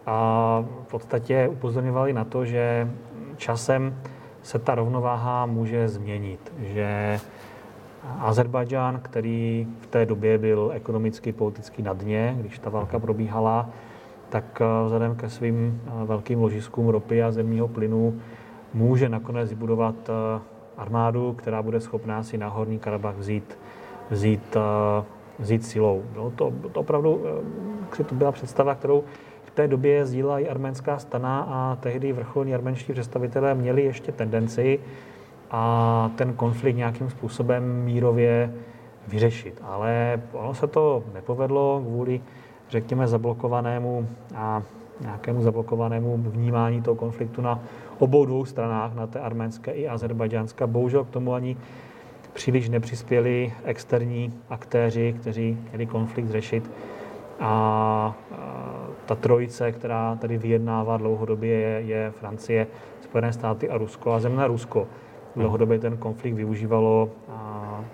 a 0.07 0.65
v 0.83 0.91
podstatě 0.91 1.49
upozorňovali 1.49 2.13
na 2.13 2.25
to, 2.25 2.45
že 2.45 2.91
časem 3.37 3.97
se 4.43 4.59
ta 4.59 4.75
rovnováha 4.75 5.47
může 5.47 5.89
změnit, 5.89 6.53
že 6.59 7.21
Azerbajdžán, 8.19 9.01
který 9.03 9.67
v 9.81 9.87
té 9.87 10.07
době 10.07 10.39
byl 10.39 10.71
ekonomicky, 10.75 11.33
politicky 11.33 11.83
na 11.83 11.93
dně, 11.93 12.37
když 12.41 12.59
ta 12.59 12.71
válka 12.71 12.99
probíhala, 12.99 13.69
tak 14.29 14.63
vzhledem 14.85 15.17
ke 15.17 15.31
svým 15.31 15.81
velkým 16.05 16.41
ložiskům 16.41 16.89
ropy 16.89 17.23
a 17.23 17.33
zemního 17.33 17.69
plynu 17.69 18.21
může 18.75 19.09
nakonec 19.09 19.51
vybudovat 19.51 19.95
eh, 20.09 20.41
armádu, 20.77 21.33
která 21.33 21.63
bude 21.63 21.81
schopná 21.81 22.23
si 22.23 22.39
na 22.39 22.49
Horní 22.49 22.79
Karabach 22.79 23.17
vzít, 23.17 23.59
vzít, 24.11 24.57
eh, 24.57 25.05
vzít 25.39 25.65
silou. 25.65 26.03
No, 26.17 26.31
to, 26.31 26.53
to 26.73 26.81
opravdu 26.81 27.23
eh, 28.01 28.05
to 28.05 28.15
byla 28.15 28.33
představa, 28.33 28.75
kterou 28.75 29.05
v 29.45 29.51
té 29.51 29.69
době 29.69 30.07
sdílela 30.07 30.39
i 30.39 30.49
arménská 30.49 30.99
stana 30.99 31.47
a 31.51 31.77
tehdy 31.81 32.13
vrcholní 32.13 32.55
arménští 32.55 32.93
představitelé 32.93 33.55
měli 33.55 33.83
ještě 33.83 34.13
tendenci 34.13 34.81
a 35.51 36.11
ten 36.17 36.33
konflikt 36.33 36.77
nějakým 36.77 37.11
způsobem 37.11 37.85
mírově 37.85 38.55
vyřešit. 39.09 39.61
Ale 39.63 40.21
ono 40.33 40.55
se 40.55 40.67
to 40.67 41.05
nepovedlo 41.15 41.83
kvůli, 41.87 42.21
řekněme, 42.71 43.07
zablokovanému 43.07 44.09
a 44.35 44.63
nějakému 45.01 45.43
zablokovanému 45.43 46.17
vnímání 46.17 46.83
toho 46.83 46.95
konfliktu 46.95 47.43
na 47.43 47.61
obou 47.99 48.25
dvou 48.25 48.45
stranách, 48.45 48.95
na 48.95 49.07
té 49.07 49.21
arménské 49.21 49.73
i 49.73 49.89
azerbajdžánské. 49.89 50.67
Bohužel 50.67 51.05
k 51.05 51.11
tomu 51.11 51.35
ani 51.35 51.57
příliš 52.33 52.69
nepřispěli 52.69 53.53
externí 53.65 54.33
aktéři, 54.51 55.15
kteří 55.21 55.59
měli 55.69 55.87
konflikt 55.87 56.31
řešit. 56.31 56.71
A 57.41 58.15
ta 59.07 59.15
trojice, 59.15 59.73
která 59.73 60.17
tady 60.17 60.39
vyjednává 60.39 60.97
dlouhodobě, 60.97 61.51
je, 61.51 61.81
je 61.81 62.11
Francie, 62.11 62.67
Spojené 63.01 63.33
státy 63.33 63.69
a 63.69 63.79
Rusko. 63.79 64.13
A 64.13 64.21
země 64.21 64.47
Rusko 64.47 64.87
dlouhodobě 65.37 65.79
ten 65.79 65.97
konflikt 65.97 66.35
využívalo 66.35 67.11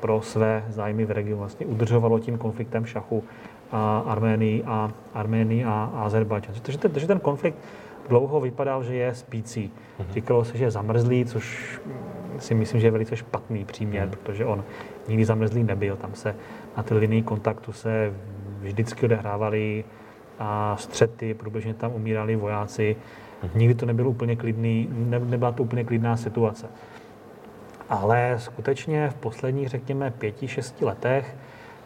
pro 0.00 0.22
své 0.22 0.64
zájmy 0.68 1.04
v 1.04 1.10
regionu. 1.10 1.38
Vlastně 1.38 1.66
udržovalo 1.66 2.18
tím 2.18 2.38
konfliktem 2.38 2.86
šachu 2.86 3.24
a 3.72 3.98
Arménii 3.98 4.64
a, 4.66 4.90
Arménii 5.14 5.64
a, 5.64 5.90
a 5.94 6.02
Azerbajdžan. 6.02 6.54
Takže, 6.62 6.78
takže 6.78 7.06
ten 7.06 7.20
konflikt 7.20 7.58
dlouho 8.08 8.40
vypadal, 8.40 8.82
že 8.82 8.94
je 8.94 9.14
spící. 9.14 9.70
Mhm. 9.98 10.12
Říkalo 10.12 10.44
se, 10.44 10.58
že 10.58 10.64
je 10.64 10.70
zamrzlý, 10.70 11.24
což 11.24 11.80
si 12.38 12.54
myslím, 12.54 12.80
že 12.80 12.86
je 12.86 12.90
velice 12.90 13.16
špatný 13.16 13.64
příměr, 13.64 14.08
mhm. 14.08 14.10
protože 14.10 14.44
on 14.44 14.64
nikdy 15.08 15.24
zamrzlý 15.24 15.62
nebyl. 15.62 15.96
Tam 15.96 16.14
se 16.14 16.34
na 16.76 16.82
té 16.82 16.94
linii 16.94 17.22
kontaktu 17.22 17.72
se 17.72 18.12
vždycky 18.60 19.06
odehrávaly 19.06 19.84
a 20.38 20.76
střety, 20.76 21.34
průběžně 21.34 21.74
tam 21.74 21.92
umírali 21.94 22.36
vojáci. 22.36 22.96
Mhm. 23.42 23.58
Nikdy 23.58 23.74
to 23.74 23.86
nebyl 23.86 24.08
úplně 24.08 24.36
klidný, 24.36 24.88
ne, 24.90 25.18
nebyla 25.18 25.52
to 25.52 25.62
úplně 25.62 25.84
klidná 25.84 26.16
situace. 26.16 26.66
Ale 27.88 28.34
skutečně 28.38 29.10
v 29.10 29.14
posledních, 29.14 29.68
řekněme, 29.68 30.10
pěti, 30.10 30.48
šesti 30.48 30.84
letech 30.84 31.36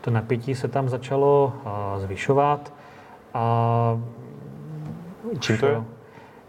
to 0.03 0.11
napětí 0.11 0.55
se 0.55 0.69
tam 0.69 0.89
začalo 0.89 1.53
zvyšovat. 1.97 2.73
A 3.35 4.01
Čím 5.39 5.59
to 5.59 5.67
je? 5.67 5.83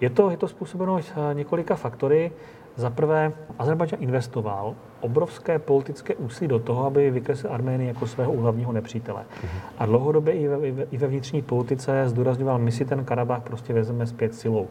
Je 0.02 0.10
to, 0.10 0.30
je 0.30 0.38
to 0.38 0.48
způsobeno 0.48 1.00
několika 1.34 1.76
faktory. 1.76 2.32
Za 2.76 2.90
prvé, 2.90 3.34
Azerbajdžán 3.60 4.04
investoval 4.04 4.76
obrovské 5.02 5.60
politické 5.60 6.16
úsilí 6.16 6.48
do 6.48 6.60
toho, 6.60 6.86
aby 6.86 7.12
vykreslil 7.12 7.54
Arménii 7.54 7.88
jako 7.88 8.08
svého 8.08 8.32
úhlavního 8.32 8.72
nepřítele. 8.72 9.22
Uh-huh. 9.22 9.48
A 9.78 9.86
dlouhodobě 9.86 10.34
i 10.34 10.48
ve, 10.48 10.68
i 10.68 10.98
ve 10.98 11.08
vnitřní 11.08 11.42
politice 11.42 12.04
zdůrazňoval, 12.10 12.60
my 12.60 12.72
si 12.72 12.86
ten 12.86 13.06
Karabach 13.06 13.42
prostě 13.42 13.74
vezmeme 13.74 14.08
zpět 14.08 14.36
silou. 14.36 14.68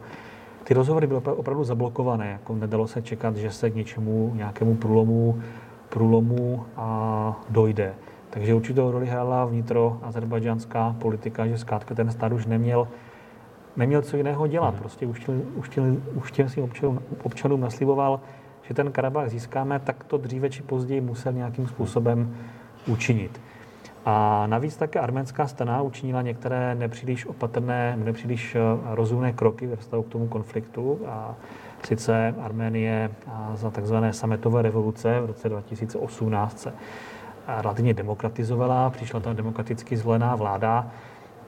Ty 0.63 0.73
rozhovory 0.73 1.07
byly 1.07 1.21
opravdu 1.21 1.63
zablokované, 1.63 2.29
jako 2.31 2.55
nedalo 2.55 2.87
se 2.87 3.01
čekat, 3.01 3.37
že 3.37 3.51
se 3.51 3.69
k 3.69 3.75
něčemu, 3.75 4.31
nějakému 4.35 4.75
průlomu, 4.75 5.39
průlomu 5.89 6.65
a 6.77 7.41
dojde. 7.49 7.93
Takže 8.29 8.53
určitou 8.53 8.91
roli 8.91 9.07
hrála 9.07 9.45
vnitro 9.45 9.99
azerbajdžánská 10.01 10.95
politika, 10.99 11.47
že 11.47 11.57
zkrátka 11.57 11.95
ten 11.95 12.11
stát 12.11 12.31
už 12.31 12.45
neměl 12.45 12.87
neměl 13.77 14.01
co 14.01 14.17
jiného 14.17 14.47
dělat. 14.47 14.75
Prostě 14.75 15.07
svým 16.47 16.63
občanům, 16.63 16.99
občanům 17.23 17.61
nasliboval, 17.61 18.19
že 18.61 18.73
ten 18.73 18.91
Karabach 18.91 19.29
získáme, 19.29 19.79
tak 19.79 20.03
to 20.03 20.17
dříve 20.17 20.49
či 20.49 20.63
později 20.63 21.01
musel 21.01 21.33
nějakým 21.33 21.67
způsobem 21.67 22.35
učinit. 22.87 23.41
A 24.05 24.47
navíc 24.47 24.77
také 24.77 24.99
arménská 24.99 25.47
strana 25.47 25.81
učinila 25.81 26.21
některé 26.21 26.75
nepříliš 26.75 27.25
opatrné, 27.25 27.97
nepříliš 28.03 28.55
eh, 28.55 28.59
rozumné 28.83 29.33
kroky 29.33 29.67
ve 29.67 29.75
vztahu 29.75 30.03
k 30.03 30.09
tomu 30.09 30.27
konfliktu. 30.27 30.99
A 31.07 31.35
sice 31.85 32.35
Arménie 32.41 33.11
za 33.53 33.69
takzvané 33.69 34.13
sametové 34.13 34.61
revoluce 34.61 35.21
v 35.21 35.25
roce 35.25 35.49
2018 35.49 36.59
se 36.59 36.73
relativně 37.47 37.93
demokratizovala, 37.93 38.89
přišla 38.89 39.19
tam 39.19 39.35
demokraticky 39.35 39.97
zvolená 39.97 40.35
vláda, 40.35 40.87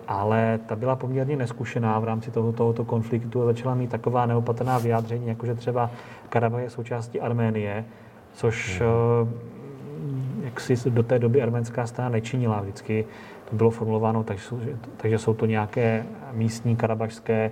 ale 0.08 0.60
ta 0.66 0.76
byla 0.76 0.96
poměrně 0.96 1.36
neskušená 1.36 2.00
v 2.00 2.04
rámci 2.04 2.32
toho, 2.32 2.52
tohoto 2.52 2.86
konfliktu 2.86 3.42
a 3.42 3.46
začala 3.46 3.76
mít 3.76 3.90
taková 3.90 4.26
neopatrná 4.26 4.78
vyjádření, 4.78 5.28
jako 5.28 5.46
že 5.46 5.56
třeba 5.56 5.90
Karabach 6.30 6.62
je 6.62 6.70
součástí 6.70 7.22
Arménie, 7.22 7.86
což 8.34 8.82
mm. 8.82 10.42
jak 10.44 10.60
si 10.60 10.90
do 10.90 11.04
té 11.04 11.20
doby 11.20 11.42
arménská 11.42 11.88
strana 11.88 12.10
nečinila 12.10 12.62
vždycky. 12.62 13.06
To 13.50 13.56
bylo 13.56 13.70
formulováno, 13.70 14.24
takže 14.24 14.44
jsou, 14.44 14.60
takže 14.98 15.18
jsou 15.18 15.34
to 15.34 15.46
nějaké 15.46 16.06
místní 16.34 16.76
karabašské 16.76 17.52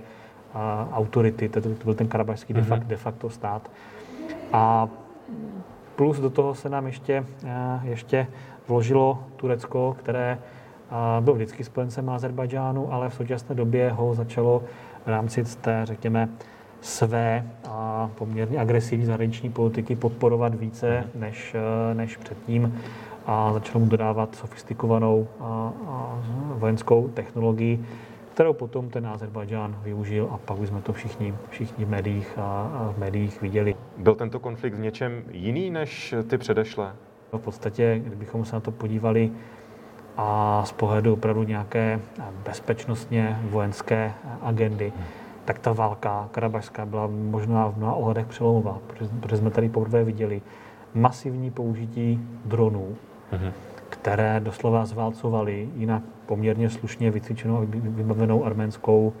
autority, 0.92 1.48
to, 1.48 1.60
to 1.60 1.84
byl 1.84 1.94
ten 1.94 2.08
karabašský 2.08 2.54
de, 2.54 2.62
facto, 2.62 2.84
mhm. 2.84 2.88
de 2.88 2.96
facto 2.96 3.30
stát. 3.30 3.70
A 4.52 4.88
plus 5.96 6.20
do 6.20 6.30
toho 6.30 6.54
se 6.54 6.68
nám 6.68 6.86
ještě, 6.86 7.24
ještě 7.82 8.26
vložilo 8.68 9.24
Turecko, 9.36 9.96
které 9.98 10.38
byl 11.20 11.34
vždycky 11.34 11.64
spojencem 11.64 12.10
Azerbajdžánu, 12.10 12.92
ale 12.92 13.08
v 13.08 13.14
současné 13.14 13.54
době 13.54 13.90
ho 13.90 14.14
začalo 14.14 14.62
v 15.04 15.08
rámci 15.08 15.44
té, 15.44 15.80
řekněme, 15.84 16.28
své 16.80 17.46
a 17.68 18.10
poměrně 18.14 18.58
agresivní 18.58 19.06
zahraniční 19.06 19.50
politiky 19.50 19.96
podporovat 19.96 20.54
více 20.54 20.98
mhm. 20.98 21.20
než, 21.20 21.56
než 21.94 22.16
předtím 22.16 22.82
a 23.26 23.52
začalo 23.52 23.80
mu 23.80 23.90
dodávat 23.90 24.34
sofistikovanou 24.34 25.28
a, 25.40 25.72
a 25.86 26.22
vojenskou 26.54 27.08
technologii, 27.08 27.84
kterou 28.32 28.52
potom 28.52 28.88
ten 28.88 29.06
Azerbajdžán 29.06 29.76
využil 29.82 30.28
a 30.32 30.38
pak 30.38 30.58
už 30.58 30.68
jsme 30.68 30.80
to 30.80 30.92
všichni, 30.92 31.34
všichni 31.48 31.84
v 31.84 31.88
médiích, 31.88 32.38
a, 32.38 32.42
a 32.42 32.92
v 32.96 32.98
médiích 32.98 33.42
viděli. 33.42 33.76
Byl 33.96 34.14
tento 34.14 34.40
konflikt 34.40 34.74
v 34.74 34.80
něčem 34.80 35.22
jiný 35.30 35.70
než 35.70 36.14
ty 36.28 36.38
předešlé? 36.38 36.92
V 37.32 37.38
podstatě, 37.38 38.00
kdybychom 38.04 38.44
se 38.44 38.56
na 38.56 38.60
to 38.60 38.70
podívali 38.70 39.30
a 40.16 40.62
z 40.64 40.72
pohledu 40.72 41.12
opravdu 41.12 41.42
nějaké 41.42 42.00
bezpečnostně 42.44 43.38
vojenské 43.42 44.12
agendy, 44.42 44.92
tak 45.44 45.58
ta 45.58 45.72
válka 45.72 46.28
karabašská 46.32 46.86
byla 46.86 47.08
možná 47.10 47.68
v 47.68 47.76
mnoha 47.76 47.94
ohledech 47.94 48.26
přelomová, 48.26 48.78
protože, 49.20 49.36
jsme 49.36 49.50
tady 49.50 49.68
poprvé 49.68 50.04
viděli 50.04 50.42
masivní 50.94 51.50
použití 51.50 52.20
dronů, 52.44 52.96
mm-hmm. 53.32 53.52
které 53.88 54.40
doslova 54.40 54.86
zválcovaly 54.86 55.68
jinak 55.76 56.02
poměrně 56.26 56.70
slušně 56.70 57.10
vycvičenou 57.10 57.56
a 57.56 57.64
vybavenou 57.70 58.44
arménskou, 58.44 59.12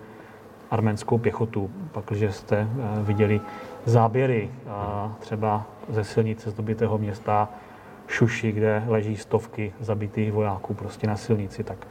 arménskou 0.70 1.18
pěchotu. 1.18 1.70
Pak, 1.92 2.04
když 2.04 2.34
jste 2.34 2.56
eh, 2.58 3.02
viděli 3.02 3.40
záběry 3.84 4.50
třeba 5.18 5.66
ze 5.88 6.04
silnice 6.04 6.50
z 6.50 6.54
dobitého 6.54 6.98
města 6.98 7.48
Šuši, 8.08 8.52
kde 8.52 8.84
leží 8.86 9.16
stovky 9.16 9.72
zabitých 9.80 10.32
vojáků 10.32 10.74
prostě 10.74 11.06
na 11.06 11.16
silnici, 11.16 11.64
tak 11.64 11.86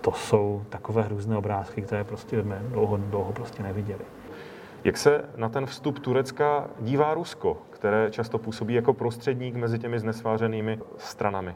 to 0.00 0.12
jsou 0.12 0.62
takové 0.68 1.02
hrůzné 1.02 1.36
obrázky, 1.36 1.82
které 1.82 2.04
prostě 2.04 2.42
jsme 2.42 2.62
dlouho, 2.68 2.96
dlouho 2.96 3.32
prostě 3.32 3.62
neviděli. 3.62 4.04
Jak 4.84 4.96
se 4.96 5.24
na 5.36 5.48
ten 5.48 5.66
vstup 5.66 5.98
Turecka 5.98 6.66
dívá 6.80 7.14
Rusko, 7.14 7.56
které 7.70 8.10
často 8.10 8.38
působí 8.38 8.74
jako 8.74 8.94
prostředník 8.94 9.54
mezi 9.54 9.78
těmi 9.78 9.98
znesvářenými 9.98 10.78
stranami? 10.98 11.54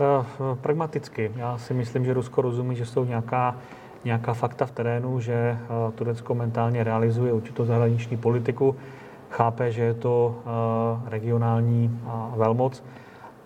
Eh, 0.00 0.24
pragmaticky. 0.60 1.32
Já 1.36 1.58
si 1.58 1.74
myslím, 1.74 2.04
že 2.04 2.14
Rusko 2.14 2.42
rozumí, 2.42 2.76
že 2.76 2.86
jsou 2.86 3.04
nějaká, 3.04 3.56
nějaká 4.04 4.34
fakta 4.34 4.66
v 4.66 4.70
terénu, 4.70 5.20
že 5.20 5.34
eh, 5.34 5.58
Turecko 5.94 6.34
mentálně 6.34 6.84
realizuje 6.84 7.32
určitou 7.32 7.64
zahraniční 7.64 8.16
politiku, 8.16 8.76
chápe, 9.30 9.72
že 9.72 9.82
je 9.82 9.94
to 9.94 10.34
eh, 10.38 11.10
regionální 11.10 12.00
velmoc 12.36 12.82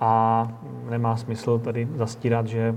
a 0.01 0.49
nemá 0.91 1.17
smysl 1.17 1.59
tady 1.59 1.89
zastírat, 1.95 2.47
že 2.47 2.75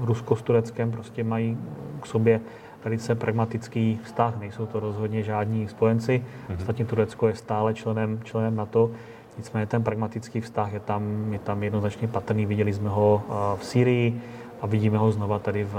Rusko 0.00 0.36
s 0.36 0.42
Tureckem 0.42 0.90
prostě 0.90 1.24
mají 1.24 1.58
k 2.00 2.06
sobě 2.06 2.40
velice 2.84 3.14
pragmatický 3.14 4.00
vztah. 4.02 4.40
Nejsou 4.40 4.66
to 4.66 4.80
rozhodně 4.80 5.22
žádní 5.22 5.68
spojenci. 5.68 6.24
Mm-hmm. 6.48 6.56
Ostatně 6.58 6.84
Turecko 6.84 7.28
je 7.28 7.34
stále 7.34 7.74
členem, 7.74 8.20
členem 8.24 8.56
NATO. 8.56 8.90
Nicméně 9.38 9.66
ten 9.66 9.82
pragmatický 9.82 10.40
vztah 10.40 10.72
je 10.72 10.80
tam, 10.80 11.32
je 11.32 11.38
tam 11.38 11.62
jednoznačně 11.62 12.08
patrný. 12.08 12.46
Viděli 12.46 12.72
jsme 12.72 12.88
ho 12.88 13.22
v 13.56 13.64
Syrii 13.64 14.20
a 14.60 14.66
vidíme 14.66 14.98
ho 14.98 15.12
znova 15.12 15.38
tady 15.38 15.64
v, 15.64 15.74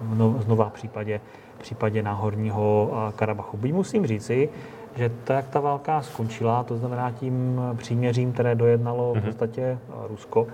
v 0.00 0.42
znova 0.42 0.68
v 0.68 0.72
případě, 0.72 1.20
v 1.58 1.62
případě 1.62 2.02
náhorního 2.02 2.90
Karabachu. 3.16 3.56
Byť 3.56 3.72
musím 3.74 4.06
říci, 4.06 4.48
že 4.96 5.10
to, 5.24 5.32
jak 5.32 5.48
ta 5.48 5.60
válka 5.60 6.02
skončila, 6.02 6.62
to 6.62 6.76
znamená 6.76 7.10
tím 7.10 7.60
příměřím, 7.76 8.32
které 8.32 8.54
dojednalo 8.54 9.12
v 9.12 9.16
mhm. 9.16 9.24
podstatě 9.26 9.78
Rusko, 10.08 10.46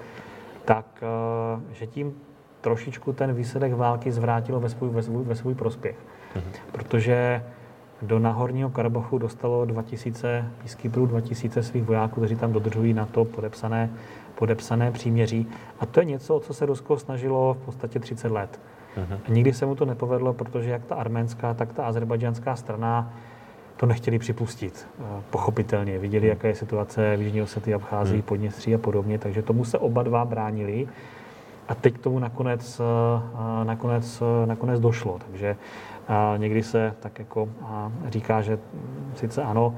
tak 0.65 1.05
že 1.73 1.87
tím 1.87 2.15
trošičku 2.61 3.13
ten 3.13 3.35
výsledek 3.35 3.75
války 3.75 4.13
zvrátilo 4.13 4.61
ve 4.61 4.69
svůj, 4.69 4.91
ve 4.91 5.03
svůj, 5.03 5.25
ve 5.25 5.35
svůj 5.35 5.55
prospěch. 5.55 5.97
Mm-hmm. 5.97 6.73
Protože 6.73 7.43
do 8.03 8.19
Nahorního 8.19 8.71
Karabachu 8.71 9.19
dostalo 9.19 9.65
2000 9.65 10.45
peacekeeperů, 10.59 11.07
2000 11.07 11.63
svých 11.63 11.83
vojáků, 11.83 12.21
kteří 12.21 12.37
tam 12.37 12.53
dodržují 12.53 12.95
na 12.95 13.07
to 13.07 13.25
podepsané, 13.25 13.91
podepsané 14.35 14.93
příměří. 14.93 15.47
A 15.81 15.87
to 15.87 16.01
je 16.01 16.05
něco, 16.05 16.37
o 16.37 16.41
co 16.41 16.55
se 16.55 16.67
Rusko 16.67 16.99
snažilo 16.99 17.55
v 17.55 17.65
podstatě 17.65 17.99
30 17.99 18.33
let. 18.33 18.61
Uh-huh. 18.97 19.19
A 19.29 19.31
nikdy 19.31 19.53
se 19.53 19.67
mu 19.67 19.75
to 19.75 19.85
nepovedlo, 19.85 20.33
protože 20.33 20.71
jak 20.71 20.85
ta 20.85 20.95
arménská, 20.95 21.55
tak 21.55 21.73
ta 21.73 21.87
azerbajdžanská 21.87 22.57
strana 22.57 23.15
to 23.77 23.87
nechtěli 23.87 24.19
připustit. 24.19 24.89
Pochopitelně. 25.31 25.99
Viděli, 25.99 26.27
jaká 26.27 26.49
je 26.49 26.55
situace 26.55 27.17
v 27.17 27.23
Jižní 27.23 27.43
Osety, 27.43 27.75
Abcházii, 27.75 28.21
uh-huh. 28.21 28.25
Podněstří 28.25 28.75
a 28.75 28.79
podobně, 28.79 29.19
takže 29.19 29.43
tomu 29.43 29.65
se 29.65 29.79
oba 29.79 30.03
dva 30.03 30.25
bránili. 30.25 30.89
A 31.69 31.75
teď 31.75 31.95
k 31.95 31.99
tomu 31.99 32.19
nakonec, 32.19 32.81
eh, 32.81 33.65
nakonec, 33.65 34.23
eh, 34.23 34.47
nakonec 34.47 34.81
došlo. 34.81 35.19
Takže 35.19 35.57
eh, 36.09 36.39
někdy 36.39 36.63
se 36.63 36.95
tak 37.01 37.19
jako 37.19 37.49
říká, 38.09 38.43
že 38.43 38.59
sice 39.15 39.43
ano, 39.43 39.75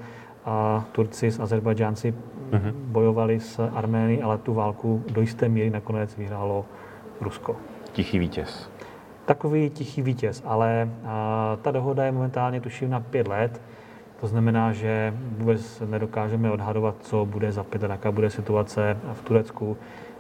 Turci 0.92 1.30
s 1.30 1.40
Azerbajdžánci 1.40 2.14
uh-huh. 2.50 2.72
bojovali 2.72 3.40
s 3.40 3.68
Armény, 3.74 4.22
ale 4.22 4.38
tu 4.38 4.54
válku 4.54 5.04
do 5.12 5.20
jisté 5.20 5.48
míry 5.48 5.70
nakonec 5.70 6.16
vyhrálo 6.16 6.64
Rusko. 7.20 7.56
Tichý 7.92 8.18
vítěz. 8.18 8.70
Takový 9.24 9.70
tichý 9.70 10.02
vítěz, 10.02 10.42
ale 10.46 10.88
ta 11.62 11.70
dohoda 11.70 12.04
je 12.04 12.12
momentálně 12.12 12.60
tuším 12.60 12.90
na 12.90 13.00
pět 13.00 13.28
let. 13.28 13.60
To 14.20 14.26
znamená, 14.26 14.72
že 14.72 15.14
vůbec 15.38 15.82
nedokážeme 15.86 16.50
odhadovat, 16.50 16.94
co 17.00 17.24
bude 17.24 17.52
za 17.52 17.64
pět 17.64 17.82
let, 17.82 17.90
jaká 17.90 18.12
bude 18.12 18.30
situace 18.30 18.96
v 19.12 19.22
Turecku 19.22 19.76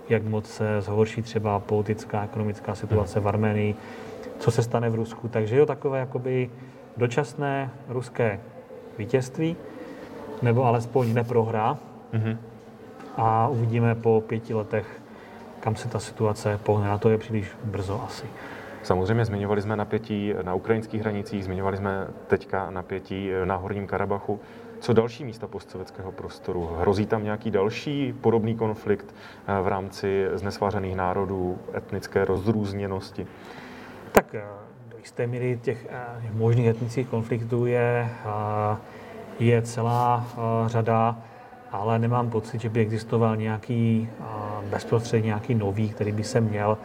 jak 0.08 0.22
moc 0.22 0.46
se 0.46 0.80
zhorší 0.80 1.22
třeba 1.22 1.58
politická, 1.58 2.24
ekonomická 2.24 2.74
situace 2.74 3.20
v 3.20 3.28
Armenii, 3.28 3.74
co 4.38 4.50
se 4.50 4.62
stane 4.62 4.90
v 4.90 4.94
Rusku. 4.94 5.28
Takže 5.28 5.56
je 5.56 5.60
to 5.60 5.66
takové 5.66 5.98
jakoby 5.98 6.50
dočasné 6.96 7.70
ruské 7.88 8.40
vítězství, 8.98 9.56
nebo 10.42 10.64
alespoň 10.64 11.14
neprohra. 11.14 11.78
Mm-hmm. 12.14 12.36
A 13.16 13.48
uvidíme 13.48 13.94
po 13.94 14.22
pěti 14.26 14.54
letech, 14.54 14.86
kam 15.60 15.76
se 15.76 15.88
ta 15.88 15.98
situace 15.98 16.60
pohne. 16.62 16.88
Na 16.88 16.98
to 16.98 17.10
je 17.10 17.18
příliš 17.18 17.48
brzo 17.64 18.02
asi. 18.06 18.26
Samozřejmě 18.88 19.24
zmiňovali 19.24 19.62
jsme 19.62 19.76
napětí 19.76 20.34
na 20.42 20.54
ukrajinských 20.54 21.00
hranicích, 21.00 21.44
zmiňovali 21.44 21.76
jsme 21.76 22.06
teďka 22.26 22.70
napětí 22.70 23.30
na 23.44 23.56
Horním 23.56 23.86
Karabachu. 23.86 24.40
Co 24.80 24.92
další 24.92 25.24
místa 25.24 25.46
postsovětského 25.46 26.12
prostoru? 26.12 26.70
Hrozí 26.80 27.06
tam 27.06 27.24
nějaký 27.24 27.50
další 27.50 28.12
podobný 28.20 28.56
konflikt 28.56 29.14
eh, 29.46 29.62
v 29.62 29.68
rámci 29.68 30.26
znesvářených 30.34 30.96
národů, 30.96 31.58
etnické 31.74 32.24
rozrůzněnosti? 32.24 33.26
Tak 34.12 34.34
eh, 34.34 34.44
do 34.90 34.98
jisté 34.98 35.26
míry 35.26 35.58
těch 35.62 35.86
eh, 35.90 36.30
možných 36.32 36.66
etnických 36.66 37.08
konfliktů 37.08 37.66
je, 37.66 38.08
je 39.38 39.62
celá 39.62 40.26
řada, 40.66 41.18
ale 41.72 41.98
nemám 41.98 42.30
pocit, 42.30 42.60
že 42.60 42.68
by 42.68 42.80
existoval 42.80 43.36
nějaký 43.36 44.08
bezprostředně 44.70 45.26
nějaký 45.26 45.54
nový, 45.54 45.88
který 45.88 46.12
by 46.12 46.24
se 46.24 46.40
měl 46.40 46.78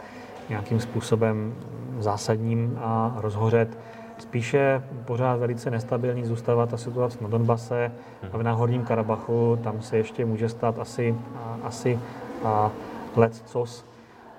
nějakým 0.48 0.80
způsobem 0.80 1.54
zásadním 1.98 2.78
rozhořet. 3.16 3.78
Spíše 4.18 4.82
pořád 5.04 5.36
velice 5.36 5.70
nestabilní 5.70 6.24
zůstává 6.24 6.66
ta 6.66 6.76
situace 6.76 7.18
na 7.20 7.28
Donbase 7.28 7.92
a 8.32 8.36
v 8.36 8.42
Náhorním 8.42 8.84
Karabachu. 8.84 9.58
Tam 9.62 9.82
se 9.82 9.96
ještě 9.96 10.24
může 10.24 10.48
stát 10.48 10.78
asi, 10.78 11.14
asi 11.62 11.98
a 12.44 12.70
let 13.16 13.42
cos. 13.46 13.84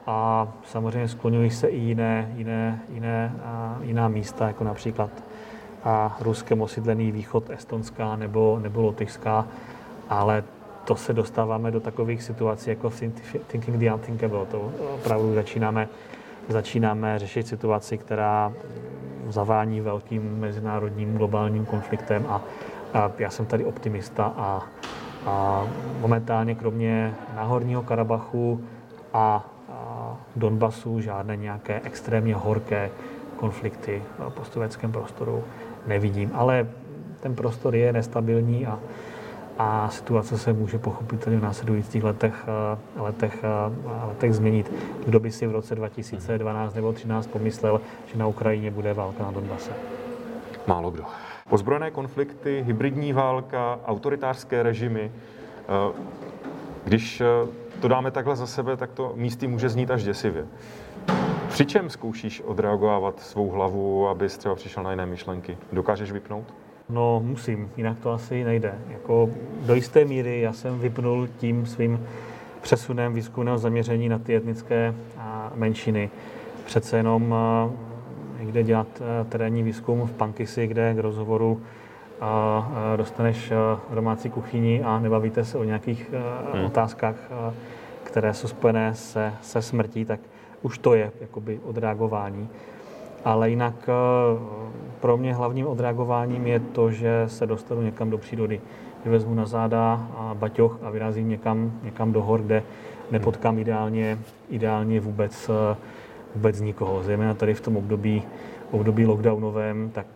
A 0.08 0.48
samozřejmě 0.66 1.08
skloňují 1.08 1.50
se 1.50 1.68
i 1.68 1.78
jiné, 1.78 2.32
jiné, 2.36 2.80
jiné, 2.90 3.34
a 3.46 3.78
jiná 3.82 4.08
místa, 4.08 4.48
jako 4.48 4.64
například 4.64 5.10
a 5.84 6.18
ruskem 6.22 6.62
osídlený 6.62 7.12
východ 7.12 7.50
Estonská 7.50 8.16
nebo, 8.16 8.60
nebo 8.64 8.82
Lotyšská, 8.82 9.48
ale 10.10 10.44
to 10.86 10.96
se 10.96 11.14
dostáváme 11.14 11.72
do 11.72 11.80
takových 11.80 12.24
situací 12.24 12.70
jako 12.70 12.92
thinking 13.48 13.78
the 13.78 13.94
unthinkable. 13.94 14.46
To 14.46 14.72
opravdu 14.96 15.34
začínáme, 15.34 15.88
začínáme 16.50 17.20
řešit 17.20 17.48
situaci, 17.48 17.98
která 17.98 18.54
zavání 19.30 19.82
velkým 19.82 20.40
mezinárodním 20.40 21.18
globálním 21.18 21.66
konfliktem 21.66 22.26
a, 22.30 22.42
a 22.94 23.12
já 23.20 23.30
jsem 23.30 23.46
tady 23.46 23.66
optimista 23.66 24.34
a, 24.38 24.64
a 25.26 25.68
momentálně 26.00 26.56
kromě 26.56 27.14
Náhorního 27.36 27.84
Karabachu 27.84 28.64
a, 29.14 29.50
a 29.72 30.18
Donbasu 30.36 31.02
žádné 31.02 31.36
nějaké 31.36 31.82
extrémně 31.84 32.36
horké 32.36 32.90
konflikty 33.36 34.02
v 34.20 34.34
postsovětském 34.34 34.92
prostoru 34.92 35.44
nevidím. 35.88 36.32
Ale 36.34 36.68
ten 37.20 37.36
prostor 37.36 37.76
je 37.76 37.94
nestabilní 37.94 38.68
a, 38.68 38.80
a 39.58 39.90
situace 39.90 40.38
se 40.38 40.54
může 40.54 40.78
pochopitelně 40.78 41.40
v 41.40 41.44
následujících 41.44 42.04
letech, 42.04 42.46
eh, 42.48 43.02
letech, 43.02 43.44
eh, 43.44 44.08
letech 44.08 44.34
změnit. 44.34 44.72
Kdo 45.06 45.20
by 45.20 45.32
si 45.32 45.48
v 45.48 45.52
roce 45.52 45.76
2012 45.76 46.74
nebo 46.74 46.88
2013 46.88 47.28
pomyslel, 47.28 47.82
že 48.06 48.18
na 48.18 48.28
Ukrajině 48.28 48.72
bude 48.72 48.94
válka 48.94 49.24
na 49.24 49.32
Donbase? 49.32 49.72
Málo 50.68 50.92
kdo. 50.92 51.04
Ozbrojené 51.50 51.92
konflikty, 51.92 52.64
hybridní 52.68 53.14
válka, 53.14 53.80
autoritářské 53.86 54.64
režimy. 54.64 55.12
Eh, 55.12 55.94
když 56.84 57.22
to 57.82 57.88
dáme 57.88 58.12
takhle 58.12 58.36
za 58.36 58.48
sebe, 58.48 58.78
tak 58.78 58.92
to 58.92 59.14
místy 59.16 59.48
může 59.48 59.70
znít 59.70 59.92
až 59.92 60.04
děsivě. 60.04 60.46
Při 61.50 61.66
čem 61.66 61.90
zkoušíš 61.90 62.42
odreagovat 62.42 63.20
svou 63.20 63.50
hlavu, 63.50 64.08
abys 64.08 64.38
třeba 64.38 64.56
přišel 64.56 64.84
na 64.84 64.92
jiné 64.92 65.06
myšlenky? 65.06 65.58
Dokážeš 65.72 66.12
vypnout? 66.12 66.54
No 66.90 67.22
musím, 67.26 67.70
jinak 67.78 68.00
to 68.00 68.12
asi 68.12 68.44
nejde. 68.44 68.74
Jako 68.90 69.30
do 69.66 69.76
jisté 69.76 70.06
míry 70.06 70.42
já 70.42 70.54
jsem 70.54 70.80
vypnul 70.80 71.28
tím 71.38 71.66
svým 71.66 72.00
přesunem 72.62 73.14
výzkumného 73.14 73.58
zaměření 73.58 74.10
na 74.10 74.20
ty 74.20 74.36
etnické 74.36 74.94
menšiny. 75.56 76.10
Přece 76.66 76.98
jenom 76.98 77.36
někde 78.40 78.64
dělat 78.64 78.88
terénní 79.30 79.64
výzkum 79.64 80.08
v 80.08 80.12
Pankisi, 80.12 80.68
kde 80.68 80.94
k 80.94 81.00
rozhovoru 81.00 81.62
a 82.22 82.72
dostaneš 82.96 83.54
domácí 83.94 84.30
kuchyni 84.30 84.84
a 84.84 85.00
nebavíte 85.00 85.46
se 85.46 85.58
o 85.58 85.64
nějakých 85.64 86.14
hmm. 86.54 86.66
otázkách, 86.66 87.16
které 88.04 88.34
jsou 88.34 88.48
spojené 88.48 88.96
se, 88.96 89.34
se 89.42 89.62
smrtí, 89.62 90.06
tak 90.06 90.20
už 90.62 90.78
to 90.78 90.94
je 90.94 91.12
jakoby 91.22 91.60
odreagování. 91.64 92.50
Ale 93.26 93.50
jinak 93.50 93.76
eh, 93.90 93.94
pro 95.00 95.18
mě 95.18 95.34
hlavním 95.34 95.68
odreagováním 95.68 96.48
je 96.48 96.60
to, 96.60 96.92
že 96.92 97.24
se 97.28 97.48
dostanu 97.48 97.82
někam 97.82 98.10
do 98.10 98.18
přírody. 98.18 98.62
Že 99.04 99.12
vezmu 99.12 99.34
na 99.34 99.46
záda 99.46 100.08
a 100.18 100.34
baťoch 100.34 100.80
a 100.84 100.90
vyrazím 100.90 101.30
někam, 101.30 101.72
někam 101.84 102.12
do 102.12 102.22
hor, 102.22 102.42
kde 102.42 102.64
nepotkám 103.12 103.60
ideálně, 103.60 104.20
ideálně 104.50 105.00
vůbec, 105.00 105.50
eh, 105.50 105.76
vůbec 106.36 106.62
nikoho. 106.62 107.04
Zejména 107.04 107.34
tady 107.34 107.54
v 107.54 107.62
tom 107.62 107.78
období, 107.78 108.24
období 108.72 109.06
lockdownovém, 109.06 109.90
tak 109.94 110.08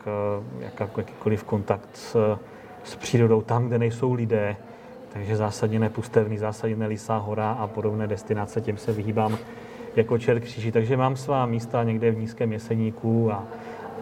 jakýkoliv 0.98 1.44
kontakt 1.44 1.90
s, 1.94 2.38
s 2.84 2.96
přírodou 2.96 3.42
tam, 3.42 3.68
kde 3.68 3.80
nejsou 3.80 4.14
lidé, 4.14 4.56
takže 5.14 5.36
zásadně 5.36 5.80
nepustevný, 5.80 6.38
zásadně 6.38 6.76
nelísá 6.76 7.18
hora 7.18 7.52
a 7.52 7.68
podobné 7.68 8.08
destinace, 8.08 8.62
těm 8.62 8.78
se 8.78 8.92
vyhýbám 8.92 9.38
jako 9.96 10.18
čert 10.18 10.40
kříží. 10.40 10.72
Takže 10.72 10.98
mám 10.98 11.16
svá 11.16 11.46
místa 11.46 11.84
někde 11.84 12.12
v 12.12 12.18
nízkém 12.18 12.54
jeseníku 12.54 13.32
a, 13.32 13.44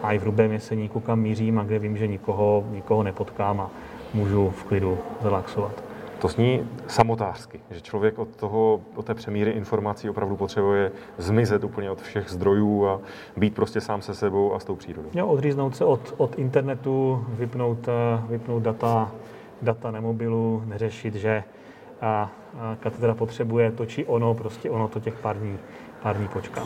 a 0.02 0.12
i 0.12 0.18
v 0.18 0.22
hrubém 0.22 0.52
jeseníku, 0.52 1.00
kam 1.00 1.20
mířím 1.20 1.58
a 1.58 1.64
kde 1.64 1.78
vím, 1.78 1.96
že 1.96 2.06
nikoho, 2.06 2.64
nikoho 2.70 3.02
nepotkám 3.02 3.60
a 3.60 3.70
můžu 4.14 4.50
v 4.50 4.64
klidu 4.64 4.98
relaxovat. 5.22 5.88
To 6.18 6.28
zní 6.28 6.68
samotářsky, 6.86 7.60
že 7.70 7.80
člověk 7.80 8.18
od, 8.18 8.36
toho, 8.36 8.80
od 8.94 9.06
té 9.06 9.14
přemíry 9.14 9.50
informací 9.50 10.10
opravdu 10.10 10.36
potřebuje 10.36 10.92
zmizet 11.18 11.64
úplně 11.64 11.90
od 11.90 12.00
všech 12.00 12.30
zdrojů 12.30 12.86
a 12.86 13.00
být 13.36 13.54
prostě 13.54 13.80
sám 13.80 14.02
se 14.02 14.14
sebou 14.14 14.54
a 14.54 14.60
s 14.60 14.64
tou 14.64 14.76
přírodou. 14.76 15.08
Jo, 15.14 15.26
odříznout 15.26 15.76
se 15.76 15.84
od, 15.84 16.14
od 16.16 16.38
internetu, 16.38 17.24
vypnout, 17.28 17.88
eh, 17.88 17.92
vypnout 18.28 18.62
data, 18.62 19.12
data 19.62 19.90
na 19.90 20.00
mobilu, 20.00 20.62
neřešit, 20.66 21.14
že 21.14 21.44
a 22.00 22.30
katedra 22.80 23.14
potřebuje 23.14 23.72
to 23.72 23.86
či 23.86 24.06
ono, 24.06 24.34
prostě 24.34 24.70
ono 24.70 24.88
to 24.88 25.00
těch 25.00 25.14
pár 25.14 25.38
dní, 25.38 25.58
pár 26.02 26.16
dní 26.16 26.28
počká. 26.28 26.62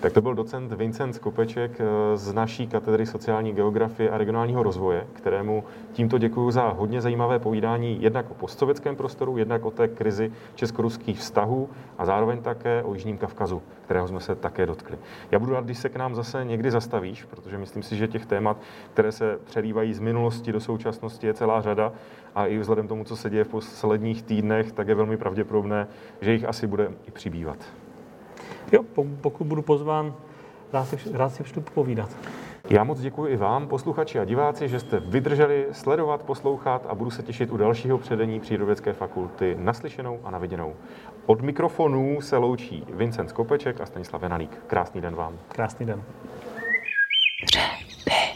Tak 0.00 0.12
to 0.12 0.20
byl 0.20 0.34
docent 0.34 0.72
Vincent 0.72 1.14
Skopeček 1.14 1.80
eh, 1.80 2.16
z 2.16 2.32
naší 2.32 2.66
katedry 2.66 3.06
sociální 3.06 3.52
geografie 3.52 4.10
a 4.10 4.18
regionálního 4.18 4.62
rozvoje, 4.62 5.06
kterému 5.12 5.64
tímto 5.92 6.18
děkuji 6.18 6.50
za 6.50 6.68
hodně 6.68 7.00
zajímavé 7.00 7.38
povídání 7.38 8.02
jednak 8.02 8.30
o 8.30 8.34
postsovětském 8.34 8.96
prostoru, 8.96 9.36
jednak 9.36 9.64
o 9.64 9.70
té 9.70 9.88
krizi 9.88 10.32
česko-ruských 10.54 11.18
vztahů 11.18 11.68
a 11.98 12.04
zároveň 12.04 12.42
také 12.42 12.82
o 12.82 12.94
Jižním 12.94 13.18
Kavkazu, 13.18 13.62
kterého 13.84 14.08
jsme 14.08 14.20
se 14.20 14.34
také 14.34 14.66
dotkli. 14.66 14.98
Já 15.30 15.38
budu 15.38 15.52
rád, 15.52 15.64
když 15.64 15.78
se 15.78 15.88
k 15.88 15.96
nám 15.96 16.14
zase 16.14 16.44
někdy 16.44 16.70
zastavíš, 16.70 17.24
protože 17.24 17.58
myslím 17.58 17.82
si, 17.82 17.96
že 17.96 18.08
těch 18.08 18.26
témat, 18.26 18.56
které 18.92 19.12
se 19.12 19.38
přelívají 19.44 19.94
z 19.94 20.00
minulosti 20.00 20.52
do 20.52 20.60
současnosti, 20.60 21.26
je 21.26 21.34
celá 21.34 21.60
řada 21.60 21.92
a 22.34 22.46
i 22.46 22.58
vzhledem 22.58 22.88
tomu, 22.88 23.04
co 23.04 23.16
se 23.16 23.30
děje 23.30 23.44
v 23.44 23.48
posledních 23.48 24.22
týdnech, 24.22 24.72
tak 24.72 24.88
je 24.88 24.94
velmi 24.94 25.16
pravděpodobné, 25.16 25.88
že 26.20 26.32
jich 26.32 26.44
asi 26.44 26.66
bude 26.66 26.90
i 27.08 27.10
přibývat. 27.10 27.58
Jo, 28.72 28.82
pokud 29.20 29.46
budu 29.46 29.62
pozván, 29.62 30.14
rád 30.72 30.84
si, 30.88 30.96
rád 31.12 31.28
si 31.28 31.42
přijdu 31.42 31.60
povídat. 31.60 32.16
Já 32.70 32.84
moc 32.84 33.00
děkuji 33.00 33.26
i 33.26 33.36
vám, 33.36 33.68
posluchači 33.68 34.18
a 34.18 34.24
diváci, 34.24 34.68
že 34.68 34.80
jste 34.80 35.00
vydrželi 35.00 35.66
sledovat, 35.72 36.22
poslouchat 36.22 36.86
a 36.88 36.94
budu 36.94 37.10
se 37.10 37.22
těšit 37.22 37.50
u 37.50 37.56
dalšího 37.56 37.98
předení 37.98 38.40
Přírodovědské 38.40 38.92
fakulty 38.92 39.56
naslyšenou 39.58 40.20
a 40.24 40.30
naviděnou. 40.30 40.74
Od 41.26 41.42
mikrofonů 41.42 42.20
se 42.20 42.36
loučí 42.36 42.84
Vincent 42.94 43.30
Skopeček 43.30 43.80
a 43.80 43.86
Stanislav 43.86 44.22
Venalík. 44.22 44.58
Krásný 44.66 45.00
den 45.00 45.14
vám. 45.14 45.38
Krásný 45.48 45.86
den. 45.86 46.02
Dobře. 47.40 48.27